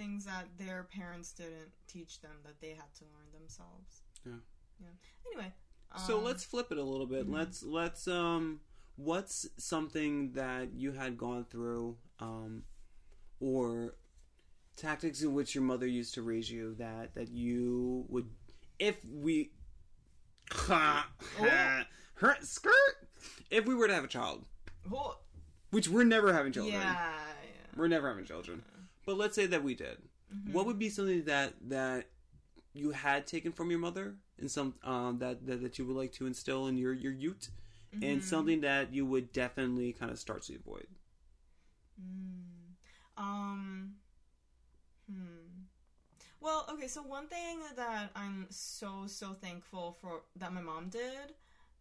Things 0.01 0.25
that 0.25 0.47
their 0.57 0.85
parents 0.85 1.33
didn't 1.33 1.73
teach 1.87 2.23
them 2.23 2.31
that 2.45 2.59
they 2.63 2.69
had 2.71 2.95
to 2.99 3.05
learn 3.05 3.39
themselves. 3.39 4.01
Yeah. 4.25 4.33
Yeah. 4.81 4.87
Anyway. 5.31 5.53
So 6.07 6.17
um, 6.19 6.25
let's 6.25 6.43
flip 6.43 6.73
it 6.73 6.79
a 6.79 6.83
little 6.83 7.05
bit. 7.07 7.29
Let's 7.29 7.63
let's 7.63 8.09
um 8.09 8.61
what's 8.97 9.47
something 9.59 10.33
that 10.33 10.73
you 10.73 10.93
had 10.93 11.19
gone 11.19 11.45
through 11.45 11.99
um 12.19 12.63
or 13.41 13.97
tactics 14.77 15.21
in 15.21 15.35
which 15.35 15.55
your 15.55 15.65
mother 15.65 15.87
used 15.87 16.15
to 16.15 16.23
raise 16.23 16.51
you 16.51 16.75
that 16.77 17.15
that 17.15 17.29
you 17.29 18.07
would 18.09 18.27
if 18.79 18.97
we 19.05 19.51
her 20.61 22.37
skirt 22.41 22.73
if 23.51 23.67
we 23.67 23.75
were 23.75 23.87
to 23.87 23.95
have 23.95 24.05
a 24.05 24.09
child, 24.09 24.47
Oh, 24.91 25.19
which 25.71 25.89
we're 25.89 26.05
never 26.05 26.33
having 26.33 26.53
children. 26.53 26.81
yeah, 26.81 26.95
yeah. 26.95 27.77
We're 27.77 27.89
never 27.89 28.09
having 28.09 28.25
children. 28.25 28.63
But 29.11 29.19
let's 29.19 29.35
say 29.35 29.47
that 29.47 29.65
we 29.65 29.75
did. 29.75 29.99
Mm-hmm. 30.33 30.53
What 30.53 30.67
would 30.67 30.79
be 30.79 30.89
something 30.89 31.25
that 31.25 31.55
that 31.67 32.07
you 32.75 32.93
had 32.93 33.27
taken 33.27 33.51
from 33.51 33.69
your 33.69 33.81
mother 33.81 34.15
and 34.39 34.49
some 34.49 34.75
um, 34.85 35.19
that, 35.19 35.45
that 35.49 35.63
that 35.63 35.79
you 35.81 35.85
would 35.87 35.97
like 35.97 36.13
to 36.13 36.27
instill 36.27 36.69
in 36.69 36.79
your 36.79 36.93
your 36.93 37.11
youth, 37.13 37.51
Mm-hmm. 37.93 38.05
and 38.05 38.23
something 38.23 38.61
that 38.61 38.95
you 38.95 39.05
would 39.05 39.33
definitely 39.33 39.93
kind 39.93 40.13
of 40.13 40.19
start 40.21 40.43
to 40.43 40.55
avoid? 40.55 40.87
Mm. 42.01 42.77
Um. 43.19 43.95
Hmm. 45.11 45.65
Well, 46.41 46.67
okay. 46.71 46.87
So 46.87 47.03
one 47.03 47.27
thing 47.27 47.59
that 47.75 48.11
I'm 48.15 48.47
so 48.51 49.09
so 49.09 49.35
thankful 49.35 49.99
for 50.01 50.23
that 50.37 50.53
my 50.53 50.61
mom 50.61 50.89
did, 50.89 51.35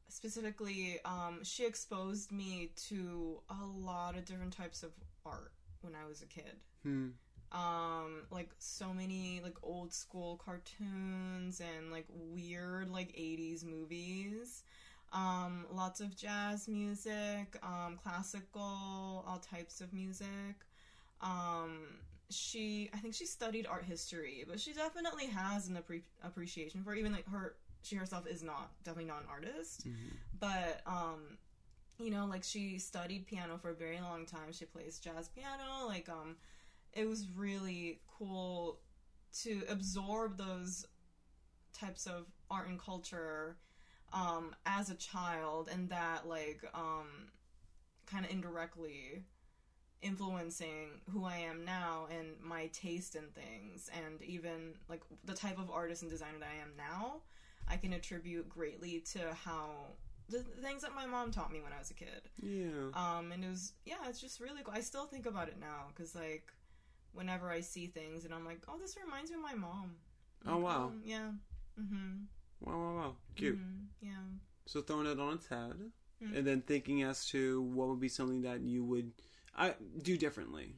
specifically, 0.08 0.98
um, 1.06 1.42
she 1.44 1.64
exposed 1.64 2.32
me 2.32 2.72
to 2.88 3.44
a 3.52 3.64
lot 3.64 4.18
of 4.18 4.26
different 4.26 4.54
types 4.58 4.82
of 4.82 4.94
art 5.28 5.52
when 5.82 5.96
I 5.96 6.08
was 6.08 6.22
a 6.22 6.26
kid. 6.26 6.56
Hmm. 6.84 7.10
um 7.52 8.22
like 8.32 8.50
so 8.60 8.94
many 8.94 9.42
like 9.44 9.56
old 9.64 9.92
school 9.92 10.40
cartoons 10.46 11.60
and 11.62 11.92
like 11.92 12.06
weird 12.10 12.90
like 12.90 13.10
80s 13.10 13.66
movies 13.66 14.64
um 15.14 15.66
lots 15.72 16.00
of 16.00 16.16
jazz 16.16 16.68
music 16.68 17.58
um 17.64 17.98
classical 18.02 18.62
all 19.28 19.42
types 19.42 19.82
of 19.82 19.92
music 19.94 20.56
um 21.22 21.80
she 22.30 22.90
i 22.94 22.98
think 22.98 23.16
she 23.16 23.26
studied 23.26 23.66
art 23.66 23.84
history 23.84 24.46
but 24.48 24.60
she 24.60 24.72
definitely 24.72 25.26
has 25.26 25.68
an 25.68 25.76
appre- 25.82 26.04
appreciation 26.24 26.84
for 26.84 26.94
it, 26.94 27.00
even 27.00 27.12
like 27.12 27.28
her 27.28 27.56
she 27.82 27.96
herself 27.96 28.28
is 28.28 28.44
not 28.44 28.72
definitely 28.84 29.10
not 29.10 29.22
an 29.24 29.28
artist 29.30 29.88
but 30.40 30.82
um 30.86 31.38
you 32.00 32.12
know 32.12 32.26
like 32.26 32.44
she 32.44 32.80
studied 32.80 33.28
piano 33.28 33.58
for 33.58 33.70
a 33.70 33.76
very 33.76 34.00
long 34.00 34.26
time. 34.26 34.52
She 34.52 34.66
plays 34.66 35.00
jazz 35.00 35.30
piano 35.30 35.88
like 35.88 36.10
um 36.10 36.36
it 36.94 37.08
was 37.08 37.28
really 37.36 38.02
cool 38.18 38.80
to 39.42 39.62
absorb 39.70 40.38
those 40.38 40.86
types 41.74 42.08
of 42.08 42.26
art 42.50 42.68
and 42.68 42.80
culture 42.80 43.58
um 44.12 44.56
as 44.66 44.90
a 44.90 44.96
child 44.96 45.70
and 45.72 45.90
that 45.90 46.28
like 46.28 46.64
um 46.74 47.08
kind 48.08 48.26
of 48.26 48.32
indirectly 48.32 49.24
influencing 50.02 51.02
who 51.12 51.26
I 51.26 51.36
am 51.38 51.66
now 51.66 52.08
and 52.10 52.30
my 52.42 52.68
taste 52.68 53.16
in 53.16 53.24
things. 53.36 53.90
And 53.94 54.22
even 54.22 54.76
like 54.88 55.02
the 55.26 55.34
type 55.34 55.60
of 55.60 55.70
artist 55.70 56.02
and 56.04 56.10
designer 56.10 56.40
that 56.40 56.50
I 56.58 56.62
am 56.62 56.72
now 56.78 57.18
I 57.68 57.78
can 57.78 57.94
attribute 57.94 58.50
greatly 58.50 59.04
to 59.14 59.20
how 59.46 59.70
the 60.30 60.62
things 60.62 60.82
that 60.82 60.94
my 60.96 61.06
mom 61.06 61.32
taught 61.32 61.52
me 61.52 61.62
when 61.62 61.74
I 61.74 61.80
was 61.80 61.92
a 61.92 61.94
kid 61.94 62.30
Yeah. 62.42 62.92
um 62.94 63.32
and 63.32 63.44
it 63.44 63.50
was 63.50 63.74
yeah 63.86 63.96
it's 64.08 64.22
just 64.22 64.40
really 64.40 64.62
cool 64.64 64.74
i 64.76 64.82
still 64.82 65.06
think 65.06 65.26
about 65.26 65.48
it 65.48 65.60
now 65.60 65.86
because 65.90 66.16
like 66.16 66.52
whenever 67.14 67.50
i 67.50 67.60
see 67.60 67.88
things 67.88 68.26
and 68.26 68.34
i'm 68.34 68.46
like 68.46 68.62
oh 68.68 68.78
this 68.80 68.96
reminds 69.04 69.30
me 69.32 69.36
of 69.38 69.42
my 69.44 69.56
mom 69.56 69.96
Oh, 70.48 70.54
Like, 70.56 70.64
wow. 70.64 70.84
um, 70.86 71.02
yeah 71.04 71.30
mm-hmm 71.80 72.24
Wow, 72.62 72.78
wow, 72.78 72.96
wow. 72.96 73.16
Cute. 73.36 73.58
Mhm. 73.58 73.86
yeah 74.02 74.24
So 74.66 74.82
throwing 74.82 75.08
it 75.08 75.20
on 75.20 75.34
its 75.36 75.48
head, 75.48 75.74
Mhm. 76.22 76.38
and 76.38 76.46
then 76.48 76.62
thinking 76.62 77.04
as 77.04 77.26
to 77.30 77.62
what 77.62 77.88
would 77.88 78.00
be 78.00 78.10
something 78.10 78.42
that 78.42 78.62
you 78.62 78.84
would 78.84 79.12
I 79.56 79.76
do 80.02 80.18
differently. 80.18 80.76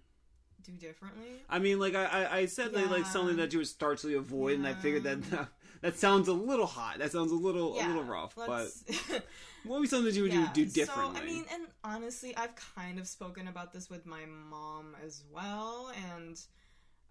do 0.63 0.71
differently 0.73 1.41
I 1.49 1.57
mean, 1.59 1.79
like 1.79 1.95
I, 1.95 2.05
I, 2.05 2.37
I 2.39 2.45
said 2.45 2.71
that 2.73 2.89
like 2.89 3.03
Yeah. 3.05 3.11
something 3.11 3.37
that 3.37 3.51
you 3.53 3.59
would 3.59 3.67
start 3.67 3.97
to 3.99 4.15
avoid, 4.17 4.57
and 4.59 4.67
I 4.67 4.73
figured 4.75 5.03
that 5.03 5.19
Yeah. 5.31 5.45
That 5.81 5.97
sounds 5.97 6.27
a 6.27 6.33
little 6.33 6.65
hot. 6.65 6.99
That 6.99 7.11
sounds 7.11 7.31
a 7.31 7.35
little 7.35 7.73
a 7.73 7.83
little 7.85 8.03
rough. 8.03 8.35
But 8.35 8.67
what 9.65 9.75
would 9.75 9.81
be 9.83 9.87
something 9.87 10.05
that 10.05 10.15
you 10.15 10.23
would 10.23 10.33
yeah, 10.33 10.49
do, 10.53 10.65
do 10.65 10.71
differently? 10.71 11.19
so 11.19 11.23
i 11.23 11.25
mean 11.25 11.45
and 11.53 11.63
honestly 11.83 12.35
i've 12.37 12.55
kind 12.75 12.97
of 12.99 13.07
spoken 13.07 13.47
about 13.47 13.71
this 13.71 13.89
with 13.89 14.05
my 14.05 14.25
mom 14.25 14.95
as 15.05 15.23
well 15.31 15.91
and 16.15 16.41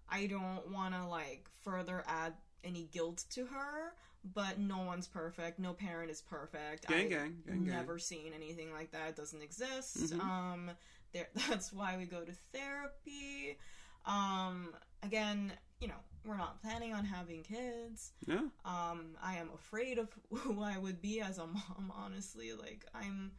i 0.09 0.25
don't 0.25 0.69
want 0.69 0.93
to 0.93 1.05
like 1.07 1.47
further 1.63 2.03
add 2.07 2.33
any 2.63 2.89
guilt 2.91 3.23
to 3.29 3.45
her 3.45 3.93
but 4.35 4.59
no 4.59 4.79
one's 4.79 5.07
perfect 5.07 5.59
no 5.59 5.73
parent 5.73 6.11
is 6.11 6.21
perfect 6.21 6.87
gang, 6.87 7.05
I- 7.05 7.09
gang, 7.09 7.37
gang, 7.45 7.63
gang. 7.63 7.65
never 7.65 7.97
seen 7.97 8.33
anything 8.35 8.71
like 8.71 8.91
that. 8.91 9.09
It 9.09 9.15
doesn't 9.15 9.41
exist. 9.41 10.13
Mhm. 10.13 10.21
Um, 10.21 10.71
there. 11.11 11.27
That's 11.49 11.73
why 11.73 11.97
we 11.97 12.05
go 12.05 12.23
to 12.23 12.31
therapy. 12.53 13.57
Um, 14.05 14.75
again, 15.01 15.51
you 15.81 15.87
know, 15.87 15.95
we're 16.23 16.37
not 16.37 16.61
planning 16.61 16.93
on 16.93 17.03
having 17.03 17.43
kids. 17.43 18.13
Yeah. 18.27 18.41
Um, 18.63 19.17
I 19.21 19.35
am 19.37 19.49
afraid 19.53 19.97
of 19.97 20.09
who 20.31 20.61
I 20.61 20.77
would 20.77 21.01
be 21.01 21.19
as 21.19 21.37
a 21.39 21.47
mom. 21.47 21.91
Honestly, 21.95 22.53
like 22.53 22.85
I'm 22.93 23.31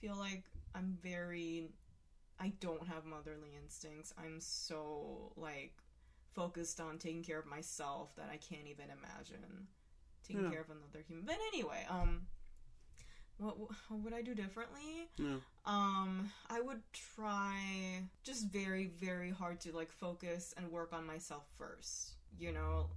feel 0.00 0.16
like 0.16 0.44
I'm 0.74 0.96
very. 1.02 1.70
I 2.40 2.52
don't 2.60 2.86
have 2.86 3.04
motherly 3.04 3.48
instincts. 3.60 4.12
I'm 4.16 4.38
so 4.40 5.32
like 5.36 5.74
focused 6.34 6.78
on 6.78 6.98
taking 6.98 7.24
care 7.24 7.40
of 7.40 7.46
myself 7.46 8.14
that 8.16 8.28
I 8.30 8.36
can't 8.36 8.68
even 8.68 8.86
imagine 8.90 9.66
taking 10.22 10.44
Yeah. 10.44 10.50
care 10.50 10.60
of 10.60 10.70
another 10.70 11.02
human. 11.08 11.24
But 11.24 11.38
anyway, 11.52 11.84
um, 11.88 12.26
what, 13.38 13.58
what 13.58 13.70
would 13.90 14.12
I 14.12 14.22
do 14.22 14.34
differently? 14.34 15.08
Yeah. 15.16 15.36
Um, 15.64 16.30
I 16.50 16.60
would 16.60 16.82
try 16.92 18.02
just 18.22 18.48
very, 18.48 18.90
very 19.00 19.30
hard 19.30 19.60
to 19.60 19.72
like 19.72 19.90
focus 19.90 20.54
and 20.56 20.70
work 20.70 20.92
on 20.92 21.06
myself 21.06 21.44
first. 21.56 22.14
You 22.38 22.52
know, 22.52 22.90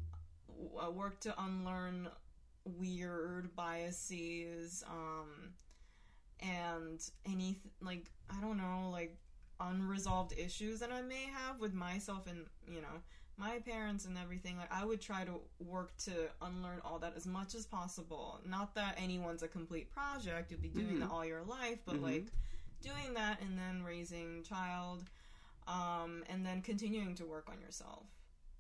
work 0.92 1.20
to 1.22 1.34
unlearn 1.42 2.10
weird 2.66 3.56
biases, 3.56 4.84
um, 4.90 5.54
and 6.40 7.00
any 7.26 7.58
like 7.82 8.06
I 8.30 8.42
don't 8.42 8.58
know, 8.58 8.90
like 8.92 9.18
unresolved 9.60 10.34
issues 10.38 10.80
that 10.80 10.92
I 10.92 11.02
may 11.02 11.26
have 11.26 11.60
with 11.60 11.74
myself 11.74 12.26
and 12.28 12.46
you 12.68 12.82
know 12.82 13.02
my 13.42 13.60
parents 13.60 14.06
and 14.06 14.18
everything. 14.18 14.58
Like 14.58 14.72
I 14.72 14.86
would 14.86 15.02
try 15.02 15.26
to 15.26 15.42
work 15.60 15.98
to 16.06 16.30
unlearn 16.42 16.82
all 16.86 17.00
that 17.00 17.14
as 17.18 17.26
much 17.26 17.56
as 17.56 17.66
possible. 17.66 18.40
Not 18.46 18.76
that 18.76 18.94
anyone's 18.98 19.44
a 19.44 19.48
complete 19.48 19.92
project; 19.92 20.52
you'll 20.52 20.62
be 20.62 20.70
doing 20.70 20.98
Mhm. 20.98 21.00
that 21.00 21.10
all 21.12 21.26
your 21.26 21.44
life, 21.44 21.80
but 21.86 21.98
Mhm. 21.98 22.04
like 22.04 22.28
doing 22.82 23.14
that 23.16 23.42
and 23.42 23.58
then 23.58 23.84
raising 23.84 24.44
child 24.44 25.04
um, 25.68 26.24
and 26.30 26.46
then 26.46 26.62
continuing 26.62 27.16
to 27.16 27.26
work 27.26 27.48
on 27.50 27.60
yourself 27.62 28.06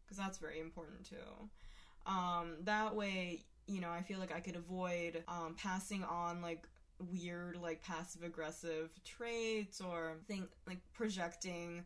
because 0.03 0.17
that's 0.17 0.37
very 0.37 0.59
important 0.59 1.05
too 1.09 1.49
um, 2.05 2.57
that 2.63 2.95
way 2.95 3.43
you 3.67 3.81
know 3.81 3.89
i 3.89 4.01
feel 4.01 4.19
like 4.19 4.31
i 4.31 4.39
could 4.39 4.55
avoid 4.55 5.23
um, 5.27 5.55
passing 5.57 6.03
on 6.03 6.41
like 6.41 6.67
weird 7.11 7.55
like 7.57 7.81
passive 7.81 8.23
aggressive 8.23 8.91
traits 9.03 9.81
or 9.81 10.17
think 10.27 10.49
like 10.67 10.81
projecting 10.93 11.83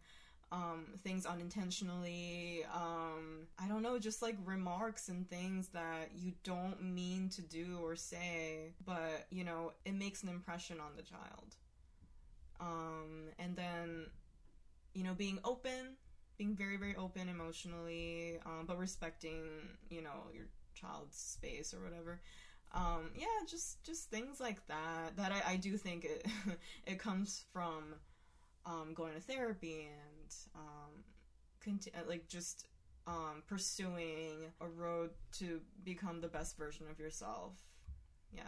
um, 0.51 0.85
things 1.03 1.25
unintentionally 1.25 2.65
um, 2.73 3.47
I 3.57 3.67
don't 3.67 3.81
know, 3.81 3.97
just 3.99 4.21
like 4.21 4.35
remarks 4.45 5.09
and 5.09 5.29
things 5.29 5.69
that 5.69 6.11
you 6.15 6.33
don't 6.43 6.81
mean 6.81 7.29
to 7.29 7.41
do 7.41 7.79
or 7.81 7.95
say, 7.95 8.73
but 8.85 9.25
you 9.29 9.43
know, 9.43 9.73
it 9.85 9.93
makes 9.93 10.23
an 10.23 10.29
impression 10.29 10.79
on 10.79 10.95
the 10.95 11.03
child. 11.03 11.55
Um, 12.59 13.29
and 13.39 13.55
then, 13.55 14.05
you 14.93 15.03
know, 15.03 15.13
being 15.13 15.39
open, 15.43 15.97
being 16.37 16.55
very, 16.55 16.77
very 16.77 16.95
open 16.95 17.27
emotionally, 17.27 18.39
um, 18.45 18.65
but 18.65 18.77
respecting, 18.77 19.43
you 19.89 20.01
know, 20.01 20.29
your 20.33 20.45
child's 20.73 21.17
space 21.17 21.73
or 21.73 21.83
whatever. 21.83 22.21
Um, 22.73 23.11
yeah, 23.15 23.25
just 23.47 23.83
just 23.83 24.09
things 24.09 24.39
like 24.39 24.65
that. 24.67 25.15
That 25.15 25.31
I, 25.31 25.53
I 25.53 25.55
do 25.55 25.77
think 25.77 26.05
it 26.05 26.25
it 26.85 26.99
comes 26.99 27.45
from 27.53 27.95
um, 28.65 28.93
going 28.93 29.13
to 29.13 29.19
therapy 29.21 29.87
and 29.91 30.14
um, 30.55 31.03
conti- 31.63 31.91
like 32.07 32.27
just 32.27 32.67
um, 33.07 33.43
pursuing 33.47 34.51
a 34.61 34.67
road 34.67 35.11
to 35.39 35.61
become 35.83 36.21
the 36.21 36.27
best 36.27 36.57
version 36.57 36.85
of 36.89 36.99
yourself. 36.99 37.53
Yeah. 38.33 38.41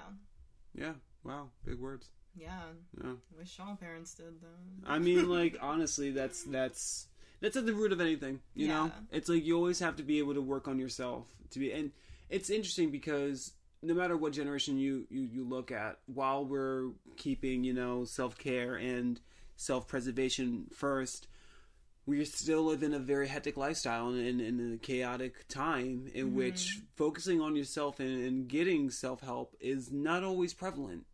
Yeah. 0.75 0.93
Wow. 1.23 1.49
Big 1.65 1.79
words. 1.79 2.09
Yeah. 2.35 2.61
Yeah. 3.03 3.11
I 3.11 3.37
wish 3.37 3.59
all 3.59 3.75
parents 3.75 4.13
did 4.13 4.41
though. 4.41 4.91
I 4.91 4.99
mean, 4.99 5.29
like 5.37 5.57
honestly, 5.61 6.11
that's 6.11 6.43
that's 6.43 7.07
that's 7.41 7.55
at 7.55 7.65
the 7.65 7.73
root 7.73 7.91
of 7.91 8.01
anything. 8.01 8.39
You 8.55 8.69
know, 8.69 8.91
it's 9.11 9.29
like 9.29 9.45
you 9.45 9.55
always 9.55 9.79
have 9.79 9.95
to 9.97 10.03
be 10.03 10.19
able 10.19 10.33
to 10.35 10.41
work 10.41 10.67
on 10.67 10.79
yourself 10.79 11.27
to 11.51 11.59
be. 11.59 11.71
And 11.71 11.91
it's 12.29 12.49
interesting 12.49 12.89
because 12.89 13.53
no 13.81 13.93
matter 13.93 14.17
what 14.17 14.33
generation 14.33 14.77
you 14.77 15.05
you 15.09 15.21
you 15.21 15.43
look 15.43 15.71
at, 15.71 15.99
while 16.05 16.45
we're 16.45 16.89
keeping 17.15 17.63
you 17.63 17.73
know 17.73 18.05
self 18.05 18.37
care 18.37 18.75
and 18.75 19.19
self 19.55 19.87
preservation 19.87 20.67
first. 20.73 21.27
We 22.07 22.23
still 22.25 22.63
live 22.63 22.81
in 22.83 22.93
a 22.93 22.99
very 22.99 23.27
hectic 23.27 23.57
lifestyle 23.57 24.07
and 24.07 24.41
in 24.41 24.73
a 24.73 24.77
chaotic 24.77 25.47
time 25.49 26.09
in 26.13 26.27
mm-hmm. 26.27 26.37
which 26.37 26.79
focusing 26.95 27.41
on 27.41 27.55
yourself 27.55 27.99
and, 27.99 28.25
and 28.25 28.47
getting 28.47 28.89
self 28.89 29.19
help 29.21 29.55
is 29.59 29.91
not 29.91 30.23
always 30.23 30.53
prevalent 30.53 31.05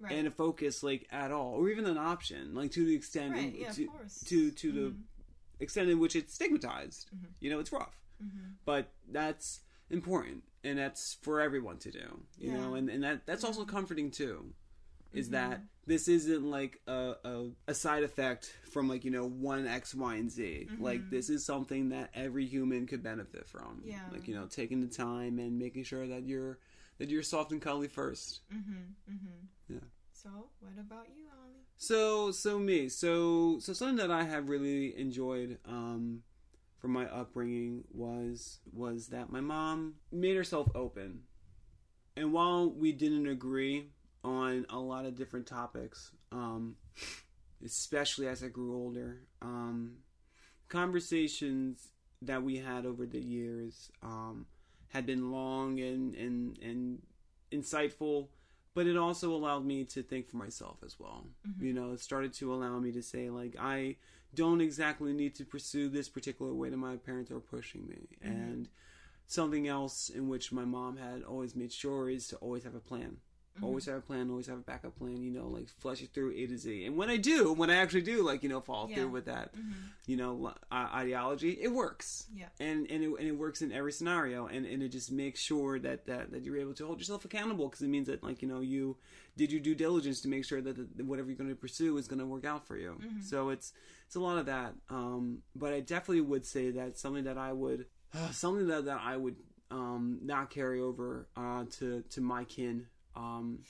Right. 0.00 0.12
and 0.12 0.26
a 0.26 0.30
focus 0.32 0.82
like 0.82 1.06
at 1.12 1.30
all, 1.30 1.52
or 1.54 1.70
even 1.70 1.86
an 1.86 1.96
option, 1.96 2.52
like 2.54 2.72
to 2.72 2.84
the 2.84 2.94
extent 2.96 3.34
Right, 3.34 3.54
in- 3.54 3.60
yeah, 3.60 3.68
of 3.70 3.76
to, 3.76 3.88
to 4.26 4.50
to 4.50 4.72
the 4.72 4.80
mm-hmm. 4.80 5.00
extent 5.60 5.88
in 5.88 6.00
which 6.00 6.16
it's 6.16 6.34
stigmatized. 6.34 7.08
Mm-hmm. 7.14 7.26
You 7.40 7.50
know, 7.50 7.60
it's 7.60 7.72
rough, 7.72 7.96
Mm-hmm. 8.22 8.54
but 8.64 8.92
that's 9.10 9.60
important, 9.90 10.42
and 10.64 10.76
that's 10.78 11.14
for 11.22 11.40
everyone 11.40 11.78
to 11.78 11.92
do. 11.92 12.22
You 12.38 12.50
Yeah. 12.50 12.56
know, 12.58 12.74
and 12.74 12.90
and 12.90 13.04
that 13.04 13.24
that's 13.24 13.44
also 13.44 13.64
comforting 13.64 14.10
too. 14.10 14.52
Is 15.14 15.26
Mm-hmm. 15.28 15.50
that 15.50 15.62
this 15.86 16.08
isn't 16.08 16.44
like 16.50 16.80
a, 16.86 17.14
a 17.24 17.46
a 17.68 17.74
side 17.74 18.02
effect 18.02 18.52
from 18.72 18.88
like 18.88 19.04
you 19.04 19.10
know 19.10 19.26
one 19.28 19.66
X 19.66 19.94
Y 19.94 20.14
and 20.16 20.30
Z. 20.30 20.68
Like 20.78 21.10
this 21.10 21.30
is 21.30 21.44
something 21.44 21.90
that 21.90 22.10
every 22.14 22.46
human 22.46 22.86
could 22.86 23.02
benefit 23.02 23.46
from. 23.48 23.80
Mm-hmm. 23.80 23.90
Yeah. 23.90 24.00
Like 24.12 24.26
you 24.28 24.34
know, 24.34 24.46
taking 24.46 24.80
the 24.80 24.88
time 24.94 25.38
and 25.38 25.58
making 25.58 25.84
sure 25.84 26.06
that 26.06 26.24
you're 26.24 26.58
that 26.98 27.10
you're 27.10 27.22
soft 27.22 27.52
and 27.52 27.60
cuddly 27.62 27.88
first. 27.88 28.40
Mm-hmm. 28.52 29.12
Mm-hmm. 29.12 29.74
Yeah. 29.74 29.80
So, 30.12 30.28
what 30.60 30.72
about 30.78 31.06
you, 31.16 31.24
Ollie? 31.42 31.64
So 31.76 32.30
so 32.32 32.58
me 32.58 32.88
so 32.88 33.58
so 33.60 33.72
something 33.72 33.96
that 33.96 34.10
I 34.10 34.24
have 34.24 34.48
really 34.48 34.98
enjoyed 34.98 35.58
um, 35.66 36.22
from 36.78 36.92
my 36.92 37.06
upbringing 37.06 37.84
was 37.92 38.58
was 38.72 39.08
that 39.08 39.30
my 39.30 39.40
mom 39.40 39.94
made 40.10 40.36
herself 40.36 40.68
open, 40.74 41.20
and 42.16 42.32
while 42.32 42.70
we 42.70 42.92
didn't 42.92 43.26
agree 43.26 43.90
on 44.24 44.66
a 44.70 44.78
lot 44.78 45.04
of 45.04 45.16
different 45.16 45.46
topics, 45.46 46.10
um, 46.32 46.76
especially 47.64 48.26
as 48.26 48.42
I 48.42 48.48
grew 48.48 48.74
older, 48.74 49.20
um, 49.42 49.98
conversations 50.68 51.88
that 52.22 52.42
we 52.42 52.56
had 52.56 52.86
over 52.86 53.06
the 53.06 53.20
years 53.20 53.90
um, 54.02 54.46
had 54.88 55.06
been 55.06 55.30
long 55.30 55.78
and 55.80 56.14
and 56.14 56.58
and 56.58 57.02
insightful 57.52 58.28
but 58.74 58.86
it 58.86 58.96
also 58.96 59.32
allowed 59.32 59.64
me 59.64 59.84
to 59.84 60.02
think 60.02 60.28
for 60.28 60.36
myself 60.36 60.78
as 60.84 60.98
well. 60.98 61.24
You 61.60 61.72
know, 61.72 61.92
it 61.92 62.00
started 62.00 62.32
to 62.34 62.52
allow 62.52 62.78
me 62.80 62.90
to 62.92 63.02
say 63.02 63.30
like 63.30 63.56
I 63.58 63.96
don't 64.34 64.60
exactly 64.60 65.12
need 65.12 65.36
to 65.36 65.44
pursue 65.44 65.88
this 65.88 66.08
particular 66.08 66.52
way 66.52 66.70
that 66.70 66.76
my 66.76 66.96
parents 66.96 67.30
are 67.30 67.38
pushing 67.38 67.86
me. 67.86 68.08
And 68.20 68.68
something 69.26 69.68
else 69.68 70.08
in 70.08 70.28
which 70.28 70.50
my 70.50 70.64
mom 70.64 70.96
had 70.96 71.22
always 71.22 71.54
made 71.54 71.72
sure 71.72 72.10
is 72.10 72.26
to 72.28 72.36
always 72.36 72.64
have 72.64 72.74
a 72.74 72.80
plan. 72.80 73.18
Always 73.62 73.86
have 73.86 73.96
a 73.98 74.00
plan, 74.00 74.30
always 74.30 74.48
have 74.48 74.58
a 74.58 74.62
backup 74.62 74.96
plan, 74.98 75.22
you 75.22 75.30
know, 75.30 75.46
like 75.46 75.68
flush 75.68 76.02
it 76.02 76.10
through 76.12 76.32
A 76.32 76.46
to 76.46 76.58
Z. 76.58 76.86
And 76.86 76.96
when 76.96 77.08
I 77.08 77.16
do, 77.16 77.52
when 77.52 77.70
I 77.70 77.76
actually 77.76 78.02
do, 78.02 78.22
like, 78.24 78.42
you 78.42 78.48
know, 78.48 78.60
follow 78.60 78.88
Yeah. 78.88 78.96
through 78.96 79.08
with 79.10 79.26
that, 79.26 79.54
you 80.06 80.16
know, 80.16 80.52
ideology, 80.72 81.50
it 81.60 81.68
works. 81.72 82.26
Yeah. 82.34 82.46
and 82.58 82.90
and 82.90 83.04
it, 83.04 83.08
and 83.10 83.28
it 83.28 83.32
works 83.38 83.62
in 83.62 83.70
every 83.70 83.92
scenario. 83.92 84.46
And, 84.46 84.66
and 84.66 84.82
it 84.82 84.88
just 84.88 85.12
makes 85.12 85.40
sure 85.40 85.78
that, 85.78 86.06
that 86.06 86.32
that 86.32 86.42
you're 86.44 86.56
able 86.58 86.74
to 86.74 86.86
hold 86.86 86.98
yourself 86.98 87.24
accountable 87.24 87.68
because 87.68 87.82
it 87.82 87.88
means 87.88 88.08
that 88.08 88.22
like 88.24 88.42
you 88.42 88.48
know 88.48 88.60
you 88.60 88.96
did 89.36 89.52
your 89.52 89.60
due 89.60 89.74
diligence 89.76 90.20
to 90.22 90.28
make 90.28 90.44
sure 90.44 90.60
that 90.60 90.96
the, 90.96 91.04
whatever 91.04 91.28
you're 91.28 91.36
going 91.38 91.50
to 91.50 91.56
pursue 91.56 91.96
is 91.96 92.08
going 92.08 92.18
to 92.20 92.26
work 92.26 92.44
out 92.44 92.66
for 92.66 92.76
you. 92.76 92.98
So 93.22 93.50
it's 93.50 93.72
it's 94.06 94.16
a 94.16 94.20
lot 94.20 94.38
of 94.38 94.46
that. 94.46 94.74
Um, 94.90 95.42
but 95.54 95.72
i 95.72 95.80
definitely 95.80 96.22
would 96.22 96.44
say 96.44 96.70
that 96.72 96.98
something 96.98 97.24
that 97.24 97.38
i 97.38 97.52
would 97.52 97.86
something 98.32 98.66
that, 98.66 98.84
that 98.86 99.00
i 99.02 99.16
would 99.16 99.36
um, 99.70 100.18
not 100.22 100.50
carry 100.50 100.80
over 100.80 101.28
uh, 101.36 101.64
to 101.78 102.02
to 102.10 102.20
my 102.20 102.44
kin 102.44 102.86
um, 103.16 103.60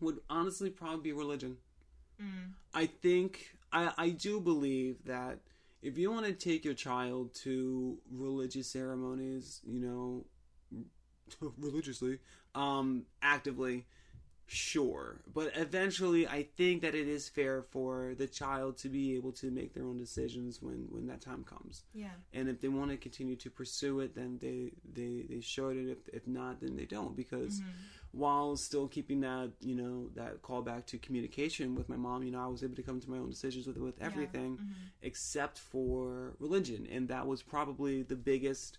would 0.00 0.18
honestly 0.28 0.70
probably 0.70 1.02
be 1.02 1.12
religion 1.12 1.56
Mm. 2.22 2.52
I 2.74 2.86
think 2.86 3.56
I, 3.72 3.92
I 3.96 4.08
do 4.10 4.40
believe 4.40 5.04
that 5.04 5.38
if 5.82 5.98
you 5.98 6.10
want 6.10 6.26
to 6.26 6.32
take 6.32 6.64
your 6.64 6.74
child 6.74 7.34
to 7.42 7.98
religious 8.10 8.68
ceremonies, 8.68 9.60
you 9.66 9.80
know, 9.80 10.24
religiously, 11.58 12.18
um, 12.54 13.04
actively, 13.20 13.84
sure. 14.46 15.20
But 15.32 15.52
eventually, 15.54 16.26
I 16.26 16.46
think 16.56 16.82
that 16.82 16.94
it 16.94 17.06
is 17.06 17.28
fair 17.28 17.62
for 17.62 18.14
the 18.16 18.26
child 18.26 18.78
to 18.78 18.88
be 18.88 19.14
able 19.16 19.32
to 19.32 19.50
make 19.50 19.74
their 19.74 19.84
own 19.84 19.98
decisions 19.98 20.62
when 20.62 20.86
when 20.90 21.06
that 21.08 21.20
time 21.20 21.44
comes. 21.44 21.82
Yeah. 21.92 22.08
And 22.32 22.48
if 22.48 22.60
they 22.60 22.68
want 22.68 22.90
to 22.92 22.96
continue 22.96 23.36
to 23.36 23.50
pursue 23.50 24.00
it, 24.00 24.14
then 24.14 24.38
they 24.40 24.72
they 24.90 25.26
they 25.28 25.40
should. 25.40 25.76
And 25.76 25.90
if 25.90 25.98
if 26.12 26.26
not, 26.26 26.60
then 26.60 26.76
they 26.76 26.86
don't. 26.86 27.14
Because 27.14 27.60
while 28.22 28.56
still 28.56 28.88
keeping 28.88 29.20
that 29.20 29.50
you 29.60 29.74
know 29.80 30.08
that 30.14 30.42
callback 30.42 30.86
to 30.86 30.98
communication 30.98 31.74
with 31.74 31.88
my 31.88 31.96
mom, 31.96 32.22
you 32.22 32.32
know, 32.32 32.42
I 32.42 32.46
was 32.46 32.62
able 32.62 32.76
to 32.76 32.82
come 32.82 32.98
to 33.00 33.10
my 33.10 33.18
own 33.18 33.30
decisions 33.30 33.66
with 33.66 33.76
with 33.76 34.00
everything 34.00 34.58
except 35.02 35.58
for 35.58 36.34
religion, 36.38 36.86
and 36.90 37.08
that 37.08 37.26
was 37.26 37.42
probably 37.42 38.02
the 38.02 38.16
biggest 38.16 38.78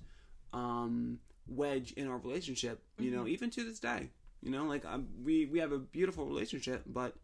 um, 0.54 1.20
wedge 1.48 1.92
in 1.94 2.08
our 2.08 2.18
relationship. 2.18 2.84
You 2.98 3.12
know, 3.12 3.28
even 3.28 3.50
to 3.52 3.64
this 3.64 3.80
day. 3.80 4.10
You 4.44 4.52
know, 4.52 4.66
like 4.66 4.86
um, 4.86 5.08
we 5.24 5.46
we 5.46 5.60
have 5.60 5.72
a 5.72 5.80
beautiful 5.80 6.26
relationship, 6.28 6.84
but 6.86 7.16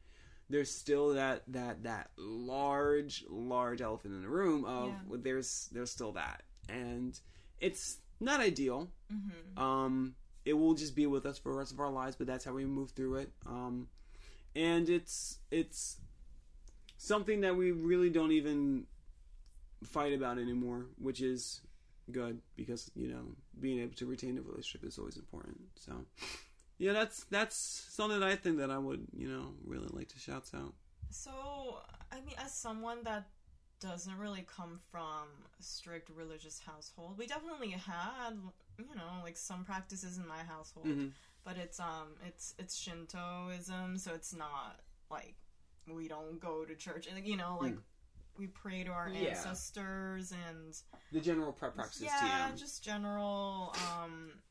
there's 0.49 0.72
still 0.72 1.14
that 1.14 1.43
that 1.47 1.84
that 1.84 2.09
large 2.18 3.24
large 3.30 3.82
elephant 3.82 4.14
in 4.16 4.22
the 4.22 4.30
room 4.30 4.66
of 4.66 4.89
Yeah. 4.89 5.18
there's 5.22 5.70
there's 5.72 5.91
still 5.91 6.11
that 6.14 6.43
and 6.70 7.20
it's 7.59 7.97
not 8.20 8.39
ideal 8.39 8.89
Mm-hmm. 9.11 9.59
um 9.61 10.16
it 10.46 10.54
will 10.54 10.74
just 10.74 10.96
be 10.96 11.06
with 11.06 11.26
us 11.26 11.38
for 11.38 11.52
the 11.52 11.58
rest 11.58 11.72
of 11.72 11.80
our 11.80 11.91
lives 11.91 12.16
but 12.16 12.28
that's 12.28 12.46
how 12.46 12.54
we 12.54 12.66
move 12.66 12.91
through 12.91 13.16
it. 13.16 13.32
Um 13.46 13.88
and 14.56 14.89
it's 14.89 15.39
it's 15.52 15.98
something 16.98 17.41
that 17.41 17.56
we 17.56 17.72
really 17.72 18.10
don't 18.10 18.32
even 18.32 18.86
fight 19.84 20.14
about 20.14 20.38
anymore 20.38 20.86
which 20.98 21.22
is 21.22 21.62
good 22.12 22.39
because 22.56 22.91
you 22.96 23.08
know 23.08 23.24
being 23.60 23.80
able 23.80 23.96
to 23.96 24.06
retain 24.06 24.38
a 24.38 24.41
relationship 24.41 24.88
is 24.88 24.98
always 24.98 25.18
important. 25.18 25.60
So 25.76 25.94
yeah 26.78 26.94
that's 26.94 27.26
that's 27.26 27.56
something 27.91 28.20
that 28.20 28.28
i 28.28 28.36
think 28.36 28.58
that 28.58 28.72
i 28.72 28.80
would 28.80 29.06
you 29.16 29.28
know 29.28 29.54
really 29.64 29.88
like 29.91 30.08
to 30.08 30.20
shout 30.20 30.50
out. 30.56 30.74
So, 31.14 31.80
I 32.12 32.16
mean, 32.26 32.36
as 32.44 32.52
someone 32.54 32.98
that 33.04 33.28
doesn't 33.80 34.18
really 34.18 34.46
come 34.48 34.80
from 34.91 35.28
a 35.60 35.64
strict 35.64 36.10
religious 36.10 36.60
household, 36.60 37.20
we 37.20 37.28
definitely 37.28 37.70
had, 37.70 38.34
you 38.78 38.96
know, 38.96 39.22
like 39.24 39.38
some 39.38 39.64
practices 39.64 40.18
in 40.18 40.28
my 40.28 40.44
household, 40.44 40.86
Mhm. 40.88 41.12
but 41.44 41.58
it's 41.58 41.80
um, 41.80 42.16
it's 42.26 42.56
it's 42.58 42.76
Shintoism, 42.76 43.98
so 43.98 44.14
it's 44.14 44.34
not 44.34 44.82
like 45.10 45.36
we 45.88 46.08
don't 46.08 46.40
go 46.40 46.66
to 46.66 46.76
church, 46.76 47.08
and 47.08 47.26
you 47.28 47.38
know, 47.38 47.58
like 47.62 47.76
we 48.38 48.48
pray 48.48 48.84
to 48.84 48.90
our 48.92 49.10
Hmm. 49.10 49.16
Yeah. 49.16 49.30
ancestors 49.38 50.32
and 50.32 50.76
the 51.12 51.22
general 51.22 51.54
prep 51.54 51.76
practices 51.76 52.04
yeah, 52.04 52.50
TM. 52.52 52.58
just 52.58 52.84
general, 52.84 53.76
um, 53.92 54.42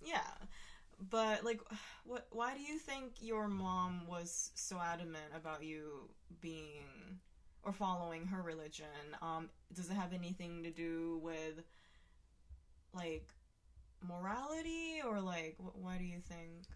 yeah. 0.00 0.30
But 1.00 1.44
like, 1.44 1.60
what? 2.04 2.26
Why 2.30 2.54
do 2.54 2.60
you 2.60 2.78
think 2.78 3.20
your 3.22 3.48
mom 3.48 4.06
was 4.06 4.50
so 4.54 4.78
adamant 4.80 5.32
about 5.34 5.62
you 5.64 6.10
being 6.40 7.20
or 7.62 7.72
following 7.72 8.26
her 8.26 8.42
religion? 8.42 9.16
Um, 9.22 9.48
does 9.72 9.90
it 9.90 9.94
have 9.94 10.12
anything 10.12 10.62
to 10.64 10.70
do 10.70 11.18
with 11.22 11.64
like 12.92 13.28
morality 14.06 15.00
or 15.06 15.20
like 15.20 15.56
wh- 15.58 15.82
why 15.82 15.98
do 15.98 16.04
you 16.04 16.20
think? 16.20 16.66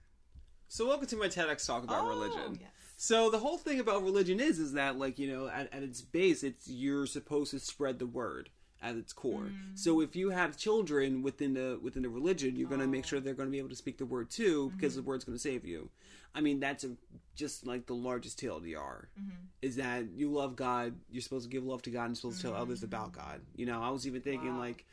So 0.69 0.87
welcome 0.87 1.07
to 1.09 1.17
my 1.17 1.29
TEDx 1.29 1.67
talk 1.67 1.85
about 1.85 2.05
oh, 2.05 2.09
religion. 2.09 2.59
Yes. 2.61 2.71
So 2.97 3.31
the 3.31 3.39
whole 3.39 3.59
thing 3.59 3.81
about 3.81 4.03
religion 4.03 4.41
is 4.41 4.59
is 4.59 4.73
that 4.73 4.99
like 4.99 5.19
you 5.19 5.31
know 5.31 5.49
at, 5.49 5.73
at 5.73 5.83
its 5.83 6.01
base 6.01 6.43
it's 6.43 6.69
you're 6.69 7.07
supposed 7.07 7.51
to 7.51 7.59
spread 7.59 7.99
the 7.99 8.07
word 8.07 8.51
at 8.83 8.97
its 8.97 9.13
core. 9.13 9.45
Mm. 9.45 9.79
So 9.79 10.01
if 10.01 10.17
you 10.17 10.31
have 10.31 10.57
children 10.57 11.23
within 11.23 11.55
the 11.55 11.79
within 11.81 12.03
the 12.03 12.09
religion, 12.09 12.57
you're 12.57 12.69
going 12.69 12.81
to 12.81 12.87
make 12.87 13.05
oh. 13.05 13.09
sure 13.09 13.21
they're 13.21 13.35
going 13.35 13.49
to 13.49 13.53
be 13.53 13.59
able 13.59 13.69
to 13.69 13.77
speak 13.77 13.99
the 13.99 14.07
word 14.07 14.31
too, 14.31 14.73
because 14.75 14.95
the 14.95 15.01
mm-hmm. 15.01 15.11
word's 15.11 15.25
going 15.25 15.37
to 15.37 15.43
save 15.43 15.65
you. 15.65 15.89
I 16.35 16.41
mean, 16.41 16.61
that's 16.61 16.83
a, 16.85 16.93
just 17.35 17.67
like 17.67 17.87
the 17.87 17.95
largest 17.95 18.41
TLDR 18.41 18.75
mm-hmm. 18.75 19.31
is 19.61 19.77
that 19.77 20.11
you 20.15 20.33
love 20.33 20.57
God, 20.57 20.95
you're 21.11 21.23
supposed 21.23 21.45
to 21.45 21.51
give 21.51 21.65
love 21.65 21.83
to 21.83 21.91
God, 21.91 22.05
and 22.05 22.11
you're 22.11 22.17
supposed 22.17 22.41
to 22.41 22.49
tell 22.49 22.57
others 22.57 22.83
about 22.83 23.13
mm. 23.13 23.17
God. 23.17 23.41
You 23.55 23.67
know, 23.67 23.83
I 23.83 23.91
was 23.91 24.07
even 24.07 24.23
thinking 24.23 24.55
Wow. 24.55 24.61
like 24.61 24.87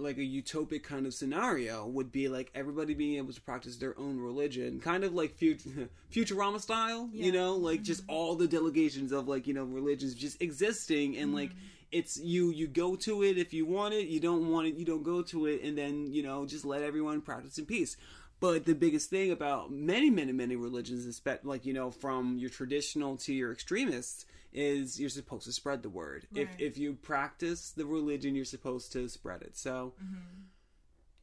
like 0.00 0.18
a 0.18 0.20
utopic 0.20 0.82
kind 0.82 1.06
of 1.06 1.14
scenario 1.14 1.86
would 1.86 2.10
be 2.12 2.28
like 2.28 2.50
everybody 2.54 2.94
being 2.94 3.16
able 3.16 3.32
to 3.32 3.40
practice 3.40 3.76
their 3.76 3.98
own 3.98 4.18
religion, 4.18 4.80
kind 4.80 5.04
of 5.04 5.14
like 5.14 5.36
Fut- 5.36 5.64
Futurama 6.12 6.60
style, 6.60 7.08
you 7.12 7.32
know, 7.32 7.54
like 7.56 7.82
just 7.82 8.02
mm-hmm. 8.02 8.14
all 8.14 8.34
the 8.34 8.48
delegations 8.48 9.12
of 9.12 9.28
like 9.28 9.46
you 9.46 9.54
know 9.54 9.64
religions 9.64 10.14
just 10.14 10.40
existing 10.42 11.16
and 11.16 11.34
like 11.34 11.50
mm-hmm. 11.50 11.66
it's 11.92 12.18
you 12.18 12.50
you 12.50 12.66
go 12.66 12.96
to 12.96 13.22
it 13.22 13.38
if 13.38 13.52
you 13.52 13.66
want 13.66 13.94
it, 13.94 14.08
you 14.08 14.20
don't 14.20 14.50
want 14.50 14.66
it, 14.66 14.74
you 14.74 14.84
don't 14.84 15.02
go 15.02 15.22
to 15.22 15.46
it, 15.46 15.62
and 15.62 15.76
then 15.76 16.12
you 16.12 16.22
know 16.22 16.46
just 16.46 16.64
let 16.64 16.82
everyone 16.82 17.20
practice 17.20 17.58
in 17.58 17.66
peace. 17.66 17.96
But 18.40 18.66
the 18.66 18.74
biggest 18.74 19.10
thing 19.10 19.32
about 19.32 19.72
many, 19.72 20.10
many, 20.10 20.30
many 20.32 20.54
religions, 20.54 21.20
like 21.42 21.66
you 21.66 21.72
know, 21.72 21.90
from 21.90 22.38
your 22.38 22.50
traditional 22.50 23.16
to 23.18 23.34
your 23.34 23.52
extremists, 23.52 24.26
is 24.52 24.98
you're 24.98 25.08
supposed 25.10 25.44
to 25.44 25.52
spread 25.52 25.82
the 25.82 25.90
word. 25.90 26.26
If 26.34 26.48
Right. 26.48 26.60
if 26.60 26.78
you 26.78 26.94
practice 26.94 27.70
the 27.70 27.86
religion, 27.86 28.34
you're 28.34 28.44
supposed 28.44 28.92
to 28.92 29.08
spread 29.08 29.42
it. 29.42 29.56
So 29.56 29.94
mm-hmm. 30.02 30.16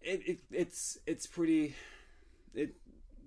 it, 0.01 0.27
it 0.27 0.39
it's 0.51 0.97
it's 1.05 1.27
pretty 1.27 1.75
it 2.53 2.75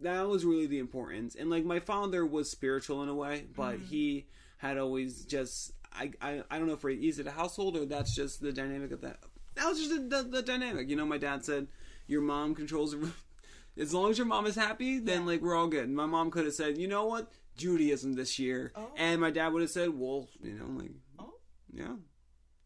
that 0.00 0.28
was 0.28 0.44
really 0.44 0.66
the 0.66 0.78
importance 0.78 1.34
and 1.34 1.50
like 1.50 1.64
my 1.64 1.80
father 1.80 2.24
was 2.24 2.48
spiritual 2.50 3.02
in 3.02 3.08
a 3.08 3.14
way 3.14 3.44
but 3.56 3.76
mm-hmm. 3.76 3.84
he 3.86 4.26
had 4.58 4.78
always 4.78 5.24
just 5.24 5.72
I, 5.92 6.12
I 6.20 6.42
i 6.50 6.58
don't 6.58 6.68
know 6.68 6.78
if 6.80 6.82
he's 7.00 7.18
at 7.18 7.26
a 7.26 7.32
household 7.32 7.76
or 7.76 7.84
that's 7.84 8.14
just 8.14 8.40
the 8.40 8.52
dynamic 8.52 8.92
of 8.92 9.00
that 9.00 9.18
that 9.56 9.66
was 9.66 9.78
just 9.78 9.90
the, 9.90 10.22
the, 10.22 10.28
the 10.30 10.42
dynamic 10.42 10.88
you 10.88 10.94
know 10.96 11.04
my 11.04 11.18
dad 11.18 11.44
said 11.44 11.66
your 12.06 12.22
mom 12.22 12.54
controls 12.54 12.94
as 13.76 13.92
long 13.92 14.10
as 14.10 14.18
your 14.18 14.26
mom 14.26 14.46
is 14.46 14.54
happy 14.54 14.98
then 15.00 15.22
Yeah. 15.22 15.26
like 15.26 15.40
we're 15.42 15.56
all 15.56 15.66
good 15.66 15.90
my 15.90 16.06
mom 16.06 16.30
could 16.30 16.44
have 16.44 16.54
said 16.54 16.78
you 16.78 16.86
know 16.86 17.06
what 17.06 17.32
judaism 17.58 18.14
this 18.14 18.38
year 18.38 18.72
Oh. 18.74 18.90
and 18.96 19.20
my 19.20 19.30
dad 19.30 19.48
would 19.52 19.62
have 19.62 19.70
said 19.70 19.90
well 19.90 20.28
you 20.42 20.54
know 20.54 20.66
like 20.80 20.92
Oh. 21.18 21.34
yeah 21.72 21.96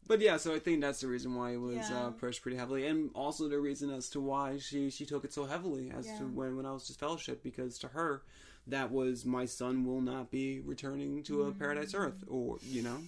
but 0.05 0.21
yeah, 0.21 0.37
so 0.37 0.53
I 0.53 0.59
think 0.59 0.81
that's 0.81 1.01
the 1.01 1.07
reason 1.07 1.37
why 1.37 1.53
it 1.53 1.59
was 1.59 1.89
Yeah. 1.89 2.07
uh, 2.07 2.11
pushed 2.11 2.43
pretty 2.43 2.57
heavily, 2.59 2.87
and 2.89 3.11
also 3.15 3.49
the 3.49 3.61
reason 3.61 3.89
as 3.89 4.11
to 4.11 4.21
why 4.21 4.59
she 4.59 4.91
she 4.91 5.07
took 5.07 5.25
it 5.25 5.33
so 5.33 5.45
heavily 5.47 5.91
as 5.93 6.07
Yeah. 6.07 6.19
to 6.19 6.25
when 6.27 6.57
when 6.57 6.67
I 6.67 6.73
was 6.73 6.85
disfellowshipped, 6.91 7.43
because 7.45 7.79
to 7.79 7.89
her, 7.89 8.23
that 8.67 8.91
was 8.91 9.25
my 9.25 9.47
son 9.47 9.85
will 9.87 10.01
not 10.03 10.31
be 10.31 10.59
returning 10.61 11.23
to 11.23 11.45
a 11.45 11.53
paradise 11.53 11.93
Mm-hmm. 11.93 12.03
earth, 12.05 12.25
or 12.27 12.59
you 12.63 12.83
know, 12.83 12.99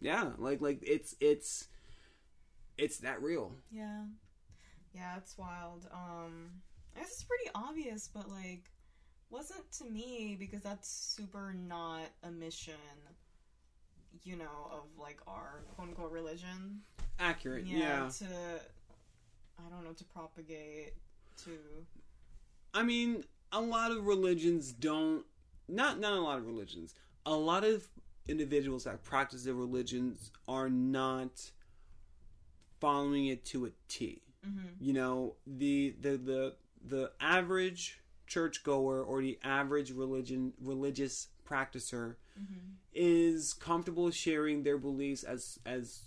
yeah, 0.00 0.30
like 0.38 0.60
like 0.60 0.78
it's 0.82 1.16
it's 1.20 1.66
it's 2.78 2.98
that 2.98 3.20
real. 3.20 3.52
Yeah. 3.70 4.04
Yeah, 4.94 5.16
it's 5.18 5.36
wild. 5.36 5.88
Um 5.92 6.62
I 6.96 7.00
guess 7.00 7.10
it's 7.14 7.24
pretty 7.24 7.50
obvious, 7.54 8.08
but 8.14 8.28
like 8.30 8.70
wasn't 9.30 9.70
to 9.72 9.84
me 9.84 10.36
because 10.38 10.62
that's 10.62 10.88
super 10.88 11.54
not 11.54 12.04
a 12.22 12.30
mission, 12.30 12.74
you 14.24 14.36
know, 14.36 14.70
of 14.72 14.84
like 14.98 15.18
our 15.26 15.62
quote 15.74 15.88
unquote 15.88 16.12
religion. 16.12 16.80
Accurate, 17.18 17.66
yeah. 17.66 18.08
To 18.18 18.24
I 18.24 19.70
don't 19.70 19.84
know, 19.84 19.92
to 19.92 20.04
propagate 20.04 20.94
to 21.44 21.50
I 22.74 22.82
mean, 22.82 23.24
a 23.52 23.60
lot 23.60 23.90
of 23.90 24.06
religions 24.06 24.72
don't. 24.72 25.24
Not 25.68 26.00
not 26.00 26.12
a 26.12 26.20
lot 26.20 26.38
of 26.38 26.46
religions. 26.46 26.94
A 27.26 27.34
lot 27.34 27.64
of 27.64 27.86
individuals 28.26 28.84
that 28.84 29.02
practice 29.02 29.44
their 29.44 29.54
religions 29.54 30.30
are 30.46 30.68
not 30.68 31.50
following 32.80 33.26
it 33.26 33.44
to 33.46 33.66
a 33.66 33.70
T. 33.88 34.22
Mm-hmm. 34.46 34.68
You 34.80 34.92
know, 34.92 35.34
the 35.46 35.94
the 36.00 36.16
the 36.16 36.54
the 36.86 37.10
average 37.20 38.00
churchgoer 38.28 39.02
or 39.02 39.20
the 39.22 39.38
average 39.42 39.90
religion 39.90 40.52
religious 40.62 41.28
practicer 41.48 42.16
mm-hmm. 42.38 42.74
is 42.94 43.54
comfortable 43.54 44.10
sharing 44.10 44.62
their 44.62 44.78
beliefs 44.78 45.24
as 45.24 45.58
as 45.66 46.02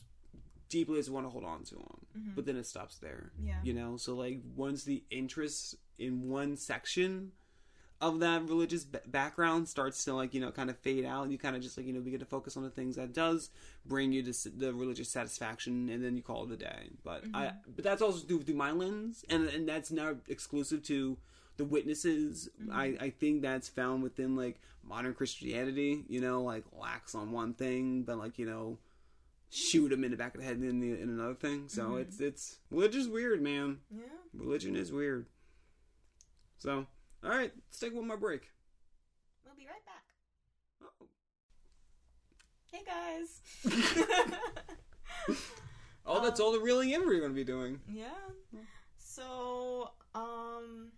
deeply 0.69 0.99
as 0.99 1.07
they 1.07 1.11
want 1.11 1.26
to 1.26 1.30
hold 1.30 1.43
on 1.43 1.63
to 1.63 1.76
them, 1.76 2.05
mm-hmm. 2.17 2.32
but 2.34 2.45
then 2.45 2.55
it 2.55 2.65
stops 2.65 2.97
there. 2.97 3.32
Yeah. 3.43 3.55
You 3.63 3.74
know, 3.74 3.97
so 3.97 4.15
like 4.15 4.39
once 4.55 4.84
the 4.84 5.03
interest 5.11 5.76
in 5.99 6.30
one 6.30 6.55
section 6.55 7.34
of 7.99 8.19
that 8.19 8.47
religious 8.49 8.84
b- 8.84 8.97
background 9.05 9.67
starts 9.69 10.03
to 10.05 10.13
like 10.13 10.34
you 10.34 10.41
know 10.41 10.51
kind 10.51 10.69
of 10.69 10.78
fade 10.80 11.05
out, 11.05 11.30
you 11.30 11.38
kind 11.38 11.55
of 11.55 11.61
just 11.61 11.78
like 11.78 11.86
you 11.86 11.93
know 11.93 11.99
begin 11.99 12.19
to 12.19 12.26
focus 12.26 12.57
on 12.57 12.63
the 12.63 12.69
things 12.69 12.95
that 12.95 13.13
does 13.13 13.49
bring 13.86 14.11
you 14.11 14.24
to 14.24 14.30
s- 14.30 14.47
the 14.55 14.74
religious 14.74 15.09
satisfaction, 15.09 15.89
and 15.89 16.03
then 16.03 16.15
you 16.15 16.24
call 16.24 16.45
it 16.45 16.51
a 16.51 16.57
day. 16.57 16.89
But 17.03 17.24
I, 17.34 17.45
mm-hmm. 17.45 17.72
but 17.76 17.84
that's 17.84 18.01
also 18.01 18.19
through 18.19 18.43
through 18.43 18.55
my 18.55 18.72
lens, 18.72 19.24
and 19.30 19.47
and 19.47 19.67
that's 19.67 19.91
not 19.91 20.15
exclusive 20.28 20.84
to 20.84 21.17
the 21.62 21.66
witnesses. 21.66 22.49
I 22.72 22.88
mm-hmm. 22.88 23.03
I 23.03 23.09
think 23.12 23.43
that's 23.43 23.70
found 23.70 24.01
within 24.01 24.36
like 24.36 24.59
modern 24.84 25.14
Christianity. 25.14 26.03
You 26.09 26.20
know, 26.20 26.41
like 26.41 26.64
lax 26.74 27.14
on 27.14 27.32
one 27.32 27.53
thing, 27.53 28.01
but 28.01 28.18
like 28.18 28.39
you 28.39 28.47
know 28.47 28.80
shoot 29.53 29.91
him 29.91 30.03
in 30.03 30.12
the 30.12 30.18
back 30.18 30.34
of 30.34 30.39
the 30.39 30.47
head 30.47 30.55
in, 30.55 30.80
the, 30.80 30.93
in 30.93 31.09
another 31.09 31.36
thing. 31.36 31.68
So 31.68 31.84
mm-hmm. 31.84 32.01
it's 32.01 32.20
it's 32.20 32.57
religion's 32.72 33.07
weird, 33.07 33.41
man. 33.41 33.78
Yeah. 33.93 34.03
Religion 34.34 34.76
is 34.76 34.91
weird. 34.91 35.28
So, 36.57 36.88
all 37.24 37.30
right, 37.30 37.51
let's 37.55 37.80
take 37.80 37.93
one 37.93 38.07
more 38.07 38.18
break. 38.18 38.49
We'll 39.45 39.55
be 39.55 39.68
right 39.68 39.86
back. 39.86 40.03
Oh. 40.84 41.05
Hey 42.72 42.82
guys. 42.86 43.41
Oh, 46.03 46.22
that's 46.22 46.39
um, 46.39 46.47
all 46.47 46.51
the 46.51 46.59
reeling 46.59 46.89
in 46.89 47.05
we're 47.05 47.20
going 47.20 47.32
to 47.32 47.36
be 47.36 47.43
doing. 47.43 47.80
Yeah. 47.88 48.07
So, 48.97 49.91
um, 50.16 50.91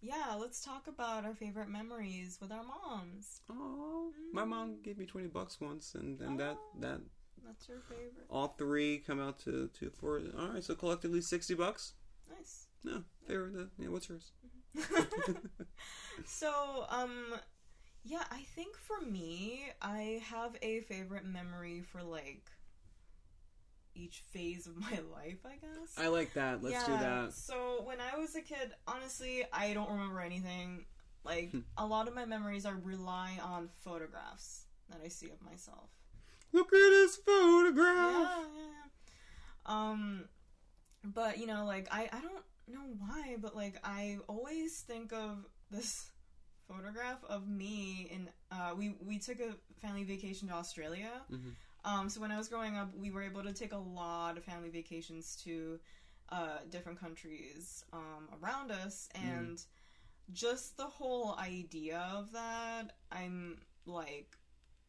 yeah, 0.00 0.34
let's 0.38 0.60
talk 0.60 0.86
about 0.86 1.24
our 1.24 1.34
favorite 1.34 1.68
memories 1.68 2.38
with 2.40 2.52
our 2.52 2.62
moms. 2.64 3.40
Oh, 3.50 4.12
my 4.32 4.44
mom 4.44 4.76
gave 4.82 4.98
me 4.98 5.06
twenty 5.06 5.28
bucks 5.28 5.60
once, 5.60 5.94
and 5.94 6.20
and 6.20 6.38
that 6.40 6.56
Oh. 6.58 6.80
that 6.80 7.00
That's 7.44 7.68
your 7.68 7.80
favorite. 7.88 8.26
all 8.30 8.48
three 8.58 8.98
come 8.98 9.20
out 9.20 9.38
to 9.40 9.68
to 9.80 9.90
four. 9.90 10.20
All 10.38 10.48
right, 10.48 10.64
so 10.64 10.74
collectively 10.74 11.20
sixty 11.20 11.54
bucks. 11.54 11.94
Nice. 12.36 12.66
No, 12.84 13.04
fair. 13.26 13.50
that- 13.50 13.70
Yeah, 13.78 13.88
what's 13.88 14.08
yours? 14.08 14.32
so, 16.24 16.86
um, 16.90 17.34
yeah, 18.04 18.24
I 18.30 18.42
think 18.54 18.76
for 18.76 19.00
me, 19.00 19.64
I 19.82 20.22
have 20.28 20.56
a 20.62 20.80
favorite 20.82 21.24
memory 21.24 21.82
for 21.82 22.02
like 22.02 22.50
each 23.96 24.22
phase 24.30 24.66
of 24.66 24.76
my 24.90 25.00
life, 25.14 25.38
I 25.44 25.56
guess. 25.56 25.94
I 25.98 26.08
like 26.08 26.34
that. 26.34 26.62
Let's 26.62 26.84
do 26.84 26.96
that. 26.98 27.32
So 27.32 27.82
when 27.84 27.98
I 28.00 28.16
was 28.18 28.34
a 28.36 28.42
kid, 28.42 28.72
honestly, 28.86 29.44
I 29.52 29.72
don't 29.74 29.90
remember 29.90 30.20
anything. 30.20 30.84
Like 31.24 31.50
Hmm. 31.50 31.60
a 31.76 31.86
lot 31.86 32.06
of 32.08 32.14
my 32.14 32.24
memories 32.24 32.64
are 32.66 32.76
rely 32.76 33.38
on 33.42 33.68
photographs 33.82 34.66
that 34.90 35.00
I 35.04 35.08
see 35.08 35.30
of 35.30 35.42
myself. 35.42 35.90
Look 36.52 36.68
at 36.72 36.90
this 36.90 37.16
photograph. 37.16 38.30
Yeah, 38.30 38.44
yeah, 38.56 38.62
yeah. 38.68 38.86
Um, 39.90 40.28
but 41.04 41.38
you 41.38 41.46
know, 41.46 41.64
like 41.66 41.88
I, 41.90 42.08
I 42.12 42.20
don't 42.20 42.44
know 42.68 42.86
why, 42.98 43.36
but 43.40 43.56
like 43.56 43.76
I 43.82 44.18
always 44.28 44.78
think 44.80 45.12
of 45.12 45.46
this 45.70 46.10
photograph 46.68 47.24
of 47.28 47.48
me 47.48 48.10
and 48.12 48.28
uh, 48.52 48.74
we 48.76 48.94
we 49.04 49.18
took 49.18 49.40
a 49.40 49.54
family 49.80 50.04
vacation 50.04 50.48
to 50.48 50.54
Australia. 50.54 51.10
Mhm. 51.32 51.52
Um, 51.86 52.08
so 52.08 52.20
when 52.20 52.32
I 52.32 52.36
was 52.36 52.48
growing 52.48 52.76
up, 52.76 52.90
we 53.00 53.10
were 53.12 53.22
able 53.22 53.44
to 53.44 53.52
take 53.52 53.72
a 53.72 53.78
lot 53.78 54.36
of 54.36 54.44
family 54.44 54.70
vacations 54.70 55.36
to 55.44 55.78
uh, 56.30 56.58
different 56.68 56.98
countries 56.98 57.84
um, 57.92 58.28
around 58.42 58.72
us, 58.72 59.08
and 59.14 59.62
just 60.32 60.76
the 60.76 60.84
whole 60.84 61.36
idea 61.38 62.04
of 62.12 62.32
that, 62.32 62.96
I'm 63.12 63.58
like 63.86 64.36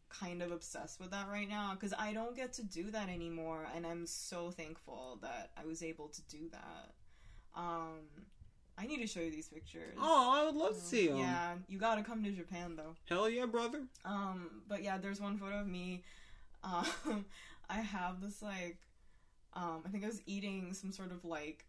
kind 0.10 0.42
of 0.42 0.52
obsessed 0.52 1.00
with 1.00 1.12
that 1.12 1.28
right 1.30 1.48
now 1.48 1.74
because 1.74 1.94
I 2.00 2.14
don't 2.14 2.36
get 2.36 2.52
to 2.54 2.64
do 2.64 2.90
that 2.90 3.10
anymore, 3.10 3.68
and 3.76 3.86
I'm 3.86 4.08
so 4.08 4.50
thankful 4.50 5.20
that 5.22 5.52
I 5.56 5.66
was 5.66 5.84
able 5.84 6.08
to 6.08 6.22
do 6.24 6.50
that. 6.52 6.94
Um, 7.56 8.00
I 8.80 8.88
need 8.88 9.02
to 9.02 9.08
show 9.08 9.20
you 9.20 9.30
these 9.30 9.50
pictures. 9.50 9.96
Oh, 10.00 10.32
I 10.36 10.46
would 10.46 10.56
love 10.56 10.74
to 10.74 10.82
see 10.82 11.08
them. 11.08 11.18
Yeah, 11.18 11.54
you 11.68 11.78
gotta 11.78 12.02
come 12.02 12.24
to 12.24 12.32
Japan 12.32 12.76
though. 12.76 12.96
Hell 13.08 13.30
yeah, 13.30 13.46
brother. 13.46 13.84
Um, 14.04 14.64
but 14.68 14.82
yeah, 14.82 14.98
there's 14.98 15.22
one 15.22 15.38
photo 15.38 15.60
of 15.60 15.68
me. 15.68 16.04
Um, 16.64 17.26
I 17.70 17.80
have 17.82 18.22
this 18.22 18.42
like, 18.42 18.78
um, 19.54 19.82
I 19.86 19.90
think 19.90 20.04
I 20.04 20.08
was 20.08 20.22
eating 20.26 20.74
some 20.74 20.92
sort 20.92 21.12
of 21.12 21.26
like 21.26 21.66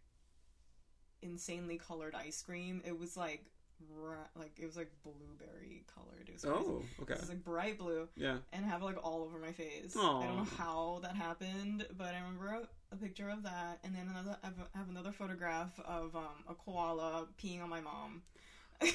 insanely 1.21 1.77
colored 1.77 2.15
ice 2.15 2.41
cream. 2.41 2.81
It 2.85 2.97
was 2.97 3.17
like, 3.17 3.45
like 4.35 4.51
it 4.59 4.65
was 4.65 4.75
like 4.77 4.91
blueberry 5.03 5.83
colored. 5.93 6.27
It 6.27 6.33
was 6.33 6.43
crazy. 6.43 6.55
Oh, 6.57 6.83
okay. 7.01 7.13
It 7.13 7.19
was 7.21 7.29
like 7.29 7.43
bright 7.43 7.77
blue 7.77 8.07
Yeah. 8.15 8.37
and 8.51 8.65
have 8.65 8.81
it 8.81 8.85
like 8.85 9.03
all 9.03 9.23
over 9.23 9.37
my 9.39 9.51
face. 9.51 9.95
Aw. 9.97 10.21
I 10.21 10.25
don't 10.25 10.37
know 10.37 10.47
how 10.57 10.99
that 11.03 11.15
happened, 11.15 11.85
but 11.97 12.13
I 12.13 12.19
remember 12.19 12.47
a, 12.91 12.95
a 12.95 12.97
picture 12.97 13.29
of 13.29 13.43
that, 13.43 13.79
and 13.83 13.95
then 13.95 14.07
another. 14.09 14.37
I 14.43 14.47
have, 14.47 14.55
I 14.73 14.77
have 14.79 14.89
another 14.89 15.11
photograph 15.11 15.79
of 15.85 16.15
um, 16.15 16.43
a 16.49 16.53
koala 16.55 17.27
peeing 17.41 17.61
on 17.63 17.69
my 17.69 17.81
mom. 17.81 18.21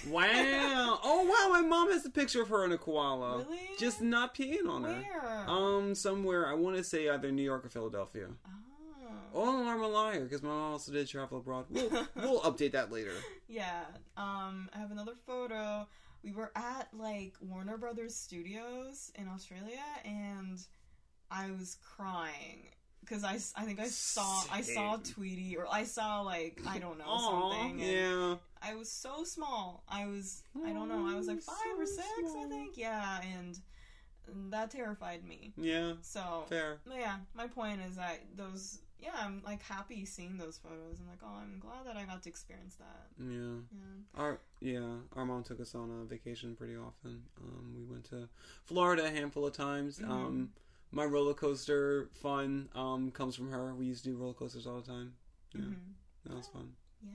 Wow. 0.09 0.99
oh 1.05 1.25
wow, 1.25 1.53
my 1.61 1.67
mom 1.67 1.91
has 1.91 2.05
a 2.07 2.11
picture 2.11 2.43
of 2.43 2.49
her 2.49 2.65
and 2.65 2.73
a 2.73 2.79
koala. 2.79 3.39
Really? 3.39 3.59
Just 3.79 4.01
not 4.01 4.35
peeing 4.35 4.69
on 4.69 4.85
her. 4.85 5.05
Um, 5.47 5.95
somewhere 5.95 6.47
I 6.47 6.55
want 6.55 6.77
to 6.77 6.85
say 6.85 7.09
either 7.09 7.31
New 7.31 7.43
York 7.43 7.65
or 7.65 7.69
Philadelphia. 7.69 8.29
oh. 8.47 8.51
Oh, 9.37 9.69
I'm 9.69 9.83
a 9.83 9.89
liar 9.89 10.21
because 10.21 10.43
my 10.45 10.49
mom 10.49 10.73
also 10.73 10.93
did 10.93 11.09
travel 11.09 11.39
abroad. 11.39 11.67
We'll 11.69 11.91
we'll 12.15 12.41
update 12.43 12.73
that 12.73 12.93
later. 12.93 13.15
Yeah. 13.49 13.83
Um, 14.17 14.69
I 14.75 14.79
have 14.79 14.93
another 14.93 15.15
photo. 15.27 15.89
We 16.23 16.33
were 16.33 16.53
at 16.55 16.89
like 16.97 17.35
Warner 17.41 17.77
Brothers 17.77 18.15
Studios 18.15 19.11
in 19.17 19.27
Australia, 19.29 19.83
and 20.05 20.61
I 21.31 21.51
was 21.51 21.77
crying 21.97 22.69
because 23.05 23.25
I, 23.25 23.35
I 23.61 23.65
think 23.65 23.81
I 23.81 23.87
saw 23.87 24.43
I 24.51 24.61
saw 24.63 24.97
Tweety 24.97 25.57
or 25.57 25.67
I 25.71 25.85
saw 25.85 26.21
like 26.23 26.61
I 26.67 26.79
don't 26.79 26.99
know 26.99 27.05
Aw, 27.07 27.53
something. 27.53 27.79
yeah. 27.81 28.37
I 28.63 28.75
was 28.75 28.91
so 28.91 29.25
small. 29.25 29.85
I 29.89 30.07
was 30.07 30.43
I 30.65 30.73
don't 30.73 30.89
know. 30.89 31.07
I 31.09 31.15
was 31.15 31.27
like 31.27 31.41
five 31.43 31.57
or 31.79 31.87
so 31.87 32.03
six, 32.17 32.33
I 32.37 32.47
think. 32.49 32.77
Yeah, 32.77 33.21
and 33.37 33.59
that 34.51 34.71
terrified 34.71 35.25
me. 35.25 35.53
Yeah. 35.57 35.93
So 36.03 36.45
Fair. 36.49 36.79
but 36.87 36.97
yeah, 36.99 37.17
my 37.35 37.47
point 37.47 37.81
is 37.89 37.97
that 37.97 38.21
those 38.37 38.79
yeah, 38.99 39.11
I'm 39.19 39.43
like 39.45 39.63
happy 39.63 40.07
seeing 40.07 40.39
those 40.39 40.57
photos. 40.57 40.99
I'm 40.99 41.07
like, 41.09 41.19
oh, 41.23 41.37
I'm 41.43 41.59
glad 41.61 41.85
that 41.87 41.97
I 42.01 42.05
got 42.07 42.23
to 42.23 42.29
experience 42.31 42.77
that. 42.77 43.07
Yeah. 43.23 43.61
Yeah. 43.71 44.21
Our 44.23 44.39
yeah, 44.61 44.95
our 45.15 45.27
mom 45.27 45.43
took 45.43 45.61
us 45.61 45.75
on 45.75 45.91
a 45.91 46.05
vacation 46.07 46.57
pretty 46.57 46.77
often. 46.77 47.23
Um, 47.39 47.75
we 47.77 47.85
went 47.85 48.05
to 48.11 48.29
Florida 48.65 49.05
a 49.05 49.11
handful 49.11 49.45
of 49.47 49.53
times. 49.53 49.99
Mhm. 49.99 50.09
Um, 50.11 50.51
my 50.95 51.05
roller 51.05 51.35
coaster 51.35 52.09
fun 52.23 52.69
um 52.75 53.11
comes 53.11 53.35
from 53.37 53.51
her. 53.51 53.75
We 53.75 53.87
used 53.87 54.05
to 54.05 54.11
do 54.11 54.17
roller 54.17 54.35
coasters 54.35 54.67
all 54.67 54.81
the 54.81 54.87
time. 54.87 55.15
Yeah, 55.55 55.61
Mhm. 55.63 55.77
that 56.27 56.37
was 56.37 56.49
fun. 56.49 56.75
Yeah. 57.03 57.11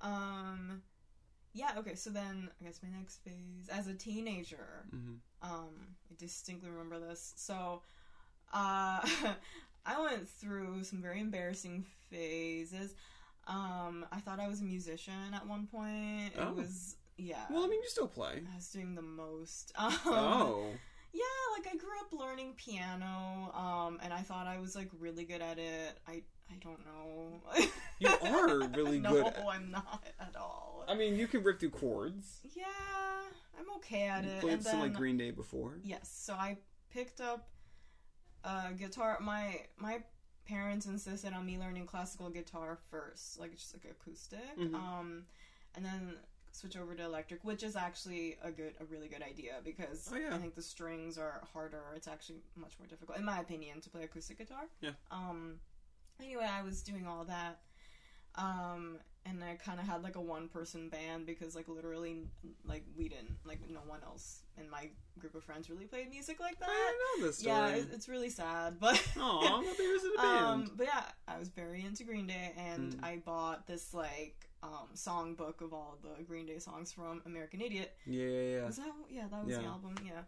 Um, 0.00 0.82
yeah. 1.52 1.72
Okay. 1.78 1.94
So 1.94 2.10
then, 2.10 2.50
I 2.60 2.64
guess 2.64 2.80
my 2.82 2.88
next 2.90 3.18
phase 3.24 3.68
as 3.70 3.86
a 3.86 3.94
teenager. 3.94 4.86
hmm 4.90 5.14
Um, 5.42 5.96
I 6.10 6.14
distinctly 6.18 6.70
remember 6.70 7.00
this. 7.00 7.32
So, 7.36 7.82
uh, 8.52 9.00
I 9.84 10.00
went 10.00 10.28
through 10.28 10.84
some 10.84 11.02
very 11.02 11.20
embarrassing 11.20 11.84
phases. 12.10 12.94
Um, 13.48 14.06
I 14.12 14.20
thought 14.20 14.38
I 14.38 14.46
was 14.46 14.60
a 14.60 14.64
musician 14.64 15.34
at 15.34 15.46
one 15.46 15.66
point. 15.66 16.34
It 16.34 16.38
Oh. 16.38 16.52
was 16.52 16.96
yeah. 17.16 17.46
Well, 17.50 17.64
I 17.64 17.66
mean, 17.68 17.82
you 17.82 17.88
still 17.88 18.08
play. 18.08 18.42
I 18.52 18.54
was 18.56 18.68
doing 18.70 18.94
the 18.94 19.02
most. 19.02 19.72
Um, 19.78 19.92
oh, 20.06 20.66
Yeah, 21.12 21.22
like 21.56 21.66
I 21.72 21.76
grew 21.76 21.98
up 22.00 22.12
learning 22.12 22.54
piano, 22.56 23.52
um, 23.54 23.98
and 24.02 24.12
I 24.12 24.20
thought 24.22 24.46
I 24.46 24.58
was 24.58 24.74
like 24.74 24.88
really 24.98 25.24
good 25.24 25.42
at 25.42 25.58
it. 25.58 25.98
I 26.08 26.22
I 26.50 26.54
don't 26.62 26.80
know. 26.84 27.42
you 27.98 28.08
are 28.08 28.58
really 28.76 28.98
no, 29.00 29.10
good. 29.12 29.26
At, 29.26 29.44
I'm 29.46 29.70
not 29.70 30.04
at 30.20 30.34
all. 30.36 30.84
I 30.88 30.94
mean, 30.94 31.16
you 31.16 31.26
can 31.26 31.42
rip 31.42 31.60
through 31.60 31.70
chords. 31.70 32.40
yeah, 32.54 32.64
I'm 33.58 33.70
okay 33.76 34.08
at 34.08 34.24
You 34.24 34.30
it. 34.30 34.40
played 34.40 34.52
and 34.54 34.64
some 34.64 34.80
like 34.80 34.94
Green 34.94 35.16
Day 35.18 35.30
before. 35.30 35.78
Yes, 35.84 36.08
so 36.12 36.34
I 36.34 36.58
picked 36.90 37.20
up 37.20 37.48
a 38.44 38.72
guitar. 38.72 39.18
My 39.20 39.60
my 39.76 40.02
parents 40.46 40.86
insisted 40.86 41.32
on 41.34 41.46
me 41.46 41.58
learning 41.58 41.86
classical 41.86 42.28
guitar 42.30 42.78
first, 42.90 43.38
like 43.38 43.52
just 43.54 43.74
like 43.74 43.84
acoustic, 43.90 44.58
Mhm. 44.58 44.74
um, 44.74 45.24
and 45.74 45.84
then 45.84 46.16
switch 46.52 46.76
over 46.76 46.94
to 46.94 47.02
electric, 47.04 47.42
which 47.44 47.62
is 47.62 47.74
actually 47.76 48.36
a 48.42 48.50
good, 48.50 48.74
a 48.80 48.84
really 48.84 49.08
good 49.08 49.22
idea 49.22 49.54
because 49.64 50.08
Oh, 50.12 50.16
yeah. 50.16 50.34
I 50.34 50.38
think 50.38 50.54
the 50.54 50.62
strings 50.62 51.18
are 51.18 51.42
harder. 51.52 51.82
It's 51.96 52.06
actually 52.08 52.38
much 52.56 52.74
more 52.78 52.86
difficult, 52.86 53.18
in 53.18 53.24
my 53.24 53.40
opinion, 53.40 53.80
to 53.80 53.90
play 53.90 54.04
acoustic 54.04 54.38
guitar. 54.38 54.64
Yeah. 54.80 54.90
Um. 55.10 55.56
Anyway, 56.20 56.48
I 56.48 56.62
was 56.62 56.82
doing 56.82 57.06
all 57.06 57.24
that. 57.24 57.60
Um, 58.36 58.98
and 59.26 59.42
I 59.44 59.54
kind 59.54 59.78
of 59.78 59.86
had 59.86 60.02
like 60.02 60.16
a 60.16 60.20
one 60.20 60.48
person 60.48 60.88
band 60.88 61.26
because 61.26 61.54
like 61.54 61.68
literally 61.68 62.22
like 62.64 62.82
we 62.96 63.08
didn't 63.08 63.36
like 63.44 63.58
no 63.70 63.80
one 63.86 64.00
else 64.04 64.40
in 64.58 64.68
my 64.70 64.88
group 65.18 65.34
of 65.34 65.44
friends 65.44 65.68
really 65.70 65.84
played 65.84 66.08
music 66.10 66.40
like 66.40 66.58
that. 66.58 66.66
didn't 66.68 67.20
know 67.22 67.26
this 67.28 67.42
Yeah, 67.44 67.68
it, 67.68 67.88
it's 67.92 68.08
really 68.08 68.30
sad, 68.30 68.80
but 68.80 69.00
I 69.16 69.74
they 69.78 69.86
was 69.86 70.02
in 70.04 70.10
a 70.18 70.22
band. 70.22 70.46
um, 70.46 70.70
but 70.76 70.86
yeah, 70.86 71.02
I 71.28 71.38
was 71.38 71.48
very 71.48 71.84
into 71.84 72.04
Green 72.04 72.26
Day, 72.26 72.52
and 72.56 72.94
Mm. 72.96 73.04
I 73.04 73.16
bought 73.24 73.66
this 73.66 73.92
like 73.94 74.48
um 74.62 74.88
song 74.94 75.34
book 75.34 75.60
of 75.60 75.72
all 75.72 75.98
the 76.02 76.22
Green 76.24 76.46
Day 76.46 76.58
songs 76.58 76.92
from 76.92 77.22
American 77.26 77.60
Idiot. 77.60 77.94
yeah, 78.06 78.24
yeah, 78.26 78.56
yeah. 78.58 78.66
Was 78.66 78.76
that 78.76 78.92
yeah, 79.10 79.24
that 79.30 79.44
was 79.46 79.56
the 79.56 79.64
album, 79.64 79.94
yeah. 80.06 80.22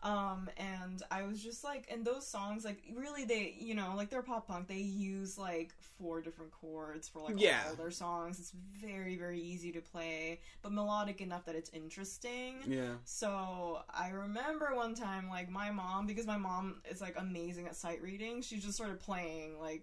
Um, 0.00 0.48
and 0.56 1.02
I 1.10 1.24
was 1.24 1.42
just 1.42 1.64
like, 1.64 1.88
and 1.92 2.04
those 2.04 2.24
songs, 2.24 2.64
like, 2.64 2.80
really, 2.94 3.24
they, 3.24 3.56
you 3.58 3.74
know, 3.74 3.94
like 3.96 4.10
they're 4.10 4.22
pop 4.22 4.46
punk. 4.46 4.68
They 4.68 4.76
use 4.76 5.36
like 5.36 5.72
four 5.98 6.20
different 6.20 6.52
chords 6.52 7.08
for 7.08 7.18
like 7.20 7.40
Yeah. 7.40 7.64
all 7.68 7.74
their 7.74 7.90
songs. 7.90 8.38
It's 8.38 8.52
very, 8.80 9.16
very 9.16 9.40
easy 9.40 9.72
to 9.72 9.80
play, 9.80 10.38
but 10.62 10.70
melodic 10.70 11.20
enough 11.20 11.46
that 11.46 11.56
it's 11.56 11.70
interesting. 11.70 12.58
Yeah. 12.64 12.92
So 13.06 13.80
I 13.92 14.10
remember 14.10 14.70
one 14.76 14.94
time, 14.94 15.28
like 15.28 15.50
my 15.50 15.72
mom, 15.72 16.06
because 16.06 16.28
my 16.28 16.38
mom 16.38 16.80
is 16.88 17.00
like 17.00 17.16
amazing 17.18 17.66
at 17.66 17.74
sight 17.74 18.00
reading. 18.00 18.40
She 18.40 18.58
just 18.58 18.74
started 18.74 19.00
playing, 19.00 19.58
like, 19.58 19.82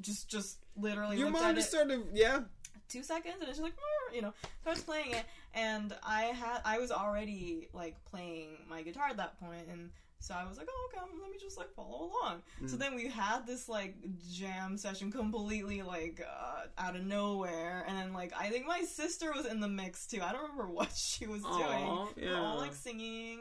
just, 0.00 0.28
just 0.28 0.58
literally. 0.76 1.18
Your 1.18 1.30
mom 1.30 1.56
just 1.56 1.70
started, 1.70 2.04
yeah. 2.12 2.42
Two 2.88 3.02
seconds, 3.02 3.36
and 3.40 3.48
it's 3.48 3.58
just 3.58 3.62
like, 3.62 3.74
you 4.14 4.22
know, 4.22 4.32
starts 4.62 4.82
playing 4.82 5.12
it. 5.12 5.24
And 5.54 5.94
I 6.06 6.24
had, 6.24 6.60
I 6.64 6.78
was 6.78 6.90
already 6.90 7.68
like 7.72 7.96
playing 8.04 8.58
my 8.68 8.82
guitar 8.82 9.06
at 9.10 9.16
that 9.18 9.38
point, 9.40 9.66
and 9.70 9.90
so 10.20 10.34
I 10.34 10.48
was 10.48 10.56
like, 10.56 10.68
oh, 10.70 10.88
okay, 10.92 11.04
let 11.20 11.30
me 11.30 11.36
just 11.38 11.58
like 11.58 11.70
follow 11.74 12.10
along. 12.10 12.42
So 12.66 12.76
Mm. 12.76 12.78
then 12.78 12.94
we 12.94 13.08
had 13.08 13.46
this 13.46 13.68
like 13.68 13.94
jam 14.32 14.78
session 14.78 15.12
completely 15.12 15.82
like 15.82 16.24
uh, 16.26 16.62
out 16.78 16.96
of 16.96 17.04
nowhere, 17.04 17.84
and 17.86 17.96
then 17.96 18.12
like 18.12 18.32
I 18.38 18.48
think 18.50 18.66
my 18.66 18.82
sister 18.82 19.32
was 19.34 19.46
in 19.46 19.60
the 19.60 19.68
mix 19.68 20.06
too. 20.06 20.22
I 20.22 20.32
don't 20.32 20.42
remember 20.42 20.68
what 20.72 20.92
she 20.94 21.26
was 21.26 21.42
Aw, 21.44 21.58
doing. 21.58 22.08
We 22.26 22.32
were 22.32 22.38
all 22.38 22.56
like 22.58 22.74
singing. 22.74 23.40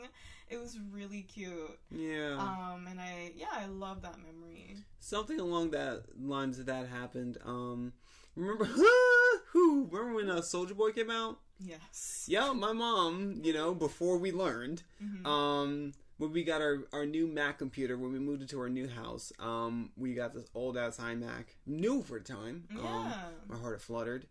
It 0.50 0.60
was 0.60 0.78
really 0.92 1.22
cute. 1.24 1.80
Yeah. 1.90 2.36
Um, 2.38 2.86
and 2.90 3.00
I 3.00 3.32
yeah, 3.36 3.48
I 3.54 3.66
love 3.68 4.02
that 4.02 4.18
memory. 4.18 4.76
Something 5.00 5.40
along 5.40 5.72
that 5.72 6.04
lines 6.22 6.60
of 6.60 6.66
that 6.68 6.88
happened. 6.88 7.38
Um, 7.46 7.94
remember 8.36 8.66
who? 9.52 9.88
Remember 9.92 10.16
when 10.16 10.30
uh, 10.30 10.38
Soulja 10.42 10.76
Boy 10.76 10.92
came 10.92 11.10
out? 11.10 11.40
Yes. 11.60 12.26
Yeah, 12.28 12.52
my 12.54 12.74
mom. 12.74 13.40
You 13.44 13.54
know, 13.54 13.74
before 13.74 14.18
we 14.18 14.32
learned, 14.32 14.84
Mhm. 15.04 15.26
um, 15.26 15.94
when 16.18 16.32
we 16.32 16.44
got 16.44 16.62
our 16.62 16.84
our 16.92 17.06
new 17.06 17.28
Mac 17.28 17.58
computer, 17.60 17.98
when 17.98 18.12
we 18.12 18.20
moved 18.20 18.42
into 18.42 18.60
our 18.60 18.70
new 18.70 18.88
house, 18.88 19.32
um, 19.40 19.92
we 19.98 20.14
got 20.14 20.34
this 20.34 20.50
old 20.56 20.78
ass 20.78 20.98
iMac, 20.98 21.46
new 21.66 22.02
for 22.02 22.20
the 22.20 22.26
time. 22.26 22.68
Um, 22.72 22.78
Yeah. 22.84 23.30
my 23.48 23.58
heart 23.58 23.82
fluttered. 23.82 24.26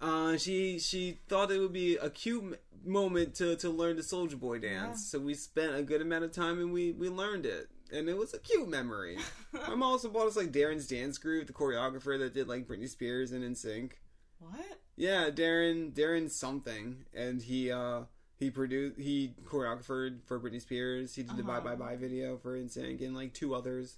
Uh, 0.00 0.36
she 0.36 0.78
she 0.80 1.18
thought 1.28 1.50
it 1.52 1.58
would 1.58 1.72
be 1.72 1.96
a 1.96 2.10
cute 2.10 2.58
moment 2.84 3.34
to, 3.36 3.54
to 3.56 3.70
learn 3.70 3.94
the 3.96 4.02
Soulja 4.02 4.38
Boy 4.38 4.58
dance, 4.58 4.98
Yeah. 5.12 5.18
so 5.18 5.24
we 5.24 5.34
spent 5.34 5.76
a 5.76 5.82
good 5.82 6.00
amount 6.02 6.24
of 6.24 6.32
time 6.32 6.58
and 6.58 6.72
we, 6.72 6.90
we 6.90 7.08
learned 7.08 7.46
it, 7.46 7.68
and 7.92 8.08
it 8.08 8.16
was 8.16 8.34
a 8.34 8.38
cute 8.38 8.68
memory. 8.68 9.18
My 9.52 9.68
mom 9.70 9.82
also 9.84 10.08
bought 10.08 10.26
us 10.28 10.36
like 10.36 10.52
Darrin's 10.52 10.86
Dance 10.88 11.18
Grooves, 11.18 11.46
the 11.46 11.52
choreographer 11.52 12.18
that 12.18 12.34
did 12.34 12.48
like 12.48 12.66
Britney 12.66 12.88
Spears 12.88 13.32
and 13.32 13.44
NSYNC. 13.44 13.92
what? 14.38 14.60
Yeah, 14.96 15.30
Darrin 15.30 15.90
Darrin 15.92 16.28
something, 16.30 17.04
and 17.14 17.40
he 17.42 17.70
uh 17.70 18.02
he 18.38 18.50
produced 18.50 18.98
he 19.00 19.34
choreographed 19.44 19.84
for 20.26 20.40
Britney 20.40 20.60
Spears. 20.60 21.14
He 21.14 21.22
did 21.22 21.36
the 21.36 21.42
Bye 21.42 21.58
Uh-huh. 21.58 21.68
Bye 21.70 21.74
Bye 21.76 21.96
video 21.96 22.36
for 22.38 22.58
NSYNC 22.58 23.00
and 23.04 23.14
like 23.14 23.32
two 23.34 23.54
others. 23.54 23.96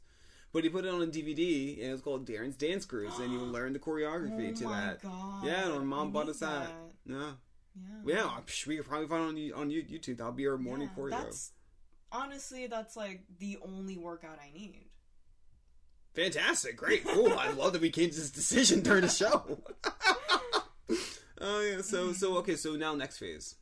But 0.53 0.62
he 0.62 0.70
put 0.70 0.84
it 0.84 0.95
on 0.95 1.03
a 1.03 1.07
DVD 1.07 1.78
and 1.80 1.88
it 1.88 1.92
was 1.92 2.01
called 2.01 2.26
Darrin's 2.26 2.57
Dance 2.57 2.84
Grooves, 2.84 3.18
and 3.18 3.32
you 3.32 3.38
learn 3.57 3.72
the 3.72 3.80
choreography 3.80 4.53
oh 4.53 4.57
to 4.59 4.64
my 4.66 4.80
that. 4.80 5.03
God. 5.03 5.45
Yeah, 5.45 5.64
and 5.74 5.78
my 5.88 5.97
mom 5.97 6.09
I 6.09 6.11
bought 6.11 6.28
us 6.28 6.38
that. 6.40 6.70
Yeah, 7.07 7.32
Yeah. 7.74 8.03
yeah. 8.07 8.30
We 8.68 8.76
could 8.76 8.86
probably 8.86 9.09
find 9.09 9.38
it 9.38 9.53
on 9.53 9.62
on 9.62 9.70
YouTube. 9.70 10.18
That'll 10.18 10.32
be 10.32 10.47
our 10.47 10.57
morning 10.59 10.88
Yeah, 10.97 11.03
choreo. 11.03 11.11
That's 11.11 11.51
honestly 12.12 12.66
that's 12.66 12.96
like 12.96 13.22
the 13.38 13.59
only 13.66 13.96
workout 13.96 14.38
I 14.42 14.57
need. 14.57 14.86
Fantastic, 16.14 16.76
great, 16.76 17.05
cool. 17.05 17.32
I 17.36 17.50
love 17.50 17.72
that 17.72 17.82
we 17.82 17.90
came 17.90 18.11
to 18.11 18.16
this 18.16 18.30
decision 18.30 18.82
during 18.82 19.02
the 19.02 19.09
show. 19.09 19.59
oh 21.40 21.61
yeah, 21.61 21.80
so 21.82 22.12
so 22.12 22.36
okay, 22.38 22.57
so 22.57 22.76
now 22.76 22.94
next 22.94 23.18
phase. 23.18 23.57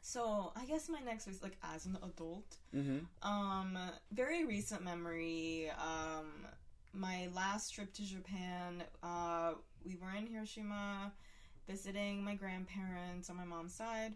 So 0.00 0.52
I 0.56 0.64
guess 0.64 0.88
my 0.88 1.00
next 1.00 1.28
is 1.28 1.42
like 1.42 1.56
as 1.62 1.86
an 1.86 1.96
adult. 2.02 2.56
Mm-hmm. 2.74 3.28
Um, 3.28 3.78
very 4.12 4.44
recent 4.44 4.84
memory. 4.84 5.70
Um, 5.70 6.46
my 6.92 7.28
last 7.34 7.70
trip 7.74 7.92
to 7.94 8.02
Japan. 8.04 8.84
Uh, 9.02 9.54
we 9.84 9.96
were 9.96 10.16
in 10.16 10.26
Hiroshima, 10.26 11.12
visiting 11.68 12.24
my 12.24 12.34
grandparents 12.34 13.30
on 13.30 13.36
my 13.36 13.44
mom's 13.44 13.74
side. 13.74 14.14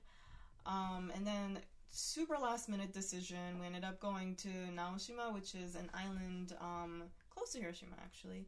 Um, 0.66 1.12
and 1.14 1.26
then 1.26 1.60
super 1.90 2.36
last 2.40 2.68
minute 2.68 2.92
decision. 2.92 3.58
We 3.60 3.66
ended 3.66 3.84
up 3.84 4.00
going 4.00 4.34
to 4.36 4.48
Naoshima, 4.74 5.32
which 5.32 5.54
is 5.54 5.74
an 5.74 5.90
island 5.94 6.54
um, 6.60 7.04
close 7.30 7.52
to 7.52 7.60
Hiroshima, 7.60 7.96
actually, 8.02 8.46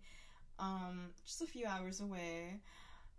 um, 0.58 1.10
just 1.24 1.42
a 1.42 1.46
few 1.46 1.66
hours 1.66 2.00
away. 2.00 2.60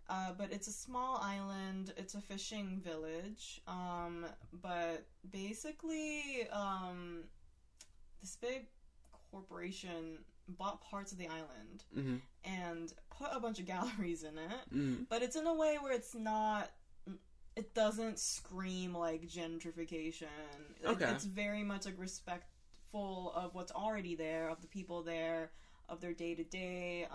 Uh, 0.08 0.32
but 0.36 0.50
it's 0.52 0.66
a 0.66 0.72
small 0.72 1.20
island. 1.22 1.92
It's 1.96 2.14
a 2.14 2.20
fishing 2.20 2.80
village. 2.84 3.60
Um, 3.68 4.26
but 4.60 5.06
basically, 5.30 6.48
um, 6.52 7.24
this 8.20 8.36
big 8.36 8.66
corporation 9.30 10.18
bought 10.58 10.80
parts 10.82 11.12
of 11.12 11.18
the 11.18 11.28
island 11.28 11.84
Mm-hmm. 11.96 12.16
and 12.44 12.92
put 13.16 13.28
a 13.32 13.38
bunch 13.38 13.60
of 13.60 13.66
galleries 13.66 14.24
in 14.24 14.36
it. 14.36 14.74
Mm-hmm. 14.74 15.02
But 15.08 15.22
it's 15.22 15.36
in 15.36 15.46
a 15.46 15.54
way 15.54 15.78
where 15.80 15.92
it's 15.92 16.14
not. 16.14 16.70
It 17.56 17.74
doesn't 17.74 18.18
scream 18.18 18.94
like 18.96 19.28
gentrification. 19.28 20.26
Okay. 20.84 21.04
it's 21.06 21.24
very 21.24 21.62
much 21.62 21.84
like 21.86 21.98
respectful 21.98 23.32
of 23.34 23.54
what's 23.54 23.72
already 23.72 24.14
there, 24.14 24.48
of 24.48 24.60
the 24.62 24.68
people 24.68 25.02
there, 25.02 25.50
of 25.88 26.00
their 26.00 26.12
day 26.12 26.34
to 26.34 26.44
day. 26.44 27.06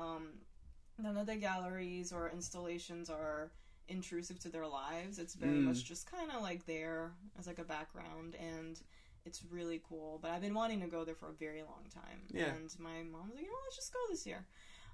None 0.97 1.17
of 1.17 1.25
the 1.27 1.35
galleries 1.35 2.13
or 2.13 2.29
installations 2.29 3.09
are 3.09 3.51
intrusive 3.89 4.39
to 4.39 4.49
their 4.49 4.65
lives. 4.67 5.19
It's 5.19 5.35
very 5.35 5.57
Mm. 5.59 5.63
much 5.65 5.83
just 5.85 6.09
kind 6.09 6.31
of 6.31 6.41
like 6.41 6.65
there 6.65 7.13
as 7.37 7.47
like 7.47 7.59
a 7.59 7.63
background 7.65 8.35
and 8.35 8.81
it's 9.25 9.43
really 9.43 9.81
cool. 9.89 10.19
But 10.21 10.31
I've 10.31 10.41
been 10.41 10.53
wanting 10.53 10.79
to 10.81 10.87
go 10.87 11.03
there 11.03 11.15
for 11.15 11.29
a 11.29 11.33
very 11.33 11.63
long 11.63 11.83
time. 11.93 12.21
Yeah. 12.31 12.45
And 12.53 12.73
my 12.79 13.03
mom 13.03 13.27
was 13.27 13.35
like, 13.35 13.43
you 13.45 13.51
know, 13.51 13.57
let's 13.65 13.75
just 13.75 13.93
go 13.93 13.99
this 14.09 14.25
year. 14.25 14.45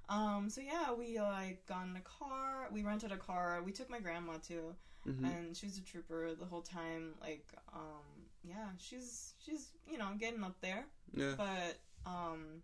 Um, 0.10 0.50
so 0.50 0.62
yeah, 0.62 0.92
we 0.92 1.20
like 1.20 1.66
got 1.68 1.86
in 1.86 1.96
a 1.96 2.02
car. 2.02 2.68
We 2.72 2.82
rented 2.84 3.12
a 3.12 3.18
car. 3.18 3.62
We 3.64 3.72
took 3.72 3.90
my 3.90 4.00
grandma 4.00 4.34
too, 4.38 4.76
Mhm. 5.08 5.26
and 5.26 5.58
she 5.58 5.66
was 5.66 5.78
a 5.78 5.82
trooper 5.82 6.34
the 6.36 6.46
whole 6.46 6.62
time. 6.62 7.16
Like, 7.20 7.48
um, 7.74 8.28
yeah, 8.44 8.70
she's 8.78 9.34
she's 9.44 9.70
you 9.90 9.98
know 9.98 10.10
getting 10.20 10.44
up 10.44 10.60
there 10.62 10.86
yeah. 11.14 11.34
but 11.38 11.78
um 12.06 12.62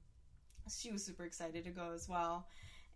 she 0.70 0.92
was 0.92 1.04
super 1.04 1.24
excited 1.24 1.64
to 1.64 1.70
go 1.70 1.92
as 1.94 2.10
well 2.10 2.48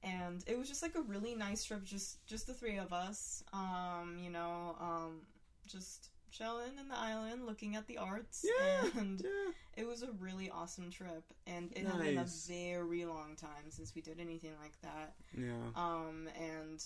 and 0.04 0.44
it 0.48 0.58
was 0.58 0.68
just 0.68 0.82
like 0.82 0.96
a 0.96 1.02
really 1.02 1.36
nice 1.36 1.64
trip 1.64 1.84
just 1.84 2.26
just 2.26 2.48
the 2.48 2.54
three 2.54 2.78
of 2.78 2.92
us 2.92 3.44
um 3.54 4.18
you 4.20 4.30
know 4.30 4.76
um 4.80 5.22
just 5.68 6.10
chilling 6.32 6.78
in 6.80 6.88
the 6.88 6.98
island 6.98 7.46
looking 7.46 7.76
at 7.76 7.86
the 7.88 7.98
arts 7.98 8.44
Yeah, 8.44 8.90
and 9.00 9.22
yeah. 9.22 9.52
it 9.78 9.86
was 9.88 10.02
a 10.02 10.12
really 10.12 10.50
awesome 10.50 10.90
trip 10.90 11.24
and 11.46 11.72
it 11.76 11.86
had 11.86 12.00
been 12.02 12.18
a 12.18 12.26
very 12.48 13.06
long 13.06 13.36
time 13.36 13.70
since 13.70 13.94
we 13.94 14.02
did 14.02 14.20
anything 14.20 14.54
like 14.62 14.80
that 14.82 15.14
Yeah. 15.38 15.54
um 15.76 16.28
and 16.40 16.84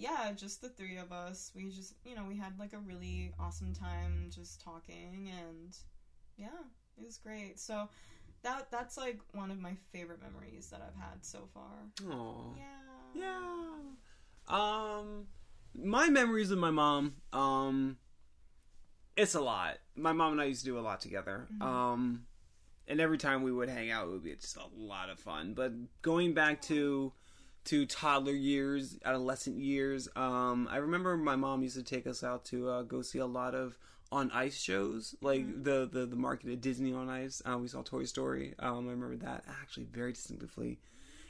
yeah 0.00 0.32
just 0.34 0.60
the 0.62 0.68
three 0.68 0.96
of 0.96 1.12
us 1.12 1.52
we 1.54 1.70
just 1.70 1.94
you 2.04 2.14
know 2.14 2.24
we 2.26 2.36
had 2.36 2.58
like 2.58 2.72
a 2.72 2.78
really 2.78 3.32
awesome 3.38 3.72
time 3.74 4.30
just 4.34 4.60
talking 4.60 5.30
and 5.40 5.76
yeah 6.38 6.46
it 6.98 7.04
was 7.04 7.18
great 7.18 7.60
so 7.60 7.88
that 8.42 8.70
that's 8.70 8.96
like 8.96 9.20
one 9.32 9.50
of 9.50 9.58
my 9.60 9.74
favorite 9.92 10.20
memories 10.22 10.68
that 10.70 10.80
i've 10.80 11.00
had 11.00 11.22
so 11.24 11.40
far 11.52 11.70
yeah 12.56 12.64
Yeah. 13.14 13.78
Um, 14.48 15.26
my 15.74 16.08
memories 16.08 16.50
with 16.50 16.58
my 16.58 16.70
mom. 16.70 17.14
Um, 17.32 17.98
it's 19.16 19.34
a 19.34 19.40
lot. 19.40 19.78
My 19.96 20.12
mom 20.12 20.32
and 20.32 20.40
I 20.40 20.44
used 20.46 20.60
to 20.60 20.66
do 20.66 20.78
a 20.78 20.80
lot 20.80 21.00
together. 21.00 21.46
Mhm. 21.52 21.62
Um, 21.62 22.26
and 22.88 23.00
every 23.00 23.18
time 23.18 23.42
we 23.42 23.52
would 23.52 23.68
hang 23.68 23.90
out, 23.90 24.08
it 24.08 24.10
would 24.10 24.24
be 24.24 24.34
just 24.34 24.56
a 24.56 24.66
lot 24.74 25.10
of 25.10 25.18
fun. 25.20 25.54
But 25.54 25.72
going 26.02 26.34
back 26.34 26.62
to 26.62 27.12
to 27.64 27.86
toddler 27.86 28.32
years, 28.32 28.98
adolescent 29.04 29.58
years, 29.58 30.08
um, 30.16 30.66
I 30.70 30.76
remember 30.78 31.16
my 31.16 31.36
mom 31.36 31.62
used 31.62 31.76
to 31.76 31.82
take 31.82 32.06
us 32.06 32.24
out 32.24 32.44
to 32.46 32.68
uh, 32.68 32.82
go 32.82 33.02
see 33.02 33.18
a 33.18 33.26
lot 33.26 33.54
of 33.54 33.78
on 34.12 34.30
ice 34.32 34.60
shows, 34.60 35.14
like 35.20 35.46
Mhm. 35.46 35.62
the, 35.64 35.88
the 35.90 36.06
the 36.06 36.16
market 36.16 36.50
at 36.50 36.60
Disney 36.60 36.92
on 36.92 37.08
Ice. 37.08 37.40
Uh, 37.48 37.58
we 37.58 37.68
saw 37.68 37.82
Toy 37.82 38.04
Story. 38.04 38.54
Um, 38.58 38.88
I 38.88 38.90
remember 38.90 39.16
that 39.18 39.44
actually 39.62 39.84
very 39.84 40.12
distinctively. 40.12 40.80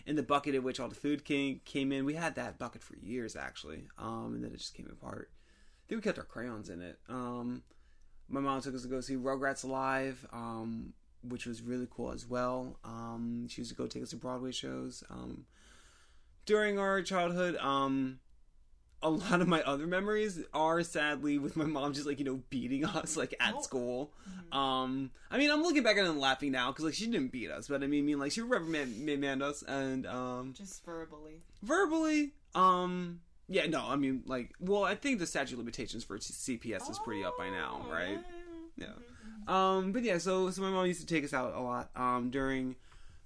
And 0.06 0.16
the 0.16 0.22
bucket 0.22 0.54
in 0.54 0.62
which 0.62 0.80
all 0.80 0.88
the 0.88 0.94
food 0.94 1.24
came 1.24 1.60
came 1.66 1.92
in, 1.92 2.06
we 2.06 2.14
had 2.14 2.36
that 2.36 2.58
bucket 2.58 2.82
for 2.82 2.96
years 2.96 3.36
actually, 3.36 3.88
um, 3.98 4.34
and 4.34 4.42
then 4.42 4.52
it 4.52 4.56
just 4.58 4.72
came 4.74 4.88
apart. 4.90 5.30
I 5.32 5.88
think 5.88 5.98
we 5.98 6.02
kept 6.02 6.18
our 6.18 6.24
crayons 6.24 6.70
in 6.70 6.80
it. 6.80 6.98
Um, 7.08 7.62
my 8.28 8.40
mom 8.40 8.60
took 8.62 8.74
us 8.74 8.82
to 8.82 8.88
go 8.88 9.00
see 9.02 9.16
Rugrats 9.16 9.64
Live, 9.64 10.26
um, 10.32 10.94
which 11.22 11.44
was 11.44 11.60
really 11.60 11.86
cool 11.90 12.12
as 12.12 12.26
well. 12.26 12.78
Um, 12.82 13.46
she 13.48 13.60
used 13.60 13.72
to 13.72 13.76
go 13.76 13.86
take 13.86 14.02
us 14.04 14.10
to 14.10 14.16
Broadway 14.16 14.52
shows. 14.52 15.04
During 16.50 16.80
our 16.80 17.00
childhood, 17.00 17.54
um, 17.58 18.18
a 19.04 19.08
lot 19.08 19.40
of 19.40 19.46
my 19.46 19.62
other 19.62 19.86
memories 19.86 20.40
are 20.52 20.82
sadly 20.82 21.38
with 21.38 21.54
my 21.54 21.64
mom 21.64 21.92
just 21.92 22.08
like 22.08 22.18
you 22.18 22.24
know 22.24 22.42
beating 22.50 22.84
us 22.96 23.16
like 23.16 23.36
at 23.38 23.54
Oh. 23.54 23.62
school. 23.62 24.12
Mhm. 24.52 24.56
Um, 24.56 25.10
I 25.30 25.38
mean, 25.38 25.48
I'm 25.52 25.62
looking 25.62 25.84
back 25.84 25.96
at 25.96 26.04
it 26.04 26.10
and 26.10 26.18
laughing 26.18 26.50
now 26.50 26.72
because 26.72 26.84
like 26.84 26.94
she 26.94 27.06
didn't 27.06 27.28
beat 27.30 27.52
us, 27.52 27.68
but 27.68 27.84
I 27.84 27.86
mean, 27.86 28.02
I 28.02 28.06
mean 28.06 28.18
like 28.18 28.32
she 28.32 28.40
reprimanded 28.40 28.98
reprimand 28.98 29.44
us 29.44 29.62
and 29.62 30.08
um 30.08 30.54
just 30.56 30.84
verbally 30.84 31.40
verbally. 31.62 32.32
Um, 32.56 33.20
yeah, 33.48 33.66
no, 33.66 33.86
I 33.86 33.94
mean 33.94 34.24
like, 34.26 34.50
well, 34.58 34.82
I 34.82 34.96
think 34.96 35.20
the 35.20 35.26
statute 35.28 35.52
of 35.52 35.58
limitations 35.60 36.02
for 36.02 36.18
CPS 36.18 36.90
is 36.90 36.98
pretty 36.98 37.22
up 37.22 37.38
by 37.38 37.48
now, 37.48 37.86
Oh, 37.88 37.92
right? 37.92 38.18
yeah, 38.76 38.88
Yeah. 38.88 38.92
Mhm. 39.46 39.52
Um, 39.52 39.92
but 39.92 40.02
yeah, 40.02 40.18
so 40.18 40.50
so 40.50 40.62
my 40.62 40.70
mom 40.70 40.86
used 40.86 41.00
to 41.00 41.06
take 41.06 41.22
us 41.22 41.32
out 41.32 41.54
a 41.54 41.60
lot. 41.60 41.90
Um, 41.94 42.30
during 42.30 42.74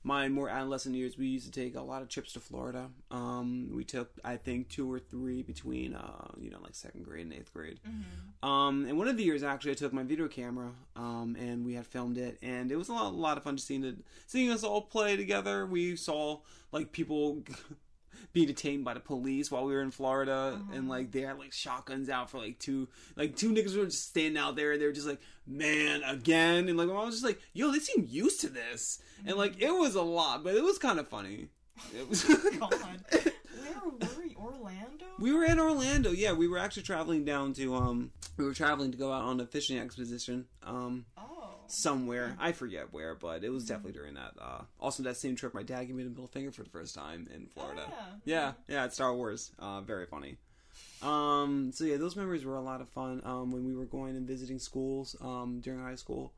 my 0.06 0.28
more 0.28 0.48
adolescent 0.50 0.94
years, 0.94 1.16
we 1.16 1.26
used 1.26 1.46
to 1.46 1.50
take 1.50 1.74
a 1.74 1.80
lot 1.80 2.02
of 2.02 2.08
trips 2.08 2.34
to 2.34 2.40
Florida. 2.40 2.90
Um, 3.10 3.70
we 3.74 3.84
took 3.84 4.12
I 4.22 4.36
think 4.36 4.68
two 4.68 4.90
or 4.92 4.98
three 4.98 5.42
between 5.42 5.94
uh, 5.94 6.28
you 6.38 6.50
know, 6.50 6.58
like 6.62 6.74
second 6.74 7.04
grade 7.04 7.24
and 7.24 7.32
eighth 7.32 7.52
grade. 7.52 7.80
Mhm. 7.88 8.46
Um, 8.46 8.84
and 8.86 8.98
one 8.98 9.08
of 9.08 9.16
the 9.16 9.24
years 9.24 9.42
actually, 9.42 9.72
I 9.72 9.74
took 9.74 9.92
my 9.94 10.02
video 10.02 10.28
camera, 10.28 10.72
um, 10.94 11.36
and 11.40 11.64
we 11.64 11.72
had 11.74 11.86
filmed 11.86 12.18
it, 12.18 12.38
and 12.42 12.70
it 12.70 12.76
was 12.76 12.88
a 12.90 12.92
lot, 12.92 13.06
a 13.12 13.16
lot 13.16 13.38
of 13.38 13.42
fun 13.44 13.56
just 13.56 13.66
seeing 13.66 13.82
it, 13.82 13.96
seeing 14.26 14.50
us 14.50 14.62
all 14.62 14.82
play 14.82 15.16
together. 15.16 15.64
We 15.66 15.96
saw 15.96 16.40
like 16.70 16.92
people 16.92 17.42
being 18.32 18.46
detained 18.46 18.84
by 18.84 18.94
the 18.94 19.00
police 19.00 19.50
while 19.50 19.64
we 19.64 19.72
were 19.72 19.82
in 19.82 19.90
Florida, 19.90 20.54
Uh-huh. 20.56 20.72
and 20.76 20.88
like 20.88 21.10
they 21.12 21.20
had 21.22 21.38
like 21.38 21.52
shotguns 21.52 22.08
out 22.08 22.30
for 22.30 22.38
like 22.38 22.58
two, 22.58 22.88
like 23.16 23.36
two 23.36 23.50
niggas 23.52 23.76
were 23.76 23.84
just 23.86 24.08
standing 24.08 24.36
out 24.36 24.56
there, 24.56 24.72
and 24.72 24.80
they 24.80 24.86
were 24.86 24.92
just 24.92 25.06
like, 25.06 25.20
"Man, 25.46 26.02
again," 26.04 26.68
and 26.68 26.76
like 26.78 26.88
mom 26.88 27.06
was 27.06 27.14
just 27.16 27.24
like, 27.24 27.40
"Yo, 27.52 27.70
they 27.72 27.78
seem 27.78 28.06
used 28.08 28.40
to 28.42 28.48
this," 28.48 29.00
and 29.26 29.36
like 29.36 29.60
it 29.60 29.70
was 29.72 29.94
a 29.94 30.02
lot, 30.02 30.42
but 30.44 30.54
it 30.54 30.62
was 30.64 30.78
kind 30.78 30.98
of 30.98 31.08
funny. 31.08 31.48
It 31.96 32.08
was. 32.08 32.22
God. 32.58 32.72
where 32.72 34.10
were 34.16 34.24
you 34.24 34.36
orlando 34.36 35.04
We 35.18 35.32
were 35.32 35.44
in 35.44 35.58
Orlando. 35.58 36.10
Yeah, 36.10 36.32
we 36.32 36.46
were 36.48 36.58
actually 36.58 36.82
traveling 36.84 37.24
down 37.24 37.52
to 37.54 37.74
um 37.74 38.10
we 38.36 38.44
were 38.44 38.54
traveling 38.54 38.90
to 38.92 38.98
go 38.98 39.12
out 39.12 39.22
on 39.22 39.40
a 39.40 39.46
fishing 39.46 39.78
expedition 39.78 40.46
um 40.62 41.04
oh 41.16 41.33
somewhere. 41.66 42.36
I 42.38 42.52
forget 42.52 42.92
where, 42.92 43.14
but 43.14 43.44
it 43.44 43.50
was 43.50 43.66
definitely 43.66 43.92
during 43.92 44.14
that. 44.14 44.32
Uh 44.40 44.62
also 44.80 45.02
that 45.04 45.16
same 45.16 45.36
trip 45.36 45.54
my 45.54 45.62
dad 45.62 45.84
gave 45.84 45.96
me 45.96 46.02
the 46.04 46.10
middle 46.10 46.26
finger 46.26 46.50
for 46.52 46.62
the 46.62 46.70
first 46.70 46.94
time 46.94 47.28
in 47.34 47.46
Florida. 47.46 47.84
Oh, 47.88 47.92
Yeah, 48.24 48.52
yeah, 48.68 48.84
it's 48.84 48.94
Star 48.94 49.14
Wars. 49.14 49.52
Uh 49.58 49.80
very 49.80 50.06
funny. 50.06 50.36
Um 51.02 51.70
so 51.72 51.84
yeah, 51.84 51.96
those 51.96 52.16
memories 52.16 52.44
were 52.44 52.56
a 52.56 52.60
lot 52.62 52.80
of 52.80 52.88
fun 52.88 53.20
um 53.24 53.50
when 53.50 53.64
we 53.64 53.74
were 53.74 53.86
going 53.86 54.16
and 54.16 54.26
visiting 54.26 54.58
schools 54.58 55.16
um 55.20 55.60
during 55.60 55.80
high 55.80 55.94
school. 55.96 56.32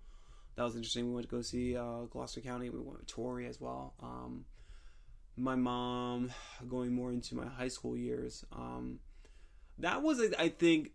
That 0.56 0.64
was 0.64 0.74
interesting. 0.76 1.06
We 1.08 1.14
went 1.14 1.28
to 1.28 1.34
go 1.36 1.42
see 1.42 1.76
uh 1.76 2.02
Gloucester 2.10 2.40
County. 2.40 2.70
We 2.70 2.78
went 2.80 2.98
with 2.98 3.06
Tori 3.06 3.46
as 3.46 3.60
well. 3.60 3.94
Um 4.02 4.44
my 5.36 5.54
mom 5.54 6.30
going 6.68 6.94
more 6.94 7.12
into 7.12 7.34
my 7.36 7.46
high 7.46 7.68
school 7.68 7.94
years. 7.96 8.42
Um, 8.52 9.00
that 9.78 10.02
was, 10.02 10.18
I 10.38 10.48
think, 10.48 10.92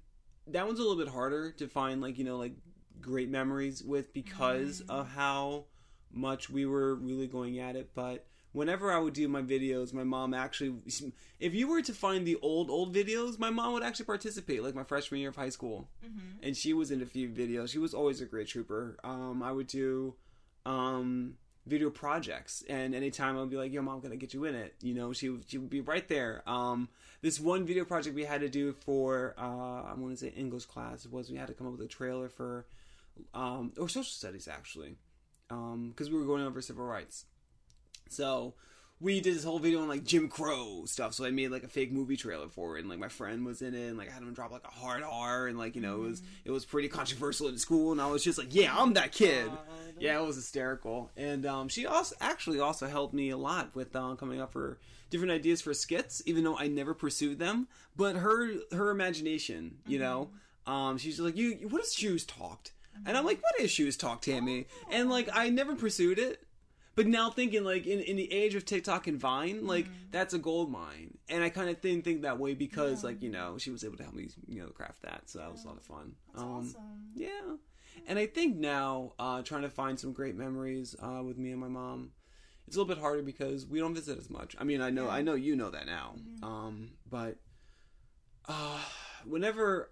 that 0.48 0.66
one's 0.66 0.80
a 0.80 0.82
little 0.82 0.98
bit 0.98 1.10
harder 1.14 1.52
to 1.52 1.68
find, 1.68 2.02
like 2.02 2.18
you 2.18 2.24
know, 2.24 2.38
like 2.38 2.54
great 3.02 3.30
memories 3.30 3.84
with 3.84 4.14
because 4.14 4.82
Mm. 4.82 4.90
of 4.90 5.08
how 5.10 5.66
much 6.12 6.50
we 6.50 6.66
were 6.66 6.96
really 6.96 7.28
going 7.28 7.60
at 7.60 7.76
it. 7.76 7.92
But 7.94 8.26
whenever 8.52 8.92
I 8.92 9.00
would 9.00 9.14
do 9.14 9.28
my 9.28 9.42
videos, 9.42 9.94
my 9.94 10.04
mom 10.04 10.34
actually, 10.34 10.76
if 11.40 11.54
you 11.54 11.68
were 11.68 11.82
to 11.82 11.94
find 11.94 12.26
the 12.28 12.38
old 12.42 12.70
old 12.70 12.94
videos, 12.94 13.40
my 13.40 13.50
mom 13.50 13.74
would 13.74 13.84
actually 13.84 14.06
participate, 14.06 14.62
like 14.64 14.76
my 14.76 14.84
freshman 14.84 15.20
year 15.22 15.30
of 15.30 15.36
high 15.36 15.50
school 15.50 15.90
Mhm. 16.06 16.40
and 16.44 16.58
she 16.58 16.74
was 16.74 16.92
in 16.92 17.02
a 17.02 17.06
few 17.06 17.30
videos. 17.30 17.70
She 17.70 17.80
was 17.80 17.94
always 17.94 18.20
a 18.22 18.26
great 18.26 18.48
trooper. 18.48 18.98
Um, 19.04 19.42
I 19.44 19.52
would 19.52 19.68
do 19.68 20.16
um, 20.66 21.38
video 21.66 21.90
projects, 21.90 22.64
and 22.70 22.94
anytime 22.94 23.36
I 23.38 23.40
would 23.40 23.50
be 23.50 23.56
like, 23.58 23.72
"Yo, 23.72 23.82
mom, 23.82 23.96
I'm 23.96 24.02
gonna 24.02 24.16
get 24.16 24.34
you 24.34 24.46
in 24.46 24.56
it," 24.56 24.76
you 24.82 24.94
know, 24.94 25.14
she 25.14 25.30
would, 25.30 25.50
she 25.50 25.58
would 25.58 25.70
be 25.70 25.82
right 25.82 26.08
there. 26.08 26.44
Um, 26.48 26.90
this 27.22 27.40
one 27.40 27.66
video 27.66 27.86
project 27.86 28.16
we 28.16 28.26
had 28.26 28.42
to 28.42 28.50
do 28.50 28.74
for 28.74 29.34
uh, 29.38 29.84
I 29.84 29.94
want 29.96 30.12
to 30.12 30.18
say 30.18 30.30
English 30.36 30.66
class 30.66 31.06
was 31.08 31.30
we 31.32 31.38
had 31.38 31.48
to 31.48 31.54
come 31.54 31.68
up 31.68 31.74
with 31.74 31.82
a 31.82 31.88
trailer 31.88 32.30
for 32.30 32.66
um, 33.34 33.74
or 33.78 33.88
social 33.90 34.04
studies 34.04 34.48
actually, 34.48 34.96
because 35.48 36.10
we 36.10 36.18
were 36.18 36.26
going 36.26 36.44
over 36.44 36.62
civil 36.62 36.86
rights. 36.86 37.26
So 38.10 38.54
we 39.00 39.20
did 39.20 39.34
this 39.36 39.44
whole 39.44 39.58
video 39.60 39.82
on 39.82 39.88
like 39.88 40.04
Jim 40.04 40.28
Crow 40.30 40.84
stuff. 40.86 41.14
So 41.14 41.26
I 41.26 41.32
made 41.32 41.50
like 41.50 41.64
a 41.64 41.68
fake 41.68 41.92
movie 41.92 42.18
trailer 42.18 42.50
for 42.50 42.78
it, 42.78 42.82
and 42.82 42.90
like 42.90 43.00
my 43.00 43.08
friend 43.08 43.46
was 43.46 43.62
in 43.62 43.74
it, 43.74 43.88
and 43.88 43.98
like 43.98 44.10
I 44.10 44.14
had 44.14 44.22
him 44.22 44.34
drop 44.34 44.52
like 44.52 44.64
a 44.66 44.72
hard 44.72 45.04
R, 45.04 45.48
and 45.48 45.58
like 45.58 45.76
you 45.76 45.82
know 45.82 45.96
it 46.04 46.08
was 46.08 46.22
it 46.46 46.52
was 46.52 46.66
pretty 46.66 46.88
controversial 46.88 47.48
in 47.48 47.58
school, 47.58 47.92
and 47.92 48.02
I 48.02 48.08
was 48.08 48.24
just 48.24 48.38
like, 48.38 48.54
yeah, 48.54 48.76
I'm 48.78 48.94
that 48.94 49.12
kid. 49.12 49.48
God. 49.48 49.58
Yeah, 50.00 50.20
it 50.20 50.26
was 50.26 50.36
hysterical, 50.36 51.12
and 51.18 51.46
um, 51.46 51.68
she 51.68 51.86
also 51.86 52.16
actually 52.22 52.60
also 52.60 52.88
helped 52.88 53.14
me 53.14 53.30
a 53.30 53.38
lot 53.38 53.76
with 53.76 53.96
um, 53.96 54.18
coming 54.18 54.42
up 54.42 54.52
for 54.52 54.80
different 55.10 55.32
ideas 55.32 55.62
for 55.62 55.74
skits, 55.74 56.22
even 56.26 56.44
though 56.44 56.58
I 56.58 56.68
never 56.68 56.94
pursued 56.94 57.40
them. 57.40 57.68
But 57.96 58.16
her 58.16 58.52
her 58.72 58.90
imagination, 58.90 59.78
you 59.86 60.00
know, 60.00 60.30
um, 60.66 60.98
she's 60.98 61.20
like, 61.20 61.38
you, 61.38 61.50
you- 61.60 61.68
what 61.68 61.82
if 61.82 61.90
shoes 61.92 62.24
talked? 62.26 62.72
And 63.06 63.18
I'm 63.18 63.26
like, 63.26 63.42
what 63.42 63.60
is 63.60 63.72
shoes 63.72 63.98
talk, 63.98 64.22
Tammy? 64.22 64.68
And 64.90 65.10
like, 65.10 65.30
I 65.34 65.50
never 65.50 65.76
pursued 65.76 66.20
it. 66.20 66.44
But 66.94 67.08
now 67.08 67.30
thinking 67.30 67.64
like 67.64 67.88
in, 67.88 68.00
in 68.02 68.18
the 68.18 68.32
age 68.32 68.54
of 68.54 68.66
TikTok 68.66 69.08
and 69.08 69.18
Vine, 69.18 69.66
like 69.66 69.90
that's 70.12 70.34
a 70.34 70.38
gold 70.38 70.70
mine, 70.70 71.18
and 71.30 71.42
I 71.42 71.50
kind 71.50 71.70
of 71.70 71.80
didn't 71.80 72.04
think 72.04 72.24
that 72.24 72.38
way 72.38 72.54
because 72.54 73.02
Yeah. 73.04 73.10
like 73.12 73.22
you 73.24 73.30
know 73.30 73.58
she 73.58 73.72
was 73.72 73.86
able 73.86 73.96
to 73.96 74.04
help 74.04 74.14
me 74.14 74.28
you 74.48 74.62
know 74.62 74.68
craft 74.70 75.02
that, 75.04 75.30
so 75.30 75.40
that 75.40 75.50
was 75.50 75.64
a 75.64 75.68
lot 75.70 75.78
of 75.78 75.84
fun. 75.84 76.16
That's 76.34 76.44
um, 76.44 76.50
awesome. 76.60 76.76
yeah, 77.16 77.56
and 78.06 78.20
I 78.20 78.26
think 78.28 78.58
now 78.58 79.14
uh, 79.18 79.42
trying 79.42 79.62
to 79.62 79.70
find 79.70 79.98
some 79.98 80.12
great 80.12 80.36
memories 80.36 80.94
uh, 81.02 81.24
with 81.24 81.38
me 81.38 81.52
and 81.52 81.62
my 81.62 81.70
mom, 81.70 82.12
it's 82.68 82.76
a 82.76 82.80
little 82.80 82.94
bit 82.94 83.02
harder 83.02 83.24
because 83.24 83.66
we 83.66 83.80
don't 83.80 83.96
visit 83.96 84.18
as 84.18 84.30
much. 84.30 84.54
I 84.60 84.66
mean, 84.66 84.82
I 84.82 84.90
know 84.90 85.06
Yeah. 85.06 85.12
I 85.14 85.22
know 85.22 85.34
you 85.36 85.56
know 85.56 85.70
that 85.72 85.86
now, 85.86 86.16
Mhm. 86.20 86.44
um, 86.46 86.92
but 87.10 87.38
uh, 88.48 88.80
whenever 89.26 89.92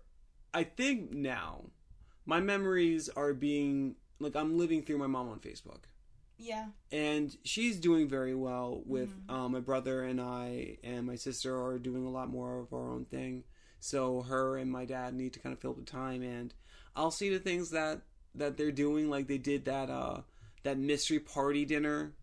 I 0.54 0.64
think 0.66 1.12
now, 1.12 1.66
my 2.30 2.39
memories 2.39 3.09
are 3.09 3.34
being 3.34 3.95
like 4.19 4.36
I'm 4.36 4.57
living 4.57 4.84
through 4.84 4.99
my 4.99 5.07
mom 5.07 5.30
on 5.30 5.39
Facebook. 5.39 5.84
Yeah. 6.41 6.67
and 6.89 7.36
she's 7.43 7.77
doing 7.82 8.07
very 8.07 8.34
well 8.34 8.82
with 8.86 9.09
Mhm. 9.27 9.34
um, 9.34 9.51
my 9.51 9.59
brother 9.59 10.03
and 10.03 10.21
I 10.21 10.77
and 10.84 11.05
my 11.05 11.15
sister 11.15 11.51
are 11.61 11.77
doing 11.77 12.05
a 12.05 12.09
lot 12.09 12.30
more 12.30 12.59
of 12.59 12.71
our 12.71 12.88
own 12.93 13.03
thing. 13.05 13.43
So 13.82 14.21
her 14.21 14.55
and 14.57 14.71
my 14.71 14.86
dad 14.86 15.13
need 15.13 15.34
to 15.34 15.39
kind 15.39 15.51
of 15.51 15.59
fill 15.59 15.73
the 15.73 15.84
time, 15.84 16.21
and 16.21 16.53
I'll 16.95 17.11
see 17.11 17.30
the 17.30 17.39
things 17.39 17.71
that 17.71 18.01
that 18.36 18.55
they're 18.57 18.71
doing, 18.71 19.09
like 19.09 19.27
they 19.27 19.38
did 19.38 19.65
that 19.65 19.89
uh 19.89 20.21
that 20.63 20.77
mystery 20.77 21.19
party 21.19 21.65
dinner 21.65 22.13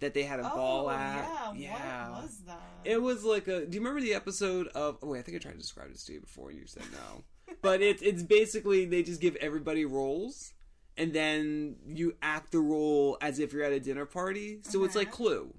that 0.00 0.14
they 0.14 0.22
had 0.22 0.38
a 0.38 0.52
oh, 0.52 0.56
ball 0.56 0.90
at. 0.90 1.56
yeah. 1.56 2.10
What 2.12 2.22
was 2.22 2.38
that? 2.46 2.62
It 2.84 3.02
was 3.02 3.24
like 3.24 3.48
a. 3.48 3.66
Do 3.66 3.74
you 3.74 3.80
remember 3.80 4.00
the 4.00 4.14
episode 4.14 4.68
of? 4.68 4.98
Oh 5.02 5.08
wait, 5.08 5.18
I 5.18 5.22
think 5.22 5.36
I 5.36 5.40
tried 5.40 5.52
to 5.58 5.58
describe 5.58 5.90
this 5.90 6.04
to 6.04 6.12
you 6.12 6.20
before, 6.20 6.50
and 6.50 6.58
you 6.60 6.66
said 6.66 6.84
no. 6.92 7.24
But 7.62 7.80
it's 7.82 8.02
it's 8.02 8.22
basically 8.22 8.84
they 8.84 9.02
just 9.02 9.20
give 9.20 9.36
everybody 9.36 9.84
roles, 9.84 10.52
and 10.96 11.12
then 11.12 11.76
you 11.86 12.16
act 12.22 12.52
the 12.52 12.60
role 12.60 13.18
as 13.20 13.38
if 13.38 13.52
you're 13.52 13.64
at 13.64 13.72
a 13.72 13.80
dinner 13.80 14.06
party. 14.06 14.60
So 14.62 14.84
it's 14.84 14.96
like 14.96 15.10
Clue, 15.10 15.54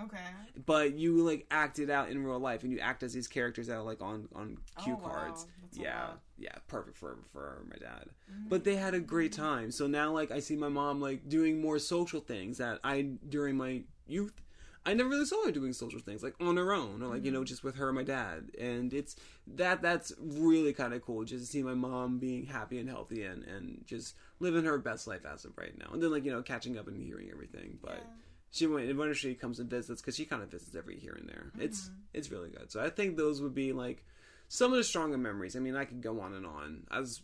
okay. 0.00 0.18
but 0.66 0.94
you 0.94 1.24
like 1.24 1.46
act 1.50 1.78
it 1.78 1.90
out 1.90 2.10
in 2.10 2.24
real 2.24 2.38
life, 2.38 2.62
and 2.62 2.72
you 2.72 2.78
act 2.80 3.02
as 3.02 3.12
these 3.12 3.28
characters 3.28 3.66
that 3.66 3.76
are 3.76 3.82
like 3.82 4.00
on 4.00 4.28
on 4.34 4.58
cue 4.82 4.98
oh, 5.02 5.08
cards. 5.08 5.44
A 5.44 5.82
Yeah, 5.82 6.08
yeah, 6.38 6.54
perfect 6.66 6.96
for 6.96 7.18
for 7.32 7.64
my 7.68 7.76
dad. 7.76 8.10
Mhm. 8.30 8.48
But 8.48 8.64
they 8.64 8.76
had 8.76 8.94
a 8.94 9.00
great 9.00 9.32
time. 9.32 9.70
So 9.70 9.86
now, 9.86 10.12
like, 10.12 10.30
I 10.30 10.40
see 10.40 10.56
my 10.56 10.68
mom 10.68 11.00
like 11.00 11.28
doing 11.28 11.60
more 11.60 11.78
social 11.78 12.20
things 12.20 12.58
that 12.58 12.80
I 12.84 13.02
during 13.28 13.56
my 13.56 13.82
youth. 14.06 14.40
I 14.86 14.94
never 14.94 15.08
really 15.10 15.26
saw 15.26 15.44
her 15.44 15.52
doing 15.52 15.72
social 15.74 16.00
things 16.00 16.22
like 16.22 16.34
on 16.40 16.56
her 16.56 16.72
own 16.72 17.02
or 17.02 17.08
like 17.08 17.24
you 17.24 17.30
know 17.30 17.44
just 17.44 17.62
with 17.62 17.76
her 17.76 17.88
and 17.88 17.96
my 17.96 18.02
dad 18.04 18.50
and 18.58 18.94
it's 18.94 19.16
that 19.46 19.82
that's 19.82 20.12
really 20.18 20.72
kind 20.72 20.94
of 20.94 21.02
cool 21.02 21.24
just 21.24 21.44
to 21.44 21.50
see 21.50 21.62
my 21.62 21.74
mom 21.74 22.18
being 22.18 22.46
happy 22.46 22.78
and 22.78 22.88
healthy 22.88 23.22
and 23.24 23.44
and 23.44 23.82
just 23.86 24.14
living 24.40 24.64
her 24.64 24.78
best 24.78 25.06
life 25.06 25.26
as 25.26 25.44
of 25.44 25.56
right 25.58 25.76
now 25.78 25.88
and 25.92 26.02
then 26.02 26.10
like 26.10 26.24
you 26.24 26.32
know 26.32 26.42
catching 26.42 26.78
up 26.78 26.88
and 26.88 26.96
hearing 26.96 27.28
everything 27.30 27.78
but 27.82 27.96
Yeah. 27.96 28.04
she 28.50 28.66
when 28.66 28.96
when 28.96 29.12
she 29.14 29.34
comes 29.34 29.58
and 29.58 29.68
visits 29.68 30.00
because 30.00 30.16
she 30.16 30.24
kind 30.24 30.42
of 30.42 30.50
visits 30.50 30.74
every 30.74 30.98
here 30.98 31.12
and 31.14 31.28
there 31.28 31.52
it's 31.58 31.90
it's 32.14 32.30
really 32.30 32.48
good 32.48 32.70
so 32.70 32.82
I 32.82 32.88
think 32.88 33.16
those 33.16 33.42
would 33.42 33.54
be 33.54 33.72
like 33.74 34.04
some 34.48 34.72
of 34.72 34.78
the 34.78 34.84
stronger 34.84 35.18
memories 35.18 35.54
I 35.54 35.58
mean 35.58 35.76
I 35.76 35.84
could 35.84 36.00
go 36.00 36.20
on 36.20 36.32
and 36.32 36.46
on 36.46 36.84
as 36.90 37.20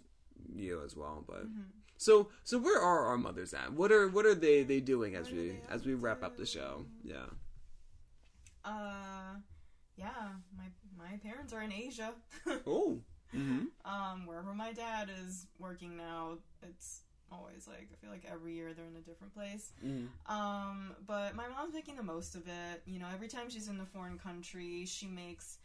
you 0.55 0.82
as 0.84 0.94
well 0.96 1.24
but 1.26 1.46
Mm-hmm. 1.46 1.62
so 1.96 2.28
so 2.42 2.59
where 2.59 2.80
are 2.80 3.07
our 3.07 3.16
mothers 3.16 3.55
at? 3.55 3.72
What 3.72 3.90
are 3.90 4.09
what 4.09 4.26
are 4.26 4.34
they 4.34 4.64
they 4.64 4.80
doing 4.80 5.14
as 5.14 5.30
we 5.30 5.57
as 5.70 5.86
we 5.86 5.94
wrap 5.94 6.22
up 6.22 6.36
the 6.36 6.44
show? 6.44 6.84
Yeah. 7.02 7.26
Uh, 8.65 9.37
yeah. 9.97 10.29
My 10.57 10.65
my 10.97 11.17
parents 11.19 11.53
are 11.53 11.62
in 11.62 11.73
Asia. 11.73 12.12
Oh. 12.67 12.99
Mm-hmm. 13.35 13.65
um, 13.85 14.27
wherever 14.27 14.55
my 14.55 14.73
dad 14.73 15.11
is 15.25 15.49
working 15.59 15.97
now, 15.97 16.39
it's 16.62 17.01
always 17.33 17.67
like 17.67 17.89
I 17.93 17.97
feel 18.01 18.11
like 18.11 18.25
every 18.31 18.55
year 18.55 18.73
they're 18.75 18.87
in 18.87 18.95
a 18.95 19.01
different 19.01 19.35
place. 19.35 19.73
Mm-hmm. 19.85 20.33
Um, 20.33 20.93
but 21.05 21.35
my 21.35 21.49
mom's 21.49 21.75
making 21.75 21.97
the 21.97 22.03
most 22.05 22.37
of 22.37 22.47
it. 22.47 22.83
You 22.87 23.01
know, 23.01 23.07
every 23.12 23.27
time 23.27 23.51
she's 23.51 23.67
in 23.67 23.81
a 23.81 23.87
foreign 23.87 24.19
country, 24.19 24.85
she 24.87 25.07
makes 25.09 25.59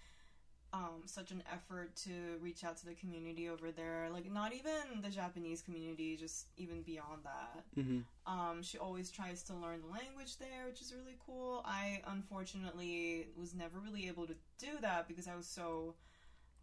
um, 0.74 1.02
such 1.06 1.32
an 1.32 1.44
effort 1.52 1.96
to 1.96 2.12
reach 2.42 2.64
out 2.64 2.78
to 2.78 2.86
the 2.86 2.94
community 2.94 3.50
over 3.50 3.72
there. 3.72 4.10
Like, 4.12 4.32
not 4.32 4.54
even 4.54 5.02
the 5.02 5.10
Japanese 5.10 5.62
community, 5.62 6.16
just 6.16 6.48
even 6.58 6.82
beyond 6.84 7.24
that. 7.24 7.64
Mm-hmm. 7.78 8.00
Um, 8.32 8.62
she 8.62 8.78
always 8.78 9.10
tries 9.10 9.44
to 9.44 9.54
learn 9.54 9.82
the 9.82 9.92
language 9.92 10.38
there, 10.38 10.68
which 10.68 10.82
is 10.82 10.94
really 10.94 11.18
cool. 11.26 11.64
I 11.66 12.02
unfortunately 12.08 13.28
was 13.36 13.56
never 13.56 13.80
really 13.80 14.08
able 14.08 14.28
to 14.28 14.36
do 14.58 14.80
that 14.82 15.08
because 15.08 15.28
I 15.28 15.36
was 15.36 15.48
so 15.48 15.96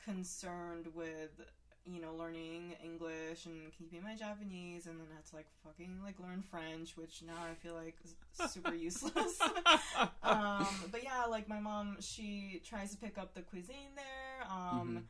concerned 0.05 0.87
with 0.95 1.41
you 1.87 2.01
know 2.01 2.15
learning 2.15 2.75
English 2.83 3.47
and 3.47 3.73
keeping 3.73 4.03
my 4.03 4.15
Japanese, 4.17 4.87
and 4.87 4.99
then 4.99 5.07
I 5.13 5.17
had 5.17 5.27
to 5.27 5.37
like 5.37 5.47
fucking 5.65 6.01
like 6.05 6.19
learn 6.21 6.43
French, 6.43 6.97
which 6.97 7.23
now 7.27 7.35
I 7.51 7.55
feel 7.55 7.75
like 7.75 7.97
is 8.05 8.15
super 8.51 8.75
useless. 8.89 9.41
um, 10.23 10.67
but 10.91 11.03
yeah, 11.03 11.25
like 11.29 11.49
my 11.49 11.61
mom, 11.61 11.97
she 12.01 12.61
tries 12.65 12.91
to 12.93 12.97
pick 12.97 13.19
up 13.19 13.35
the 13.35 13.43
cuisine 13.43 13.95
there. 13.97 14.51
Um, 14.51 14.97
Mhm. 14.97 15.03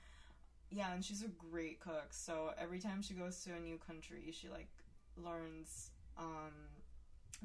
Yeah, 0.70 0.92
and 0.92 1.04
she's 1.04 1.22
a 1.22 1.28
great 1.28 1.80
cook. 1.80 2.08
So 2.10 2.50
every 2.58 2.80
time 2.80 3.00
she 3.02 3.14
goes 3.14 3.42
to 3.44 3.54
a 3.54 3.60
new 3.60 3.78
country, 3.78 4.32
she 4.32 4.48
like 4.48 4.68
learns 5.16 5.90
um, 6.18 6.52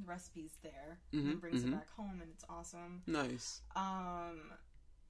recipes 0.05 0.51
there 0.63 0.99
Mhm, 1.13 1.31
and 1.31 1.41
brings 1.41 1.61
mhm. 1.61 1.67
it 1.67 1.71
back 1.71 1.89
home, 1.95 2.19
and 2.21 2.31
it's 2.33 2.45
awesome. 2.49 3.03
nice. 3.07 3.61
Um, 3.75 4.51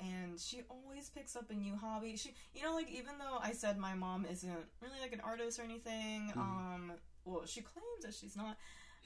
and 0.01 0.39
she 0.39 0.61
always 0.69 1.09
picks 1.09 1.35
up 1.35 1.49
a 1.51 1.53
new 1.53 1.75
hobby. 1.75 2.15
She, 2.17 2.33
you 2.53 2.63
know, 2.63 2.73
like 2.73 2.89
even 2.89 3.17
though 3.19 3.37
I 3.41 3.51
said 3.53 3.77
my 3.77 3.93
mom 3.93 4.25
isn't 4.29 4.51
really 4.81 4.99
like 4.99 5.13
an 5.13 5.21
artist 5.21 5.59
or 5.59 5.63
anything, 5.63 6.31
Mhm. 6.35 6.37
um, 6.37 6.93
well, 7.25 7.45
she 7.45 7.61
claims 7.61 8.03
that 8.03 8.13
she's 8.13 8.35
not, 8.35 8.57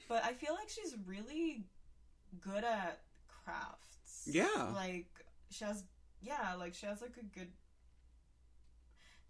but 0.08 0.24
I 0.24 0.32
feel 0.32 0.54
like 0.54 0.68
she's 0.68 0.94
really 1.06 1.64
good 2.40 2.64
at 2.64 3.00
crafts. 3.28 4.26
Yeah. 4.26 4.72
like 4.74 5.06
she 5.50 5.64
has, 5.64 5.84
yeah, 6.20 6.54
like 6.54 6.74
she 6.74 6.86
has 6.86 7.00
like 7.02 7.16
a 7.18 7.24
good, 7.24 7.52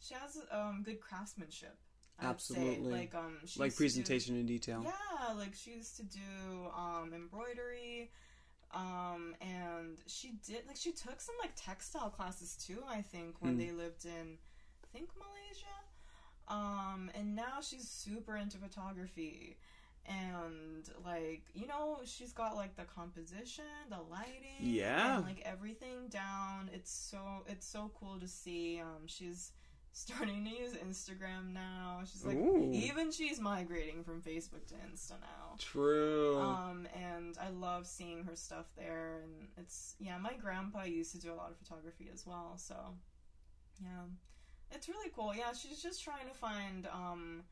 she 0.00 0.14
has 0.14 0.38
um 0.50 0.82
good 0.84 1.00
craftsmanship. 1.00 1.76
I. 2.18 2.26
Absolutely. 2.26 2.90
like 2.92 3.14
um, 3.14 3.36
Like 3.58 3.72
to 3.72 3.76
do- 3.76 3.82
presentation 3.82 4.36
in 4.36 4.46
detail. 4.46 4.82
yeah, 4.82 5.34
like 5.34 5.54
she 5.54 5.72
used 5.72 5.96
to 5.96 6.02
do 6.04 6.68
um, 6.74 7.12
embroidery, 7.14 8.10
um, 8.72 9.34
and 9.40 9.98
she 10.06 10.32
did 10.46 10.66
like 10.66 10.76
she 10.76 10.92
took 10.92 11.20
some 11.20 11.34
like 11.40 11.52
textile 11.56 12.10
classes 12.10 12.56
too. 12.56 12.82
I 12.88 13.02
think 13.02 13.36
when 13.40 13.56
Hmm. 13.56 13.58
they 13.58 13.70
lived 13.72 14.04
in, 14.04 14.38
I 14.84 14.86
think 14.92 15.10
Malaysia, 15.16 15.78
um, 16.48 17.10
and 17.14 17.34
now 17.34 17.60
she's 17.60 17.88
super 17.88 18.36
into 18.36 18.58
photography. 18.58 19.58
And 20.06 20.88
like 21.04 21.44
you 21.54 21.66
know, 21.66 21.98
she's 22.04 22.32
got 22.32 22.54
like 22.56 22.76
the 22.76 22.84
composition, 22.84 23.64
the 23.90 23.98
lighting, 24.10 24.76
Yeah. 24.76 25.16
and 25.16 25.22
like 25.22 25.42
everything 25.44 26.08
down. 26.08 26.70
It's 26.72 26.90
so 26.92 27.44
it's 27.48 27.66
so 27.66 27.90
cool 27.98 28.18
to 28.20 28.28
see. 28.28 28.80
Um, 28.80 29.06
she's 29.06 29.52
starting 29.96 30.44
to 30.44 30.50
use 30.50 30.74
Instagram 30.74 31.54
now. 31.54 32.00
She's 32.04 32.22
like 32.22 32.36
Ooh. 32.36 32.70
even 32.70 33.10
she's 33.10 33.40
migrating 33.40 34.04
from 34.04 34.20
Facebook 34.20 34.66
to 34.66 34.74
Insta 34.74 35.12
now. 35.12 35.56
True. 35.58 36.38
Um, 36.38 36.86
and 36.94 37.38
I 37.40 37.48
love 37.48 37.86
seeing 37.86 38.22
her 38.24 38.36
stuff 38.36 38.66
there. 38.76 39.22
And 39.22 39.48
it's, 39.56 39.94
yeah, 39.98 40.18
my 40.18 40.34
grandpa 40.34 40.82
used 40.82 41.12
to 41.12 41.18
do 41.18 41.32
a 41.32 41.34
lot 41.34 41.50
of 41.50 41.56
photography 41.56 42.10
as 42.12 42.26
well. 42.26 42.58
So, 42.58 42.76
yeah, 43.80 44.04
it's 44.70 44.86
really 44.86 45.10
cool. 45.16 45.34
Yeah, 45.34 45.54
she's 45.54 45.82
just 45.82 46.04
trying 46.04 46.28
to 46.28 46.34
find, 46.34 46.86
um, 46.92 47.44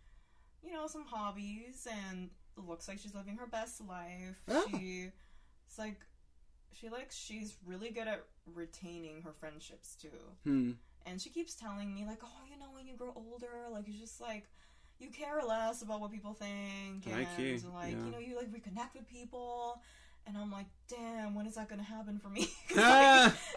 you 0.63 0.71
know, 0.71 0.87
some 0.87 1.07
hobbies 1.07 1.89
and 1.91 2.29
it 2.59 2.69
looks 2.69 2.89
like 2.89 2.99
she's 2.99 3.15
living 3.15 3.39
her 3.39 3.47
best 3.47 3.81
life. 3.89 4.43
Oh. 4.49 4.67
She, 4.71 5.09
it's 5.67 5.79
like, 5.79 6.03
she 6.75 6.91
likes, 6.91 7.17
she's 7.17 7.57
really 7.65 7.89
good 7.89 8.07
at 8.07 8.27
retaining 8.53 9.23
her 9.23 9.33
friendships 9.33 9.97
too 9.97 10.09
hmm. 10.45 10.73
And 11.07 11.21
she 11.21 11.31
keeps 11.31 11.55
telling 11.55 11.95
me 11.95 12.05
like 12.07 12.21
oh 12.23 12.43
you 12.51 12.59
know 12.59 12.67
when 12.75 12.87
you 12.87 12.97
grow 12.97 13.13
older 13.15 13.69
like 13.73 13.87
you 13.87 13.95
just 13.99 14.21
like 14.21 14.45
you 14.99 15.11
care 15.11 15.41
less 15.47 15.83
about 15.83 16.01
what 16.01 16.11
people 16.11 16.35
think 16.35 17.07
and 17.07 17.15
Like 17.65 17.93
yeah. 17.93 18.05
you 18.05 18.11
know 18.11 18.19
you 18.19 18.37
like 18.37 18.51
reconnect 18.51 18.95
with 18.95 19.09
people 19.09 19.81
and 20.27 20.37
i'm 20.37 20.51
like 20.51 20.67
damn 20.89 21.35
when 21.35 21.47
is 21.47 21.55
that 21.55 21.69
gonna 21.69 21.83
happen 21.83 22.19
for 22.19 22.29
me? 22.29 22.49
like, 22.77 23.33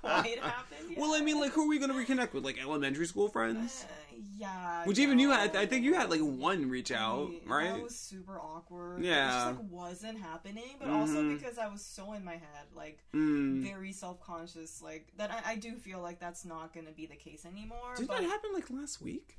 quite 0.00 0.38
happened 0.40 0.90
yet. 0.90 0.98
Well, 0.98 1.14
I 1.14 1.20
mean, 1.20 1.38
like, 1.38 1.52
who 1.52 1.64
are 1.64 1.68
we 1.68 1.78
going 1.78 1.90
to 1.90 1.96
reconnect 1.96 2.32
with? 2.32 2.44
Like 2.44 2.58
elementary 2.58 3.06
school 3.06 3.28
friends? 3.28 3.84
Uh, 3.86 4.16
yeah 4.38 4.84
Which 4.86 4.98
even 4.98 5.18
you 5.18 5.30
had. 5.30 5.54
I 5.54 5.66
think 5.66 5.84
you 5.84 5.92
had 5.92 6.08
like 6.08 6.20
one 6.20 6.70
reach 6.70 6.90
out, 6.90 7.30
right? 7.46 7.74
That 7.74 7.82
was 7.82 7.94
super 7.94 8.40
awkward. 8.40 9.04
Yeah. 9.04 9.26
It 9.26 9.32
just 9.32 9.60
like 9.60 9.70
wasn't 9.70 10.18
happening, 10.18 10.76
but 10.80 10.88
also 10.88 11.22
Mhm. 11.22 11.38
because 11.38 11.58
I 11.58 11.68
was 11.68 11.82
so 11.84 12.14
in 12.14 12.24
my 12.24 12.32
head, 12.32 12.66
like 12.74 13.00
Mm. 13.14 13.62
very 13.62 13.92
self 13.92 14.18
conscious, 14.20 14.80
like 14.80 15.12
that. 15.18 15.30
I, 15.30 15.52
I 15.52 15.56
do 15.56 15.74
feel 15.74 16.00
like 16.00 16.18
that's 16.20 16.46
not 16.46 16.72
going 16.72 16.86
to 16.86 16.92
be 16.92 17.04
the 17.06 17.16
case 17.16 17.44
anymore. 17.44 17.94
Didn't 17.96 18.08
but 18.08 18.20
that 18.22 18.24
happen 18.24 18.52
like 18.54 18.70
last 18.70 19.02
week? 19.02 19.36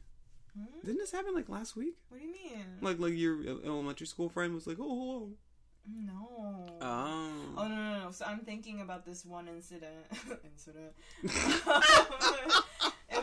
Hmm? 0.55 0.65
Didn't 0.85 0.97
this 0.99 1.11
happen 1.11 1.33
like 1.33 1.49
last 1.49 1.75
week? 1.75 1.95
What 2.09 2.19
do 2.21 2.27
you 2.27 2.31
mean? 2.33 2.65
Like, 2.81 2.99
like 2.99 3.13
your 3.13 3.41
elementary 3.65 4.05
school 4.07 4.29
friend 4.29 4.53
was 4.53 4.67
like, 4.67 4.77
"Oh, 4.79 4.87
hello." 4.87 5.29
No. 5.88 6.65
Oh. 6.81 7.31
Oh 7.57 7.67
no, 7.67 7.75
no, 7.75 7.99
no! 8.05 8.11
So 8.11 8.25
I'm 8.25 8.39
thinking 8.39 8.81
about 8.81 9.05
this 9.05 9.25
one 9.25 9.47
incident. 9.47 10.05
incident. 10.43 10.93
it 11.23 11.65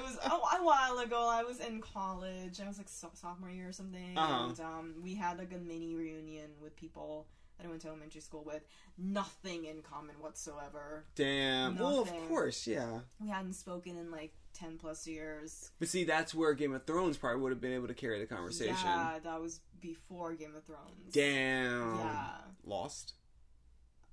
was 0.03 0.19
a, 0.25 0.31
a 0.31 0.65
while 0.65 0.99
ago. 0.99 1.29
I 1.31 1.43
was 1.45 1.61
in 1.61 1.81
college. 1.81 2.61
I 2.61 2.69
was 2.69 2.79
like 2.79 2.89
so- 2.89 3.11
sophomore 3.15 3.51
year 3.51 3.69
or 3.69 3.73
something, 3.73 4.17
Uh-huh. 4.17 4.49
and 4.49 4.61
um, 4.61 4.95
we 5.03 5.15
had 5.15 5.39
like 5.39 5.53
a 5.53 5.59
mini 5.59 5.95
reunion 5.95 6.51
with 6.61 6.77
people 6.77 7.27
that 7.59 7.67
I 7.67 7.71
went 7.71 7.83
to 7.83 7.89
elementary 7.89 8.21
school 8.21 8.43
with. 8.45 8.65
Nothing 8.99 9.67
in 9.67 9.83
common 9.83 10.17
whatsoever. 10.21 11.05
Damn. 11.15 11.79
Well, 11.79 12.01
of 12.01 12.13
course, 12.29 12.67
yeah. 12.67 13.01
We 13.21 13.29
hadn't 13.29 13.55
spoken 13.55 13.97
in 13.97 14.11
like 14.11 14.33
ten 14.55 14.79
plus 14.79 15.07
years. 15.07 15.71
But 15.79 15.89
see, 15.89 16.05
that's 16.05 16.35
where 16.35 16.55
Game 16.55 16.73
of 16.75 16.85
Thrones 16.87 17.17
probably 17.19 17.43
would 17.43 17.53
have 17.53 17.61
been 17.61 17.73
able 17.75 17.89
to 17.89 17.95
carry 17.95 18.19
the 18.21 18.27
conversation. 18.27 18.77
Yeah, 18.85 19.19
that 19.23 19.41
was 19.41 19.61
before 19.81 20.33
Game 20.35 20.55
of 20.57 20.65
Thrones. 20.65 21.13
Damn. 21.13 21.99
Yeah. 21.99 22.27
Lost. 22.65 23.15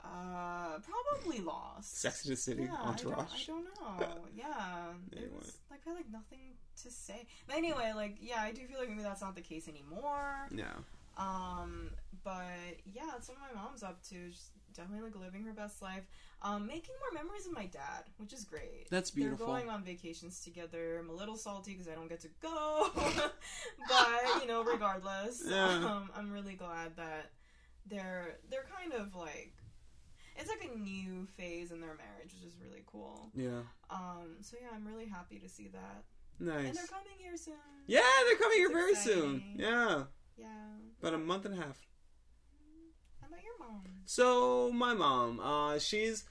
Uh, 0.03 0.79
probably 0.79 1.39
lost. 1.41 1.99
Sex 1.99 2.25
in 2.25 2.31
the 2.31 2.35
City. 2.37 2.63
Yeah, 2.63 2.73
I 2.73 2.77
don't, 2.77 2.87
Entourage. 2.87 3.43
I 3.43 3.45
don't 3.47 3.63
know. 3.65 4.15
Yeah, 4.35 4.91
it 5.11 5.17
Anyway. 5.17 5.33
was 5.37 5.57
like 5.69 5.81
I 5.85 5.89
had 5.89 5.95
like 5.97 6.11
nothing 6.11 6.39
to 6.83 6.89
say. 6.89 7.27
But 7.47 7.57
anyway, 7.57 7.91
like 7.95 8.17
yeah, 8.19 8.41
I 8.41 8.51
do 8.51 8.65
feel 8.65 8.79
like 8.79 8.89
maybe 8.89 9.03
that's 9.03 9.21
not 9.21 9.35
the 9.35 9.41
case 9.41 9.67
anymore. 9.67 10.47
No. 10.49 10.65
Um, 11.17 11.91
but 12.23 12.41
yeah, 12.85 13.03
that's 13.11 13.29
what 13.29 13.37
my 13.39 13.61
mom's 13.61 13.83
up 13.83 14.01
to. 14.09 14.29
Just 14.29 14.49
definitely 14.73 15.03
like 15.09 15.15
living 15.19 15.43
her 15.45 15.53
best 15.53 15.81
life. 15.81 16.03
Um, 16.43 16.65
making 16.65 16.95
more 16.99 17.21
memories 17.23 17.43
with 17.47 17.55
my 17.55 17.67
dad, 17.67 18.05
which 18.17 18.33
is 18.33 18.43
great. 18.43 18.87
That's 18.89 19.11
beautiful. 19.11 19.45
They're 19.45 19.55
going 19.57 19.69
on 19.69 19.83
vacations 19.83 20.41
together. 20.41 20.97
I'm 20.99 21.09
a 21.09 21.13
little 21.13 21.35
salty 21.37 21.71
because 21.73 21.87
I 21.87 21.93
don't 21.93 22.09
get 22.09 22.21
to 22.21 22.29
go, 22.41 22.89
but 22.95 24.41
you 24.41 24.47
know, 24.47 24.63
regardless, 24.63 25.43
Yeah. 25.47 25.65
um, 25.69 26.09
I'm 26.15 26.31
really 26.31 26.53
glad 26.55 26.95
that 26.97 27.31
they're 27.87 28.37
they're 28.49 28.65
kind 28.75 28.93
of 28.93 29.15
like 29.15 29.53
it's 30.37 30.49
like 30.49 30.67
a 30.73 30.77
new 30.77 31.25
phase 31.37 31.71
in 31.71 31.79
their 31.81 31.95
marriage, 31.95 32.33
which 32.33 32.43
is 32.47 32.55
really 32.65 32.83
cool. 32.87 33.29
Yeah. 33.35 33.61
Um, 33.89 34.37
so 34.41 34.57
yeah, 34.61 34.69
I'm 34.73 34.87
really 34.87 35.05
happy 35.07 35.37
to 35.39 35.49
see 35.49 35.67
that, 35.73 36.03
Nice. 36.39 36.67
and 36.69 36.75
they're 36.75 36.85
coming 36.87 37.13
here 37.19 37.37
soon. 37.37 37.53
Yeah, 37.85 38.01
they're 38.25 38.37
coming 38.37 38.57
here 38.57 38.71
very 38.71 38.95
soon. 38.95 39.43
Yeah. 39.57 40.03
Yeah. 40.37 40.47
About 41.01 41.13
a 41.13 41.17
month 41.19 41.45
and 41.45 41.53
a 41.53 41.57
half. 41.57 41.77
About 43.31 43.43
your 43.43 43.59
mom? 43.59 43.81
So 44.05 44.71
my 44.71 44.93
mom, 44.93 45.39
uh, 45.39 45.79
she's 45.79 46.25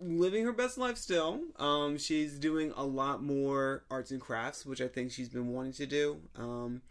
living 0.00 0.44
her 0.44 0.52
best 0.52 0.76
life 0.76 0.96
still. 0.96 1.40
Um, 1.56 1.98
she's 1.98 2.38
doing 2.38 2.72
a 2.76 2.84
lot 2.84 3.22
more 3.22 3.84
arts 3.90 4.10
and 4.10 4.20
crafts, 4.20 4.66
which 4.66 4.80
I 4.80 4.88
think 4.88 5.12
she's 5.12 5.28
been 5.28 5.48
wanting 5.52 5.72
to 5.74 5.86
do. 5.86 6.20
Um, 6.36 6.82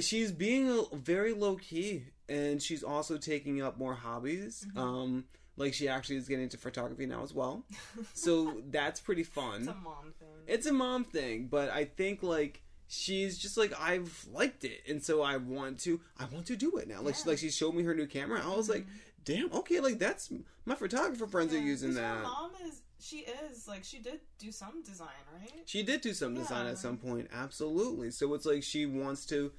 she's 0.00 0.32
being 0.32 0.68
a, 0.68 0.96
very 0.96 1.32
low 1.32 1.56
key, 1.56 2.04
and 2.28 2.62
she's 2.62 2.82
also 2.82 3.16
taking 3.16 3.62
up 3.62 3.78
more 3.78 3.94
hobbies. 3.94 4.66
Mm-hmm. 4.68 4.78
Um, 4.78 5.24
like 5.56 5.74
she 5.74 5.88
actually 5.88 6.16
is 6.16 6.28
getting 6.28 6.44
into 6.44 6.56
photography 6.56 7.06
now 7.06 7.22
as 7.22 7.34
well. 7.34 7.64
So 8.14 8.62
that's 8.70 9.00
pretty 9.00 9.24
fun. 9.24 9.62
It's 9.62 9.68
a 9.68 9.74
mom 9.74 10.14
thing. 10.18 10.28
It's 10.46 10.66
a 10.66 10.72
mom 10.72 11.04
thing, 11.04 11.48
but 11.50 11.70
I 11.70 11.84
think 11.84 12.22
like 12.22 12.62
she's 12.88 13.38
just 13.38 13.56
like 13.56 13.72
I've 13.80 14.26
liked 14.32 14.64
it, 14.64 14.82
and 14.88 15.02
so 15.04 15.22
I 15.22 15.36
want 15.36 15.78
to. 15.80 16.00
I 16.18 16.24
want 16.26 16.46
to 16.46 16.56
do 16.56 16.76
it 16.78 16.88
now. 16.88 17.00
Like 17.00 17.14
she, 17.14 17.18
Yeah. 17.20 17.20
Mm-hmm. 17.20 17.28
like 17.30 17.38
she 17.38 17.50
showed 17.50 17.74
me 17.74 17.82
her 17.84 17.94
new 17.94 18.06
camera. 18.06 18.42
I 18.44 18.54
was 18.56 18.68
like, 18.68 18.86
damn, 19.24 19.52
okay, 19.52 19.80
like 19.80 19.98
that's 19.98 20.30
my 20.64 20.74
photographer 20.74 21.26
friends 21.26 21.54
are 21.54 21.58
using 21.60 21.94
that. 21.94 22.22
Mom 22.22 22.50
is 22.66 22.80
she 23.00 23.18
is 23.50 23.68
like 23.68 23.84
she 23.84 23.98
did 23.98 24.20
do 24.38 24.50
some 24.50 24.82
design, 24.82 25.08
right? 25.40 25.52
She 25.66 25.82
did 25.82 26.00
do 26.00 26.12
some 26.12 26.34
design 26.34 26.64
Yeah. 26.64 26.72
at 26.72 26.78
some 26.78 26.96
point, 26.96 27.28
absolutely. 27.32 28.10
So 28.10 28.34
it's 28.34 28.44
like 28.46 28.62
she 28.64 28.86
wants 28.86 29.24
to, 29.26 29.52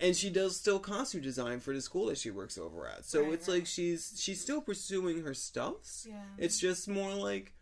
and 0.00 0.16
she 0.16 0.30
does 0.30 0.56
still 0.56 0.78
costume 0.78 1.20
design 1.20 1.60
for 1.60 1.74
the 1.74 1.80
school 1.82 2.06
that 2.06 2.16
she 2.18 2.30
works 2.30 2.56
over 2.56 2.86
at. 2.88 3.04
So 3.04 3.22
Right, 3.22 3.32
it's 3.34 3.48
right. 3.48 3.54
like 3.58 3.66
she's 3.66 4.14
she's 4.16 4.40
still 4.40 4.60
pursuing 4.62 5.24
her 5.24 5.34
stuffs. 5.34 6.06
Yeah. 6.08 6.22
It's 6.38 6.58
just 6.58 6.88
more 6.88 7.12
like 7.12 7.52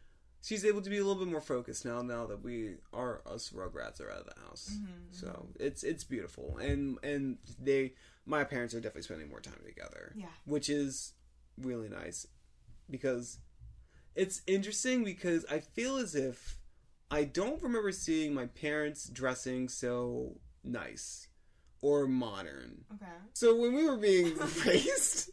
she's 0.42 0.64
able 0.64 0.80
to 0.82 0.90
be 0.90 0.98
a 0.98 1.04
little 1.04 1.22
bit 1.24 1.30
more 1.30 1.40
focused 1.40 1.84
now. 1.84 2.02
Now 2.02 2.26
that 2.26 2.42
we 2.42 2.74
are 2.92 3.20
us 3.26 3.50
Rugrats 3.50 4.00
are 4.00 4.10
out 4.10 4.20
of 4.20 4.26
the 4.34 4.40
house, 4.46 4.70
Mm-hmm, 4.72 4.92
so 5.12 5.48
it's 5.58 5.82
it's 5.82 6.04
beautiful, 6.04 6.58
and 6.58 6.98
and 7.02 7.38
they 7.60 7.94
my 8.26 8.44
parents 8.44 8.74
are 8.74 8.80
definitely 8.80 9.02
spending 9.02 9.28
more 9.30 9.40
time 9.40 9.60
together, 9.66 10.12
Yeah. 10.16 10.26
which 10.44 10.68
is 10.68 11.14
really 11.56 11.88
nice 11.88 12.26
because 12.90 13.38
it's 14.14 14.42
interesting 14.46 15.04
because 15.04 15.44
I 15.50 15.60
feel 15.60 15.96
as 15.96 16.14
if 16.14 16.58
I 17.10 17.24
don't 17.24 17.62
remember 17.62 17.90
seeing 17.92 18.34
my 18.34 18.46
parents 18.46 19.08
dressing 19.08 19.68
so 19.68 20.36
nice 20.62 21.28
or 21.80 22.06
modern. 22.06 22.84
Okay. 22.94 23.06
So 23.32 23.56
when 23.56 23.74
we 23.74 23.88
were 23.88 23.96
being 23.96 24.36
raised, 24.66 25.30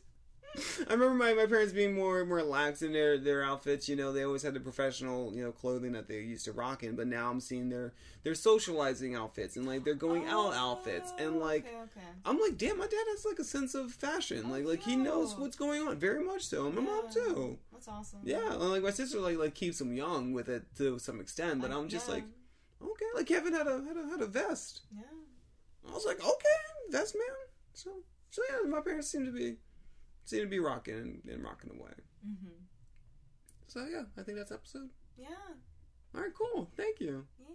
I 0.90 0.94
remember 0.94 1.14
my, 1.16 1.34
my 1.34 1.46
parents 1.46 1.74
being 1.74 1.94
more 1.94 2.26
more 2.26 2.44
lax 2.44 2.82
in 2.82 2.94
their, 2.94 3.18
their 3.18 3.44
outfits. 3.44 3.88
You 3.90 3.96
know, 3.96 4.12
they 4.12 4.24
always 4.24 4.44
had 4.44 4.54
the 4.54 4.60
professional 4.60 5.34
you 5.34 5.44
know 5.44 5.52
clothing 5.52 5.92
that 5.94 6.08
they 6.08 6.20
used 6.22 6.46
to 6.46 6.52
rock 6.52 6.84
in. 6.84 6.96
But 6.96 7.08
now 7.08 7.30
I'm 7.30 7.40
seeing 7.40 7.70
their 7.70 7.94
their 8.24 8.36
socializing 8.36 9.16
outfits 9.16 9.56
and 9.56 9.66
like 9.68 9.84
they're 9.84 9.94
going 9.94 10.26
out 10.28 10.54
oh, 10.54 10.72
outfits 10.72 11.14
and 11.18 11.40
like. 11.40 11.66
Oh, 11.68 11.84
Okay, 11.86 12.00
okay. 12.00 12.08
I'm 12.26 12.40
like, 12.40 12.58
damn, 12.58 12.78
my 12.78 12.88
dad 12.88 13.06
has 13.10 13.26
like 13.26 13.40
a 13.40 13.44
sense 13.44 13.76
of 13.76 13.92
fashion. 13.92 14.44
Oh, 14.48 14.52
like, 14.52 14.66
like 14.66 14.84
he 14.84 14.96
knows 14.96 15.36
what's 15.38 15.56
going 15.56 15.88
on. 15.88 15.98
Very 15.98 16.24
much 16.24 16.44
so. 16.44 16.66
And 16.68 16.76
my 16.76 16.82
mom 16.82 17.10
too. 17.12 17.58
That's 17.72 17.88
awesome. 17.88 18.20
Yeah, 18.24 18.54
and, 18.54 18.70
like 18.70 18.84
my 18.84 18.92
sister 18.92 19.20
like 19.20 19.38
like 19.38 19.54
keeps 19.56 19.80
him 19.80 19.94
young 19.94 20.34
with 20.34 20.50
it 20.50 20.64
to 20.78 21.00
some 21.00 21.20
extent, 21.20 21.62
but 21.62 21.72
I- 21.72 21.76
I'm 21.76 21.88
just 21.90 22.08
yeah. 22.08 22.16
like, 22.16 22.24
okay. 22.82 23.06
Like 23.16 23.28
Kevin 23.28 23.54
had 23.54 23.68
a 23.68 23.84
had 23.84 23.98
a 23.98 24.10
had 24.10 24.22
a 24.22 24.28
vest. 24.28 24.82
Yeah. 24.96 25.04
I 25.90 25.94
was 25.94 26.06
like, 26.06 26.20
okay, 26.20 26.60
vest 26.90 27.16
man. 27.16 27.36
So 27.74 27.92
so 28.30 28.42
yeah, 28.50 28.68
my 28.70 28.82
parents 28.82 29.08
seem 29.10 29.26
to 29.26 29.32
be 29.32 29.58
seem 30.26 30.42
to 30.42 30.48
be 30.48 30.60
rocking 30.60 30.96
and, 30.96 31.22
and 31.32 31.44
rocking 31.44 31.72
away. 31.72 31.92
Mm-hmm. 32.28 32.56
So 33.68 33.86
yeah, 33.92 34.04
I 34.18 34.24
think 34.24 34.38
that's 34.38 34.52
episode. 34.52 34.90
Yeah. 35.18 35.28
All 36.16 36.22
right, 36.22 36.32
cool. 36.34 36.70
Thank 36.78 37.00
you. 37.00 37.26
Yay. 37.40 37.46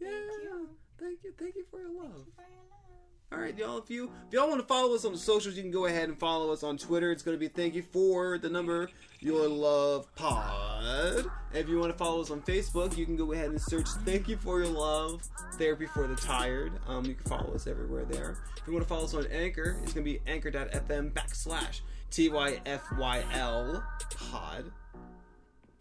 Yeah, 0.00 0.08
Thank 0.08 0.42
you. 0.42 0.68
thank 0.98 1.18
you, 1.24 1.32
thank 1.38 1.54
you 1.56 1.64
for 1.70 1.80
your 1.80 1.90
love. 1.90 2.12
Thank 2.14 2.18
you 2.18 2.32
for 2.36 2.42
your 2.42 2.50
love. 2.70 3.32
All 3.32 3.38
right, 3.40 3.58
y'all. 3.58 3.78
If 3.78 3.90
you 3.90 4.10
if 4.28 4.32
y'all 4.32 4.48
want 4.48 4.60
to 4.60 4.66
follow 4.66 4.94
us 4.94 5.04
on 5.04 5.12
the 5.12 5.18
socials, 5.18 5.56
you 5.56 5.62
can 5.62 5.72
go 5.72 5.86
ahead 5.86 6.08
and 6.08 6.18
follow 6.18 6.52
us 6.52 6.62
on 6.62 6.78
Twitter. 6.78 7.10
It's 7.10 7.22
going 7.22 7.36
to 7.36 7.40
be 7.40 7.48
thank 7.48 7.74
you 7.74 7.82
for 7.82 8.38
the 8.38 8.48
number 8.48 8.88
your 9.20 9.48
love 9.48 10.14
pod. 10.14 11.26
If 11.52 11.68
you 11.68 11.78
want 11.80 11.90
to 11.90 11.98
follow 11.98 12.20
us 12.20 12.30
on 12.30 12.40
Facebook, 12.42 12.96
you 12.96 13.04
can 13.04 13.16
go 13.16 13.32
ahead 13.32 13.50
and 13.50 13.60
search 13.60 13.88
"Thank 14.04 14.28
You 14.28 14.36
for 14.36 14.62
Your 14.62 14.72
Love 14.72 15.22
Therapy 15.54 15.86
for 15.86 16.06
the 16.06 16.14
Tired." 16.14 16.72
Um, 16.86 17.04
you 17.04 17.14
can 17.14 17.24
follow 17.28 17.52
us 17.54 17.66
everywhere 17.66 18.04
there. 18.04 18.38
If 18.58 18.66
you 18.66 18.72
want 18.72 18.84
to 18.84 18.88
follow 18.88 19.04
us 19.04 19.14
on 19.14 19.26
Anchor, 19.26 19.76
it's 19.82 19.92
going 19.92 20.04
to 20.06 20.10
be 20.12 20.20
anchor.fm 20.26 21.12
backslash 21.12 21.80
tyfyl 22.16 23.82
pod. 24.30 24.72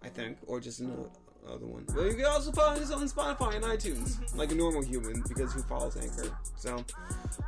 I 0.04 0.10
think, 0.10 0.38
or 0.46 0.60
just 0.60 0.82
another 0.82 1.10
other 1.48 1.66
one. 1.66 1.86
But 1.94 2.06
you 2.06 2.16
can 2.16 2.26
also 2.26 2.52
find 2.52 2.82
us 2.82 2.92
on 2.92 3.08
Spotify 3.08 3.56
and 3.56 3.64
iTunes, 3.64 4.18
mm-hmm. 4.18 4.38
like 4.38 4.52
a 4.52 4.56
normal 4.56 4.84
human, 4.84 5.24
because 5.28 5.54
who 5.54 5.62
follows 5.64 5.98
Anchor? 5.98 6.36
So, 6.56 6.84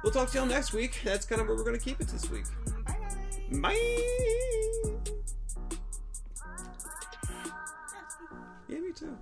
we'll 0.03 0.13
talk 0.13 0.29
to 0.31 0.38
y'all 0.38 0.47
next 0.47 0.73
week. 0.73 0.99
That's 1.03 1.25
kind 1.25 1.41
of 1.41 1.47
where 1.47 1.55
we're 1.55 1.63
gonna 1.63 1.77
keep 1.77 1.99
it 1.99 2.07
this 2.07 2.29
week. 2.29 2.45
Bye 2.85 2.93
bye. 3.51 3.59
Bye. 3.59 3.77
Yeah, 8.69 8.79
me 8.79 8.91
too. 8.93 9.17